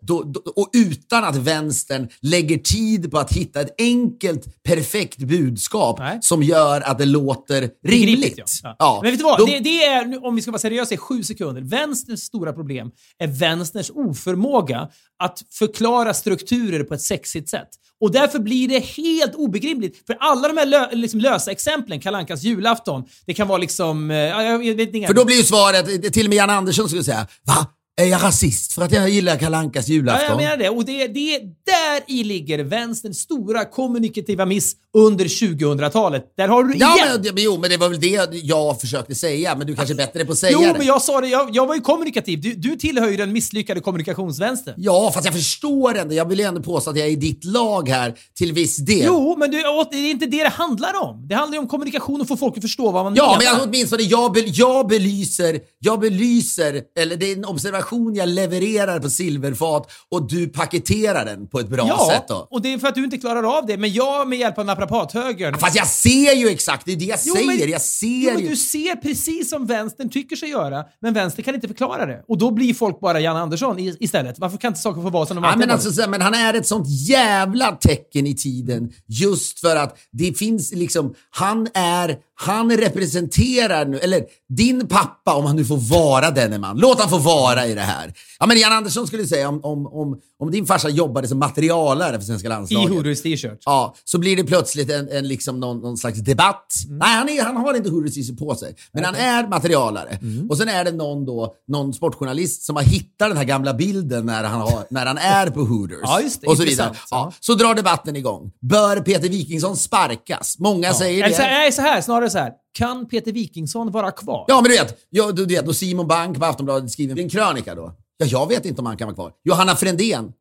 då, 0.02 0.22
då, 0.22 0.40
och 0.56 0.70
utan 0.72 1.24
att 1.24 1.36
vänstern 1.36 2.08
lägger 2.20 2.58
tid 2.58 3.10
på 3.10 3.18
att 3.18 3.32
hitta 3.32 3.60
ett 3.60 3.74
enkelt, 3.78 4.62
perfekt 4.62 5.18
budskap 5.18 5.98
Nej. 5.98 6.18
som 6.22 6.42
gör 6.42 6.80
att 6.80 6.98
det 6.98 7.04
låter 7.04 7.70
rimligt. 7.86 8.38
ja. 8.62 8.76
Ja. 8.78 9.00
Men 9.02 9.10
vet 9.10 9.20
du 9.20 9.24
vad? 9.24 9.38
Då, 9.38 9.46
det, 9.46 9.58
det, 9.58 9.84
är, 9.84 10.26
om 10.26 10.36
vi 10.36 10.42
ska 10.42 10.50
vara 10.50 10.60
seriösa, 10.60 10.94
i 10.94 10.96
sju 10.96 11.22
sekunder. 11.22 11.62
Vänsterns 11.62 12.22
stora 12.22 12.52
problem 12.52 12.90
är 13.18 13.26
vänsterns 13.26 13.90
oförmåga 13.94 14.88
att 15.18 15.42
förklara 15.50 16.14
strukturer 16.14 16.84
på 16.84 16.94
ett 16.94 17.02
sexigt 17.02 17.48
sätt. 17.48 17.68
Och 18.00 18.12
därför 18.12 18.38
blir 18.38 18.68
det 18.68 18.78
helt 18.78 19.34
obegripligt. 19.34 20.06
För 20.06 20.16
alla 20.20 20.48
de 20.48 20.56
här 20.56 20.66
lö, 20.66 20.90
liksom 20.92 21.20
lösa 21.20 21.50
exemplen, 21.50 22.00
Kalankas 22.00 22.42
julafton, 22.42 23.04
det 23.26 23.34
kan 23.34 23.48
vara 23.48 23.58
liksom... 23.58 24.10
Eh, 24.10 24.16
jag 24.16 24.58
vet 24.58 24.94
inte. 24.94 25.06
För 25.06 25.14
då 25.14 25.24
blir 25.24 25.36
ju 25.36 25.42
svaret, 25.42 26.12
till 26.12 26.26
och 26.26 26.30
med 26.30 26.36
Jan 26.36 26.50
Andersson 26.50 26.88
skulle 26.88 27.04
säga, 27.04 27.26
va? 27.42 27.66
Är 28.00 28.04
jag 28.04 28.22
rasist 28.22 28.72
för 28.72 28.82
att 28.82 28.92
jag 28.92 29.08
gillar 29.08 29.36
Kalankas 29.36 29.88
julafton? 29.88 30.24
Ja, 30.24 30.30
jag 30.30 30.36
menar 30.36 30.56
det. 30.56 30.68
Och 30.68 30.84
det, 30.84 31.06
det 31.06 31.38
där 31.66 32.02
i 32.06 32.24
ligger 32.24 32.58
vänsterns 32.58 33.18
stora 33.18 33.64
kommunikativa 33.64 34.46
miss 34.46 34.76
under 34.94 35.24
2000-talet. 35.24 36.32
Där 36.36 36.48
har 36.48 36.64
du 36.64 36.74
igen. 36.74 36.88
Ja, 36.98 37.18
men, 37.22 37.42
jo, 37.42 37.58
men 37.58 37.70
det 37.70 37.76
var 37.76 37.88
väl 37.88 38.00
det 38.00 38.28
jag 38.32 38.80
försökte 38.80 39.14
säga. 39.14 39.56
Men 39.56 39.66
du 39.66 39.76
kanske 39.76 39.94
är 39.94 39.96
bättre 39.96 40.24
på 40.24 40.32
att 40.32 40.38
säga 40.38 40.52
jo, 40.52 40.60
det. 40.60 40.66
Jo, 40.66 40.74
men 40.78 40.86
jag 40.86 41.02
sa 41.02 41.20
det. 41.20 41.28
Jag, 41.28 41.48
jag 41.52 41.66
var 41.66 41.74
ju 41.74 41.80
kommunikativ. 41.80 42.40
Du, 42.40 42.54
du 42.54 42.76
tillhör 42.76 43.08
ju 43.08 43.16
den 43.16 43.32
misslyckade 43.32 43.80
kommunikationsvänstern. 43.80 44.74
Ja, 44.78 45.10
fast 45.14 45.24
jag 45.24 45.34
förstår 45.34 45.98
ändå. 45.98 46.14
Jag 46.14 46.28
vill 46.28 46.38
ju 46.38 46.44
ändå 46.44 46.62
påstå 46.62 46.90
att 46.90 46.96
jag 46.96 47.06
är 47.06 47.10
i 47.10 47.16
ditt 47.16 47.44
lag 47.44 47.88
här 47.88 48.14
till 48.34 48.52
viss 48.52 48.76
del. 48.76 49.04
Jo, 49.06 49.36
men 49.38 49.50
du, 49.50 49.56
det 49.90 49.96
är 49.96 50.10
inte 50.10 50.26
det 50.26 50.42
det 50.42 50.48
handlar 50.48 51.02
om. 51.02 51.28
Det 51.28 51.34
handlar 51.34 51.54
ju 51.54 51.60
om 51.60 51.68
kommunikation 51.68 52.20
och 52.20 52.28
få 52.28 52.36
folk 52.36 52.56
att 52.56 52.62
förstå 52.62 52.90
vad 52.90 53.04
man 53.04 53.14
ja, 53.14 53.22
menar. 53.22 53.32
Ja, 53.32 53.50
men 53.50 53.60
jag, 53.60 53.68
åtminstone 53.68 54.02
jag, 54.02 54.32
be, 54.32 54.40
jag 54.40 54.86
belyser, 54.86 55.60
jag 55.78 56.00
belyser, 56.00 56.82
eller 56.98 57.16
det 57.16 57.32
är 57.32 57.36
en 57.36 57.44
observation 57.44 57.85
jag 58.14 58.28
levererar 58.28 59.00
på 59.00 59.10
silverfat 59.10 59.90
och 60.10 60.28
du 60.28 60.48
paketerar 60.48 61.24
den 61.24 61.46
på 61.46 61.60
ett 61.60 61.68
bra 61.68 61.86
ja, 61.88 62.08
sätt. 62.10 62.24
Då. 62.28 62.48
och 62.50 62.62
det 62.62 62.72
är 62.72 62.78
för 62.78 62.88
att 62.88 62.94
du 62.94 63.04
inte 63.04 63.18
klarar 63.18 63.58
av 63.58 63.66
det. 63.66 63.76
Men 63.76 63.92
jag 63.92 64.28
med 64.28 64.38
hjälp 64.38 64.58
av 64.58 64.66
naprapathögern... 64.66 65.58
Fast 65.58 65.76
jag 65.76 65.86
ser 65.86 66.32
ju 66.32 66.48
exakt, 66.48 66.86
det 66.86 66.92
är 66.92 66.96
det 66.96 67.04
jag 67.04 67.18
jo, 67.24 67.34
säger. 67.34 67.46
Men, 67.46 67.70
jag 67.70 67.80
ser 67.80 68.06
jo, 68.06 68.34
men 68.34 68.46
du 68.46 68.56
ser 68.56 68.96
precis 68.96 69.50
som 69.50 69.66
vänstern 69.66 70.10
tycker 70.10 70.36
sig 70.36 70.48
göra, 70.48 70.84
men 71.00 71.14
vänstern 71.14 71.44
kan 71.44 71.54
inte 71.54 71.68
förklara 71.68 72.06
det. 72.06 72.24
Och 72.28 72.38
då 72.38 72.50
blir 72.50 72.74
folk 72.74 73.00
bara 73.00 73.20
Jan 73.20 73.36
Andersson 73.36 73.76
istället. 73.78 74.38
Varför 74.38 74.58
kan 74.58 74.68
inte 74.68 74.80
saker 74.80 75.02
få 75.02 75.10
vara 75.10 75.26
som 75.26 75.36
de 75.36 75.44
ja, 75.44 75.56
men, 75.56 75.70
alltså, 75.70 76.10
men 76.10 76.20
han 76.20 76.34
är 76.34 76.54
ett 76.54 76.66
sånt 76.66 76.86
jävla 76.88 77.72
tecken 77.72 78.26
i 78.26 78.34
tiden 78.34 78.92
just 79.06 79.60
för 79.60 79.76
att 79.76 79.98
det 80.12 80.38
finns 80.38 80.72
liksom, 80.72 81.14
han 81.30 81.68
är, 81.74 82.16
han 82.38 82.76
representerar 82.76 83.86
nu, 83.86 83.98
eller 83.98 84.24
din 84.48 84.88
pappa 84.88 85.34
om 85.34 85.44
han 85.44 85.56
nu 85.56 85.64
får 85.64 85.76
vara 85.76 86.30
denne 86.30 86.58
man. 86.58 86.78
Låt 86.78 87.00
han 87.00 87.10
få 87.10 87.18
vara 87.18 87.66
i 87.66 87.74
det 87.74 87.80
här. 87.80 88.14
Ja, 88.38 88.46
men 88.46 88.58
Jan 88.58 88.72
Andersson 88.72 89.06
skulle 89.06 89.26
säga 89.26 89.48
om, 89.48 89.60
om, 89.64 89.86
om, 89.86 90.20
om 90.38 90.50
din 90.50 90.66
farsa 90.66 90.88
jobbade 90.88 91.28
som 91.28 91.38
materialare 91.38 92.18
för 92.18 92.26
svenska 92.26 92.48
landslaget. 92.48 92.90
I 92.90 92.94
Hooders 92.94 93.22
t-shirt. 93.22 93.62
Ja, 93.64 93.94
så 94.04 94.18
blir 94.18 94.36
det 94.36 94.44
plötsligt 94.44 94.90
en, 94.90 95.08
en 95.08 95.28
liksom 95.28 95.60
någon, 95.60 95.80
någon 95.80 95.96
slags 95.96 96.18
debatt. 96.18 96.72
Mm. 96.86 96.98
Nej, 96.98 97.08
han, 97.08 97.28
är, 97.28 97.42
han 97.42 97.56
har 97.56 97.74
inte 97.74 97.90
Hooders 97.90 98.14
t-shirt 98.14 98.38
på 98.38 98.54
sig. 98.54 98.74
Men 98.92 99.04
okay. 99.04 99.22
han 99.22 99.44
är 99.44 99.48
materialare. 99.48 100.18
Mm. 100.22 100.50
Och 100.50 100.56
sen 100.56 100.68
är 100.68 100.84
det 100.84 100.92
någon, 100.92 101.24
då, 101.24 101.54
någon 101.68 101.94
sportjournalist 101.94 102.62
som 102.62 102.76
har 102.76 102.82
hittat 102.82 103.28
den 103.28 103.36
här 103.36 103.44
gamla 103.44 103.74
bilden 103.74 104.26
när 104.26 104.44
han, 104.44 104.60
har, 104.60 104.84
när 104.90 105.06
han 105.06 105.18
är 105.18 105.46
på 105.46 105.60
Hooders. 105.60 105.98
Ja, 106.02 106.20
just 106.20 106.40
det. 106.40 106.46
Och 106.46 106.56
så 106.56 106.64
vidare. 106.64 106.94
Ja, 107.10 107.32
så 107.40 107.54
drar 107.54 107.74
debatten 107.74 108.16
igång. 108.16 108.50
Bör 108.60 109.00
Peter 109.00 109.28
Wikingsson 109.28 109.76
sparkas? 109.76 110.58
Många 110.58 110.86
ja. 110.86 110.94
säger 110.94 111.28
det. 111.28 111.38
Nej, 111.38 111.72
så 111.72 111.82
här, 111.82 112.00
snarare 112.00 112.25
så 112.28 112.38
här. 112.38 112.52
Kan 112.72 113.08
Peter 113.08 113.32
Wikingsson 113.32 113.90
vara 113.90 114.10
kvar? 114.10 114.44
Ja, 114.48 114.60
men 114.60 114.70
du 114.70 114.76
vet. 114.76 114.98
Ja, 115.10 115.32
du 115.32 115.46
vet, 115.46 115.68
och 115.68 115.76
Simon 115.76 116.06
Bank 116.06 116.38
på 116.38 116.44
Aftonbladet 116.44 116.90
skriver 116.90 117.20
en 117.20 117.28
krönika 117.28 117.74
då. 117.74 117.92
Ja, 118.18 118.26
jag 118.26 118.48
vet 118.48 118.64
inte 118.64 118.80
om 118.80 118.86
han 118.86 118.96
kan 118.96 119.06
vara 119.06 119.14
kvar. 119.14 119.32
Johanna 119.44 119.76
Frändén. 119.76 120.32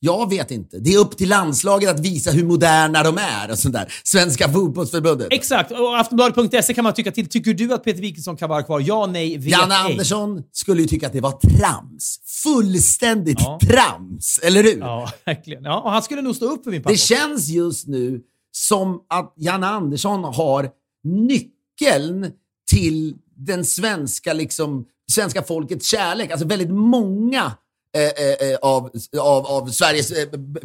Jag 0.00 0.30
vet 0.30 0.50
inte. 0.50 0.78
Det 0.78 0.94
är 0.94 0.98
upp 0.98 1.16
till 1.16 1.28
landslaget 1.28 1.90
att 1.90 2.00
visa 2.00 2.30
hur 2.30 2.44
moderna 2.44 3.02
de 3.02 3.18
är 3.18 3.50
och 3.50 3.58
sånt 3.58 3.74
där. 3.74 3.92
Svenska 4.04 4.52
fotbollsförbundet. 4.52 5.28
Exakt. 5.30 5.70
Och 5.70 5.98
Aftonbladet.se 5.98 6.74
kan 6.74 6.84
man 6.84 6.94
tycka 6.94 7.12
till. 7.12 7.28
Tycker 7.28 7.54
du 7.54 7.74
att 7.74 7.84
Peter 7.84 8.00
Wikingsson 8.00 8.36
kan 8.36 8.48
vara 8.48 8.62
kvar? 8.62 8.82
Ja, 8.86 9.06
nej, 9.06 9.38
vet 9.38 9.46
Janne 9.46 9.74
ej. 9.74 9.90
Andersson 9.92 10.42
skulle 10.52 10.82
ju 10.82 10.88
tycka 10.88 11.06
att 11.06 11.12
det 11.12 11.20
var 11.20 11.32
trams. 11.32 12.20
Fullständigt 12.42 13.40
ja. 13.40 13.58
trams. 13.62 14.40
Eller 14.42 14.62
hur? 14.62 14.78
Ja, 14.78 15.10
verkligen. 15.24 15.64
Ja, 15.64 15.80
och 15.80 15.90
han 15.90 16.02
skulle 16.02 16.22
nog 16.22 16.36
stå 16.36 16.46
upp 16.46 16.64
för 16.64 16.70
min 16.70 16.82
pappa. 16.82 16.92
Det 16.92 16.98
känns 16.98 17.48
just 17.48 17.88
nu 17.88 18.20
som 18.52 19.00
att 19.08 19.34
Janne 19.36 19.66
Andersson 19.66 20.24
har 20.24 20.70
nyckeln 21.06 22.32
till 22.70 23.14
den 23.36 23.64
svenska, 23.64 24.32
liksom, 24.32 24.86
svenska 25.12 25.42
folkets 25.42 25.86
kärlek. 25.86 26.30
Alltså 26.30 26.46
väldigt 26.46 26.70
många 26.70 27.52
Eh, 27.96 28.02
eh, 28.02 28.50
eh, 28.50 28.58
av, 28.62 28.90
av, 29.20 29.46
av 29.46 29.66
Sveriges 29.66 30.12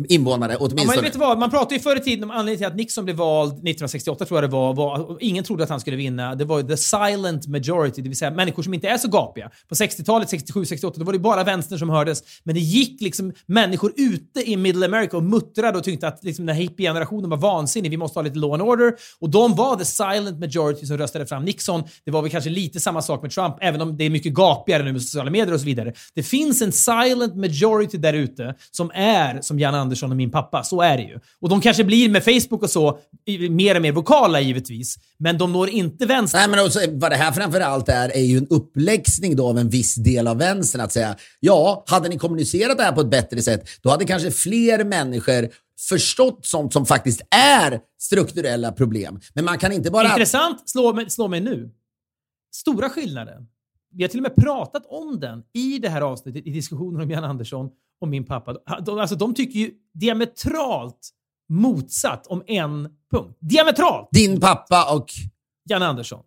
invånare 0.09 0.55
åtminstone. 0.55 0.81
Ja, 0.81 0.95
men 0.95 1.03
vet 1.03 1.13
du 1.13 1.19
vad? 1.19 1.39
Man 1.39 1.49
pratade 1.49 1.75
ju 1.75 1.81
förr 1.81 1.95
i 1.95 1.99
tiden 1.99 2.23
om 2.23 2.31
anledningen 2.31 2.57
till 2.57 2.67
att 2.67 2.75
Nixon 2.75 3.05
blev 3.05 3.17
vald 3.17 3.51
1968 3.51 4.25
tror 4.25 4.37
jag 4.37 4.49
det 4.49 4.53
var, 4.53 4.73
var 4.73 5.17
ingen 5.19 5.43
trodde 5.43 5.63
att 5.63 5.69
han 5.69 5.79
skulle 5.79 5.97
vinna. 5.97 6.35
Det 6.35 6.45
var 6.45 6.63
the 6.63 6.77
silent 6.77 7.47
majority, 7.47 8.01
det 8.01 8.09
vill 8.09 8.17
säga 8.17 8.31
människor 8.31 8.63
som 8.63 8.73
inte 8.73 8.87
är 8.87 8.97
så 8.97 9.07
gapiga. 9.07 9.51
På 9.69 9.75
60-talet, 9.75 10.29
67, 10.29 10.65
68, 10.65 10.99
då 10.99 11.05
var 11.05 11.13
det 11.13 11.19
bara 11.19 11.43
vänstern 11.43 11.79
som 11.79 11.89
hördes. 11.89 12.23
Men 12.43 12.55
det 12.55 12.61
gick 12.61 13.01
liksom 13.01 13.33
människor 13.45 13.93
ute 13.97 14.51
i 14.51 14.57
Middle 14.57 14.85
America 14.85 15.17
och 15.17 15.23
muttrade 15.23 15.77
och 15.77 15.83
tyckte 15.83 16.07
att 16.07 16.23
liksom 16.23 16.45
den 16.45 16.55
här 16.55 16.61
hippie-generationen 16.63 17.29
var 17.29 17.37
vansinnig. 17.37 17.89
Vi 17.89 17.97
måste 17.97 18.19
ha 18.19 18.23
lite 18.23 18.39
law 18.39 18.53
and 18.53 18.61
order. 18.61 18.93
Och 19.19 19.29
de 19.29 19.55
var 19.55 19.75
the 19.75 19.85
silent 19.85 20.39
majority 20.39 20.85
som 20.85 20.97
röstade 20.97 21.25
fram 21.25 21.45
Nixon. 21.45 21.83
Det 22.05 22.11
var 22.11 22.21
väl 22.21 22.31
kanske 22.31 22.49
lite 22.49 22.79
samma 22.79 23.01
sak 23.01 23.21
med 23.21 23.31
Trump, 23.31 23.55
även 23.61 23.81
om 23.81 23.97
det 23.97 24.03
är 24.03 24.09
mycket 24.09 24.33
gapigare 24.33 24.83
nu 24.83 24.91
med 24.91 25.01
sociala 25.01 25.31
medier 25.31 25.53
och 25.53 25.59
så 25.59 25.65
vidare. 25.65 25.93
Det 26.15 26.23
finns 26.23 26.61
en 26.61 26.71
silent 26.71 27.20
silent 27.21 27.35
majority 27.35 27.97
där 27.97 28.13
ute 28.13 28.55
som 28.71 28.91
är 28.93 29.41
som 29.41 29.59
Jan 29.59 29.75
Andersson 29.75 30.11
och 30.11 30.17
min 30.17 30.31
pappa. 30.31 30.63
Så 30.63 30.81
är 30.81 30.97
det 30.97 31.03
ju. 31.03 31.19
Och 31.39 31.49
de 31.49 31.61
kanske 31.61 31.83
blir 31.83 32.09
med 32.09 32.23
Facebook 32.23 32.63
och 32.63 32.69
så 32.69 32.99
mer 33.49 33.75
och 33.75 33.81
mer 33.81 33.91
vokala 33.91 34.39
givetvis. 34.41 34.97
Men 35.17 35.37
de 35.37 35.53
når 35.53 35.69
inte 35.69 36.05
vänster. 36.05 36.39
Nej, 36.39 36.49
men 36.49 36.65
också, 36.65 36.79
vad 36.91 37.11
det 37.11 37.15
här 37.15 37.31
framförallt 37.31 37.89
är, 37.89 38.09
är 38.09 38.21
ju 38.21 38.37
en 38.37 38.47
uppläxning 38.47 39.35
då 39.35 39.47
av 39.47 39.57
en 39.57 39.69
viss 39.69 39.95
del 39.95 40.27
av 40.27 40.37
vänstern 40.37 40.81
att 40.81 40.91
säga 40.91 41.15
ja, 41.39 41.83
hade 41.87 42.09
ni 42.09 42.17
kommunicerat 42.17 42.77
det 42.77 42.83
här 42.83 42.91
på 42.91 43.01
ett 43.01 43.09
bättre 43.09 43.41
sätt, 43.41 43.69
då 43.81 43.89
hade 43.89 44.05
kanske 44.05 44.31
fler 44.31 44.83
människor 44.83 45.49
förstått 45.89 46.45
sånt 46.45 46.73
som 46.73 46.85
faktiskt 46.85 47.21
är 47.35 47.79
strukturella 47.99 48.71
problem. 48.71 49.19
Men 49.33 49.45
man 49.45 49.57
kan 49.57 49.71
inte 49.71 49.91
bara... 49.91 50.07
Intressant. 50.07 50.69
Slå 50.69 50.93
mig, 50.93 51.09
slå 51.09 51.27
mig 51.27 51.41
nu. 51.41 51.71
Stora 52.53 52.89
skillnaden 52.89 53.47
vi 53.91 54.03
har 54.03 54.09
till 54.09 54.19
och 54.19 54.23
med 54.23 54.35
pratat 54.35 54.85
om 54.85 55.19
den 55.19 55.43
i 55.53 55.79
det 55.79 55.89
här 55.89 56.01
avsnittet 56.01 56.47
i 56.47 56.51
diskussionen 56.51 57.01
om 57.01 57.11
Jan 57.11 57.23
Andersson 57.23 57.69
och 58.01 58.07
min 58.07 58.25
pappa. 58.25 58.53
De, 58.85 58.99
alltså, 58.99 59.15
de 59.15 59.33
tycker 59.33 59.59
ju 59.59 59.71
diametralt 59.93 61.09
motsatt 61.49 62.27
om 62.27 62.43
en 62.47 62.89
punkt. 63.11 63.37
Diametralt! 63.39 64.09
Din 64.11 64.39
pappa 64.39 64.95
och? 64.95 65.11
Jan 65.69 65.83
Andersson. 65.83 66.23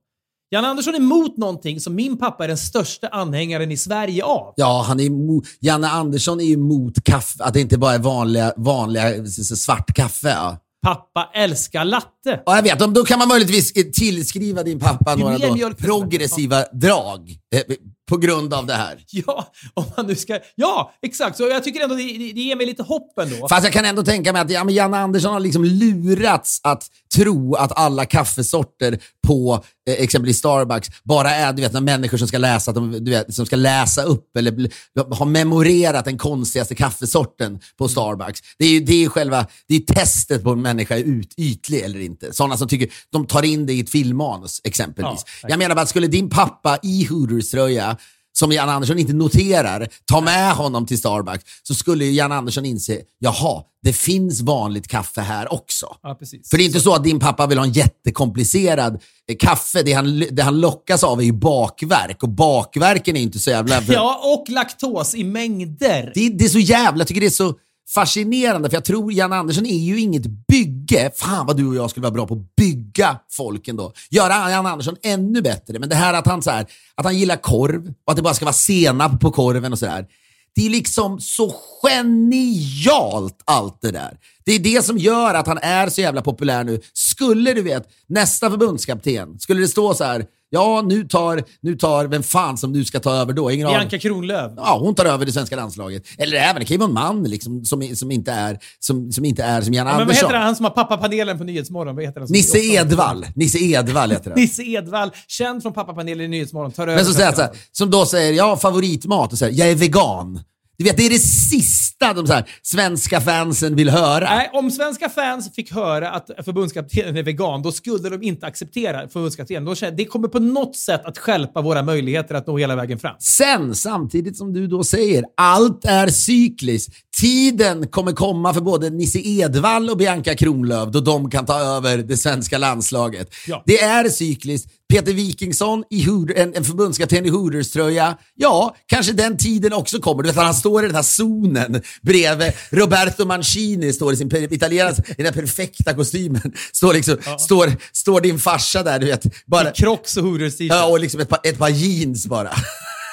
Jan 0.55 0.65
Andersson 0.65 0.95
är 0.95 0.99
emot 0.99 1.37
någonting 1.37 1.81
som 1.81 1.95
min 1.95 2.19
pappa 2.19 2.45
är 2.45 2.49
den 2.49 2.59
största 2.59 3.09
anhängaren 3.09 3.71
i 3.71 3.77
Sverige 3.77 4.25
av. 4.25 4.55
Ja, 4.57 4.85
han 4.89 5.01
är 5.01 5.05
emot, 5.05 5.45
Janne 5.61 5.89
Andersson 5.89 6.41
är 6.41 6.45
emot 6.45 7.05
kaffe, 7.05 7.45
att 7.45 7.55
det 7.55 7.61
inte 7.61 7.79
bara 7.79 7.95
är 7.95 7.99
vanliga, 7.99 8.53
vanliga 8.57 9.27
svart 9.27 9.95
kaffe. 9.95 10.29
Ja. 10.29 10.59
Pappa 10.85 11.31
älskar 11.35 11.85
latte. 11.85 12.43
Ja, 12.47 12.57
jag 12.57 12.63
vet. 12.63 12.79
Då 12.79 13.05
kan 13.05 13.19
man 13.19 13.29
möjligtvis 13.29 13.73
tillskriva 13.73 14.63
din 14.63 14.79
pappa 14.79 15.15
några 15.15 15.39
då 15.39 15.75
progressiva 15.75 16.65
drag 16.73 17.31
eh, 17.55 17.77
på 18.09 18.17
grund 18.17 18.55
av 18.55 18.67
det 18.67 18.75
här. 18.75 18.99
Ja, 19.11 19.53
om 19.75 19.85
man 19.97 20.07
nu 20.07 20.15
ska... 20.15 20.39
Ja, 20.55 20.93
exakt. 21.03 21.37
Så 21.37 21.43
jag 21.43 21.65
tycker 21.65 21.81
ändå 21.81 21.95
det, 21.95 22.03
det 22.03 22.33
det 22.33 22.41
ger 22.41 22.57
mig 22.57 22.67
lite 22.67 22.83
hopp 22.83 23.19
ändå. 23.19 23.49
Fast 23.49 23.65
jag 23.65 23.73
kan 23.73 23.85
ändå 23.85 24.03
tänka 24.03 24.33
mig 24.33 24.43
att 24.43 24.51
ja, 24.51 24.65
men 24.65 24.75
Janne 24.75 24.99
Andersson 24.99 25.33
har 25.33 25.41
liksom 25.41 25.65
lurats 25.65 26.61
att 26.63 26.87
tro 27.17 27.55
att 27.55 27.79
alla 27.79 28.05
kaffesorter 28.05 28.99
på 29.27 29.65
exempelvis 29.87 30.39
Starbucks 30.39 30.89
bara 31.03 31.31
är 31.31 31.53
du 31.53 31.63
vet, 31.63 31.83
människor 31.83 32.19
som 32.19 32.29
ska 32.29 32.39
läsa, 32.39 32.71
att 32.71 32.75
de, 32.75 33.05
du 33.05 33.11
vet, 33.11 33.35
som 33.35 33.47
ska 33.47 33.57
läsa 33.57 34.03
upp 34.03 34.37
eller 34.37 34.71
har 35.15 35.27
memorerat 35.27 36.05
den 36.05 36.19
konstigaste 36.19 36.75
kaffesorten 36.75 37.61
på 37.79 37.89
Starbucks. 37.89 38.41
Det 38.59 38.65
är 38.65 38.71
ju 38.71 38.81
det 38.81 39.05
är 39.05 39.09
själva 39.09 39.47
det 39.69 39.77
är 39.77 39.81
testet 39.81 40.43
på 40.43 40.51
om 40.51 40.59
en 40.59 40.63
människa 40.63 40.97
är 40.97 41.03
ut, 41.03 41.35
ytlig 41.37 41.81
eller 41.81 42.01
inte. 42.01 42.33
Sådana 42.33 42.57
som 42.57 42.69
tycker 42.69 42.89
de 43.13 43.27
tar 43.27 43.43
in 43.43 43.67
det 43.67 43.73
i 43.73 43.81
ett 43.81 43.91
filmmanus 43.91 44.61
exempelvis. 44.65 45.25
Ja, 45.43 45.49
jag 45.49 45.59
menar 45.59 45.75
bara, 45.75 45.87
skulle 45.87 46.07
din 46.07 46.31
pappa 46.31 46.79
i 46.83 47.07
Hooters-tröja 47.11 47.97
som 48.45 48.53
Jan 48.53 48.69
Andersson 48.69 48.99
inte 48.99 49.13
noterar, 49.13 49.89
ta 50.05 50.21
med 50.21 50.53
honom 50.53 50.87
till 50.87 50.99
Starbucks, 50.99 51.45
så 51.63 51.75
skulle 51.75 52.05
Jan 52.05 52.33
Andersson 52.33 52.65
inse, 52.65 53.01
jaha, 53.19 53.63
det 53.83 53.93
finns 53.93 54.41
vanligt 54.41 54.89
kaffe 54.89 55.21
här 55.21 55.53
också. 55.53 55.87
Ja. 56.03 56.19
För 56.51 56.57
det 56.57 56.63
är 56.63 56.67
inte 56.67 56.81
så 56.81 56.95
att 56.95 57.05
din 57.05 57.21
pappa 57.21 57.47
vill 57.47 57.59
ha 57.59 57.65
en 57.65 57.73
jättekomplicerad 57.73 59.03
eh, 59.29 59.37
kaffe. 59.39 59.83
Det 59.83 59.93
han, 59.93 60.25
det 60.31 60.43
han 60.43 60.61
lockas 60.61 61.05
av 61.05 61.21
är 61.21 61.25
ju 61.25 61.33
bakverk 61.33 62.23
och 62.23 62.29
bakverken 62.29 63.17
är 63.17 63.21
inte 63.21 63.39
så 63.39 63.51
jävla... 63.51 63.83
Ja, 63.83 64.21
och 64.25 64.53
laktos 64.53 65.15
i 65.15 65.25
mängder. 65.25 66.13
Det, 66.15 66.29
det 66.29 66.45
är 66.45 66.49
så 66.49 66.59
jävla, 66.59 67.01
jag 67.01 67.09
tycker 67.09 67.21
det 67.21 67.27
är 67.27 67.31
så 67.31 67.55
fascinerande, 67.89 68.71
för 68.71 68.77
jag 68.77 68.85
tror 68.85 69.13
Jan 69.13 69.33
Andersson 69.33 69.67
är 69.67 69.79
ju 69.79 70.01
inget 70.01 70.27
bygge. 70.49 71.11
Fan 71.17 71.47
vad 71.47 71.57
du 71.57 71.67
och 71.67 71.75
jag 71.75 71.91
skulle 71.91 72.03
vara 72.03 72.15
bra 72.15 72.27
på 72.27 72.35
att 72.35 72.57
bygga 72.57 73.17
folk 73.31 73.69
ändå. 73.69 73.93
Göra 74.11 74.51
Jan 74.51 74.67
Andersson 74.67 74.97
ännu 75.03 75.43
bättre. 75.43 75.79
Men 75.79 75.89
det 75.89 75.95
här 75.95 76.15
att 76.15 76.27
han, 76.27 76.43
så 76.43 76.51
här, 76.51 76.67
att 76.95 77.05
han 77.05 77.19
gillar 77.19 77.37
korv 77.37 77.93
och 78.05 78.11
att 78.13 78.17
det 78.17 78.23
bara 78.23 78.35
ska 78.35 78.45
vara 78.45 78.53
senap 78.53 79.21
på 79.21 79.31
korven 79.31 79.73
och 79.73 79.79
sådär. 79.79 80.07
Det 80.55 80.67
är 80.67 80.71
liksom 80.71 81.21
så 81.21 81.55
genialt 81.83 83.43
allt 83.45 83.81
det 83.81 83.91
där. 83.91 84.19
Det 84.45 84.53
är 84.53 84.59
det 84.59 84.85
som 84.85 84.99
gör 84.99 85.35
att 85.35 85.47
han 85.47 85.59
är 85.59 85.89
så 85.89 86.01
jävla 86.01 86.23
populär 86.23 86.65
nu. 86.65 86.81
Skulle 86.93 87.53
du 87.53 87.63
vet, 87.63 87.89
nästa 88.07 88.51
förbundskapten, 88.51 89.39
skulle 89.39 89.61
det 89.61 89.69
stå 89.69 89.95
så 89.95 90.05
här, 90.05 90.27
ja 90.55 90.83
nu 90.87 91.05
tar, 91.05 91.43
nu 91.61 91.77
tar, 91.77 92.07
vem 92.07 92.23
fan 92.23 92.59
som 92.59 92.73
nu 92.73 92.85
ska 92.85 93.01
ta 93.01 93.15
över 93.15 93.33
då? 93.33 93.51
Ingen. 93.51 93.69
Bianca 93.69 93.99
Kronlöf. 93.99 94.53
Ja, 94.57 94.79
hon 94.81 94.95
tar 94.95 95.05
över 95.05 95.27
det 95.27 95.33
svenska 95.33 95.57
landslaget. 95.57 96.03
Eller 96.19 96.37
även, 96.37 96.55
det 96.61 96.65
kan 96.65 96.75
ju 96.75 96.79
vara 96.79 96.89
en 96.89 96.95
man 96.95 97.23
liksom, 97.25 97.65
som, 97.65 97.97
som, 97.97 98.11
inte 98.11 98.33
är, 98.33 98.59
som, 98.79 99.13
som 99.13 99.25
inte 99.25 99.43
är 99.43 99.61
som 99.61 99.75
Jan 99.75 99.87
Ja, 99.87 99.93
men 99.93 99.99
vad 99.99 100.03
Andersson. 100.03 100.29
heter 100.31 100.41
han 100.41 100.57
som 100.57 100.65
har 100.65 100.71
pappapanelen 100.71 101.39
på 101.39 101.45
Nyhetsmorgon? 101.45 101.95
Vad 101.95 102.05
heter 102.05 102.21
han 102.21 102.29
Nisse 102.31 102.59
Edvall. 102.59 103.27
Nisse 103.35 103.59
Edvall 103.59 104.11
heter 104.11 104.31
han. 104.31 104.41
Nisse 104.41 104.63
Edvall, 104.63 105.11
känd 105.29 105.63
från 105.63 105.73
pappapanelen 105.73 106.25
i 106.25 106.29
Nyhetsmorgon, 106.29 106.73
tar 106.73 106.83
över. 106.83 106.95
Men 106.97 107.05
så 107.05 107.13
säger 107.13 107.33
han 107.33 107.49
som 107.73 107.91
då 107.91 108.07
säger, 108.07 108.33
jag 108.33 108.45
har 108.45 108.57
favoritmat 108.57 109.33
och 109.33 109.39
säger, 109.39 109.59
jag 109.59 109.71
är 109.71 109.75
vegan. 109.75 110.41
Du 110.77 110.85
vet, 110.85 110.97
det 110.97 111.07
är 111.07 111.11
det 111.11 111.19
sista 111.19 112.13
de 112.15 112.27
så 112.27 112.33
här, 112.33 112.45
svenska 112.63 113.21
fansen 113.21 113.77
vill 113.77 113.91
höra. 113.91 114.25
Nej, 114.25 114.51
om 114.53 114.71
svenska 114.71 115.09
fans 115.09 115.55
fick 115.55 115.73
höra 115.73 116.11
att 116.11 116.31
förbundskaptenen 116.45 117.17
är 117.17 117.23
vegan, 117.23 117.63
då 117.63 117.73
skulle 117.73 118.09
de 118.09 118.23
inte 118.23 118.47
acceptera 118.47 119.09
förbundskaptenen. 119.09 119.65
Då 119.65 119.75
känner- 119.75 119.97
Det 119.97 120.05
kommer 120.05 120.29
på 120.29 120.39
något 120.39 120.77
sätt 120.77 121.05
att 121.05 121.19
skälpa 121.19 121.61
våra 121.63 121.83
möjligheter 121.83 122.35
att 122.35 122.47
nå 122.47 122.59
hela 122.59 122.77
vägen 122.77 122.99
fram. 122.99 123.17
Sen, 123.19 123.75
samtidigt 123.75 124.37
som 124.37 124.53
du 124.53 124.67
då 124.67 124.85
säger, 124.85 125.25
allt 125.37 125.85
är 125.85 126.07
cykliskt. 126.09 126.93
Tiden 127.21 127.89
kommer 127.89 128.13
komma 128.13 128.55
för 128.55 128.61
både 128.61 128.91
Nisse 128.91 129.19
Edvall 129.19 129.91
och 129.91 129.97
Bianca 129.97 130.35
Kronlöf 130.35 130.89
då 130.89 131.01
de 131.01 131.31
kan 131.31 131.47
ta 131.47 131.61
över 131.61 131.99
det 131.99 132.17
svenska 132.17 132.59
landslaget. 132.59 133.29
Ja. 133.47 133.63
Det 133.67 133.79
är 133.81 134.09
cykliskt. 134.09 134.71
Peter 134.93 135.13
Wikingsson, 135.13 135.85
i 135.91 136.05
Hood- 136.05 136.33
en, 136.37 136.55
en 136.55 136.65
förbundskapten 136.65 137.27
i 137.27 137.29
Hooters-tröja. 137.29 138.17
Ja, 138.35 138.77
kanske 138.87 139.13
den 139.13 139.37
tiden 139.37 139.73
också 139.73 139.99
kommer. 140.01 140.23
Du 140.23 140.29
vet, 140.29 140.37
han 140.37 140.55
står 140.55 140.85
i 140.85 140.87
den 140.87 140.95
här 140.97 141.03
zonen 141.03 141.83
bredvid 142.03 142.53
Roberto 142.71 143.25
Mancini, 143.25 143.93
står 143.93 144.13
i 144.13 144.17
sin 144.17 144.37
italienska, 144.53 145.03
i 145.09 145.15
den 145.23 145.27
här 145.27 145.33
perfekta 145.33 145.95
kostymen. 145.95 146.53
Står, 146.73 146.95
liksom, 146.95 147.17
står, 147.39 147.73
står 147.93 148.21
din 148.21 148.39
farsa 148.39 148.83
där, 148.83 148.99
du 148.99 149.07
vet. 149.07 149.23
Bara, 149.47 149.71
I 149.71 149.73
Crocs 149.75 150.17
och 150.17 150.23
Hooters 150.25 150.57
t-shirt. 150.57 150.73
ja, 150.73 150.87
och 150.87 151.01
liksom 151.01 151.21
ett 151.21 151.29
par, 151.29 151.41
ett 151.45 151.59
par 151.59 151.69
jeans 151.69 152.27
bara. 152.27 152.51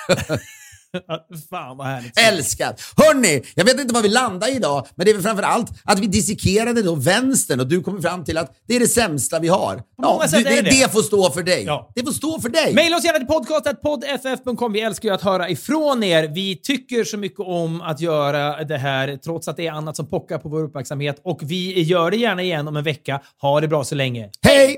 Fan 1.50 1.78
vad 1.78 1.88
härligt. 1.88 2.20
Älskat! 2.20 2.82
Hörni, 2.98 3.44
jag 3.56 3.66
vet 3.66 3.80
inte 3.80 3.94
vad 3.94 4.04
vi 4.04 4.10
landar 4.10 4.48
i 4.48 4.56
idag, 4.56 4.88
men 4.96 5.06
det 5.06 5.12
är 5.12 5.14
väl 5.14 5.24
framför 5.24 5.44
allt 5.44 5.70
att 5.84 6.00
vi 6.00 6.08
dissekerade 6.08 6.82
då 6.82 6.96
vänstern 6.96 7.60
och 7.60 7.68
du 7.68 7.84
kom 7.84 8.02
fram 8.02 8.24
till 8.24 8.38
att 8.38 8.56
det 8.68 8.76
är 8.76 8.80
det 8.80 8.88
sämsta 8.88 9.40
vi 9.40 9.48
har. 9.48 9.84
Ja, 9.98 10.24
du, 10.32 10.38
det, 10.38 10.50
det 10.50 10.62
det. 10.62 10.70
det. 10.70 10.92
får 10.92 11.02
stå 11.02 11.32
för 11.32 11.44
dig. 11.44 11.64
Ja. 11.64 11.92
Det 11.96 12.04
får 12.04 12.12
stå 12.12 12.40
för 12.40 12.50
dig. 12.50 12.74
Maila 12.76 12.98
oss 12.98 13.04
gärna 13.04 13.18
till 13.18 13.28
podcast.poddff.com. 13.28 14.74
Vi 14.74 14.82
älskar 14.82 15.10
ju 15.10 15.16
att 15.16 15.22
höra 15.22 15.50
ifrån 15.50 16.04
er. 16.04 16.28
Vi 16.28 16.56
tycker 16.56 17.04
så 17.04 17.18
mycket 17.18 17.40
om 17.40 17.82
att 17.82 18.02
göra 18.02 18.64
det 18.64 18.78
här 18.78 19.18
trots 19.24 19.48
att 19.48 19.58
det 19.58 19.68
är 19.68 19.72
annat 19.72 19.96
som 19.96 20.10
pockar 20.10 20.38
på 20.38 20.50
vår 20.50 20.64
uppmärksamhet 20.64 21.22
och 21.24 21.40
vi 21.44 21.82
gör 21.82 22.12
det 22.12 22.18
gärna 22.18 22.42
igen 22.42 22.68
om 22.68 22.78
en 22.78 22.84
vecka. 22.84 23.22
Ha 23.42 23.62
det 23.62 23.68
bra 23.68 23.84
så 23.84 23.96
länge. 23.96 24.30
Hej! 24.42 24.78